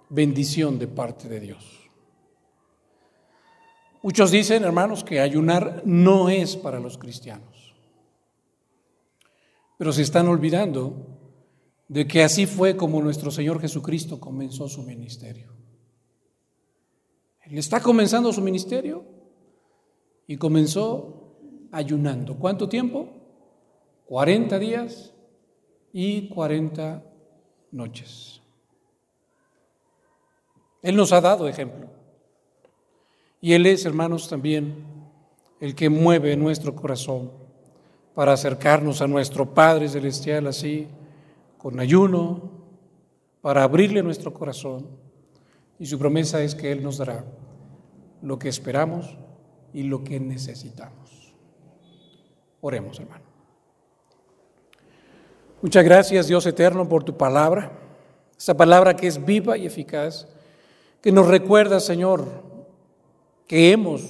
bendición 0.09 0.77
de 0.77 0.87
parte 0.87 1.27
de 1.27 1.39
Dios. 1.39 1.89
Muchos 4.03 4.31
dicen, 4.31 4.63
hermanos, 4.63 5.03
que 5.03 5.19
ayunar 5.19 5.81
no 5.85 6.29
es 6.29 6.57
para 6.57 6.79
los 6.79 6.97
cristianos, 6.97 7.73
pero 9.77 9.93
se 9.93 10.01
están 10.01 10.27
olvidando 10.27 11.13
de 11.87 12.05
que 12.05 12.21
así 12.21 12.45
fue 12.45 12.75
como 12.75 13.01
nuestro 13.01 13.31
Señor 13.31 13.61
Jesucristo 13.61 14.19
comenzó 14.19 14.67
su 14.67 14.83
ministerio. 14.83 15.53
Él 17.45 17.57
está 17.57 17.81
comenzando 17.81 18.31
su 18.31 18.41
ministerio 18.41 19.03
y 20.27 20.37
comenzó 20.37 21.35
ayunando. 21.71 22.37
¿Cuánto 22.37 22.69
tiempo? 22.69 23.09
40 24.05 24.59
días 24.59 25.13
y 25.91 26.29
40 26.29 27.03
noches. 27.71 28.41
Él 30.81 30.95
nos 30.95 31.11
ha 31.13 31.21
dado 31.21 31.47
ejemplo. 31.47 31.87
Y 33.41 33.53
Él 33.53 33.65
es, 33.65 33.85
hermanos, 33.85 34.29
también 34.29 34.85
el 35.59 35.75
que 35.75 35.89
mueve 35.89 36.35
nuestro 36.37 36.75
corazón 36.75 37.31
para 38.13 38.33
acercarnos 38.33 39.01
a 39.01 39.07
nuestro 39.07 39.53
Padre 39.53 39.89
Celestial 39.89 40.47
así, 40.47 40.87
con 41.57 41.79
ayuno, 41.79 42.51
para 43.41 43.63
abrirle 43.63 44.03
nuestro 44.03 44.33
corazón. 44.33 44.87
Y 45.83 45.85
su 45.85 45.99
promesa 45.99 46.41
es 46.41 46.55
que 46.55 46.71
Él 46.71 46.81
nos 46.81 46.99
dará 46.99 47.25
lo 48.21 48.39
que 48.39 48.47
esperamos 48.47 49.17
y 49.73 49.83
lo 49.83 50.01
que 50.01 50.17
necesitamos. 50.17 51.35
Oremos, 52.61 53.01
hermano. 53.01 53.25
Muchas 55.61 55.83
gracias, 55.83 56.27
Dios 56.27 56.45
eterno, 56.45 56.87
por 56.87 57.03
tu 57.03 57.17
palabra, 57.17 57.73
esa 58.37 58.55
palabra 58.55 58.95
que 58.95 59.07
es 59.07 59.25
viva 59.25 59.57
y 59.57 59.65
eficaz, 59.65 60.25
que 61.01 61.11
nos 61.11 61.27
recuerda, 61.27 61.81
Señor, 61.81 62.27
que 63.45 63.73
hemos 63.73 64.03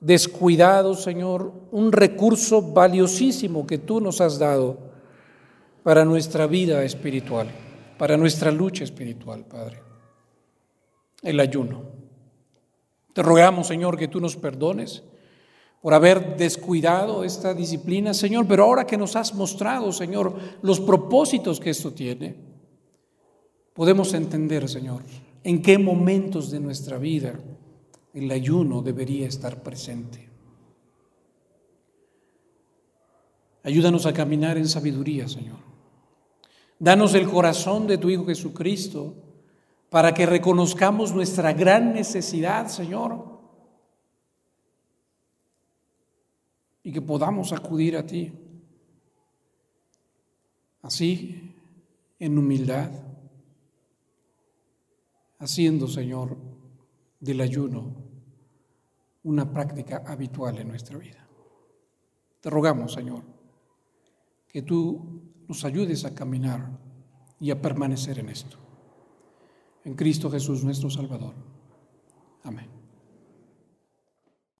descuidado, 0.00 0.94
Señor, 0.94 1.52
un 1.70 1.92
recurso 1.92 2.62
valiosísimo 2.62 3.66
que 3.66 3.76
tú 3.76 4.00
nos 4.00 4.22
has 4.22 4.38
dado 4.38 4.78
para 5.82 6.06
nuestra 6.06 6.46
vida 6.46 6.82
espiritual, 6.82 7.50
para 7.98 8.16
nuestra 8.16 8.50
lucha 8.50 8.84
espiritual, 8.84 9.44
Padre, 9.44 9.91
el 11.22 11.40
ayuno. 11.40 11.82
Te 13.14 13.22
rogamos, 13.22 13.66
Señor, 13.66 13.96
que 13.96 14.08
tú 14.08 14.20
nos 14.20 14.36
perdones 14.36 15.02
por 15.80 15.94
haber 15.94 16.36
descuidado 16.36 17.24
esta 17.24 17.54
disciplina, 17.54 18.14
Señor, 18.14 18.46
pero 18.46 18.64
ahora 18.64 18.86
que 18.86 18.96
nos 18.96 19.16
has 19.16 19.34
mostrado, 19.34 19.92
Señor, 19.92 20.38
los 20.62 20.80
propósitos 20.80 21.58
que 21.58 21.70
esto 21.70 21.92
tiene, 21.92 22.36
podemos 23.74 24.14
entender, 24.14 24.68
Señor, 24.68 25.02
en 25.42 25.62
qué 25.62 25.78
momentos 25.78 26.50
de 26.50 26.60
nuestra 26.60 26.98
vida 26.98 27.38
el 28.14 28.30
ayuno 28.30 28.82
debería 28.82 29.26
estar 29.26 29.62
presente. 29.62 30.28
Ayúdanos 33.64 34.06
a 34.06 34.12
caminar 34.12 34.56
en 34.58 34.68
sabiduría, 34.68 35.28
Señor. 35.28 35.58
Danos 36.78 37.14
el 37.14 37.28
corazón 37.28 37.86
de 37.86 37.98
tu 37.98 38.10
Hijo 38.10 38.26
Jesucristo 38.26 39.14
para 39.92 40.14
que 40.14 40.24
reconozcamos 40.24 41.14
nuestra 41.14 41.52
gran 41.52 41.92
necesidad, 41.92 42.66
Señor, 42.68 43.26
y 46.82 46.90
que 46.90 47.02
podamos 47.02 47.52
acudir 47.52 47.98
a 47.98 48.06
ti. 48.06 48.32
Así, 50.80 51.54
en 52.18 52.38
humildad, 52.38 52.90
haciendo, 55.38 55.86
Señor, 55.86 56.38
del 57.20 57.42
ayuno 57.42 57.94
una 59.24 59.52
práctica 59.52 60.04
habitual 60.06 60.56
en 60.58 60.68
nuestra 60.68 60.96
vida. 60.96 61.28
Te 62.40 62.48
rogamos, 62.48 62.94
Señor, 62.94 63.24
que 64.48 64.62
tú 64.62 65.20
nos 65.46 65.62
ayudes 65.66 66.06
a 66.06 66.14
caminar 66.14 66.78
y 67.38 67.50
a 67.50 67.60
permanecer 67.60 68.18
en 68.20 68.30
esto. 68.30 68.61
En 69.84 69.94
Cristo 69.94 70.30
Jesús 70.30 70.62
nuestro 70.62 70.90
Salvador. 70.90 71.34
Amén. 72.44 72.81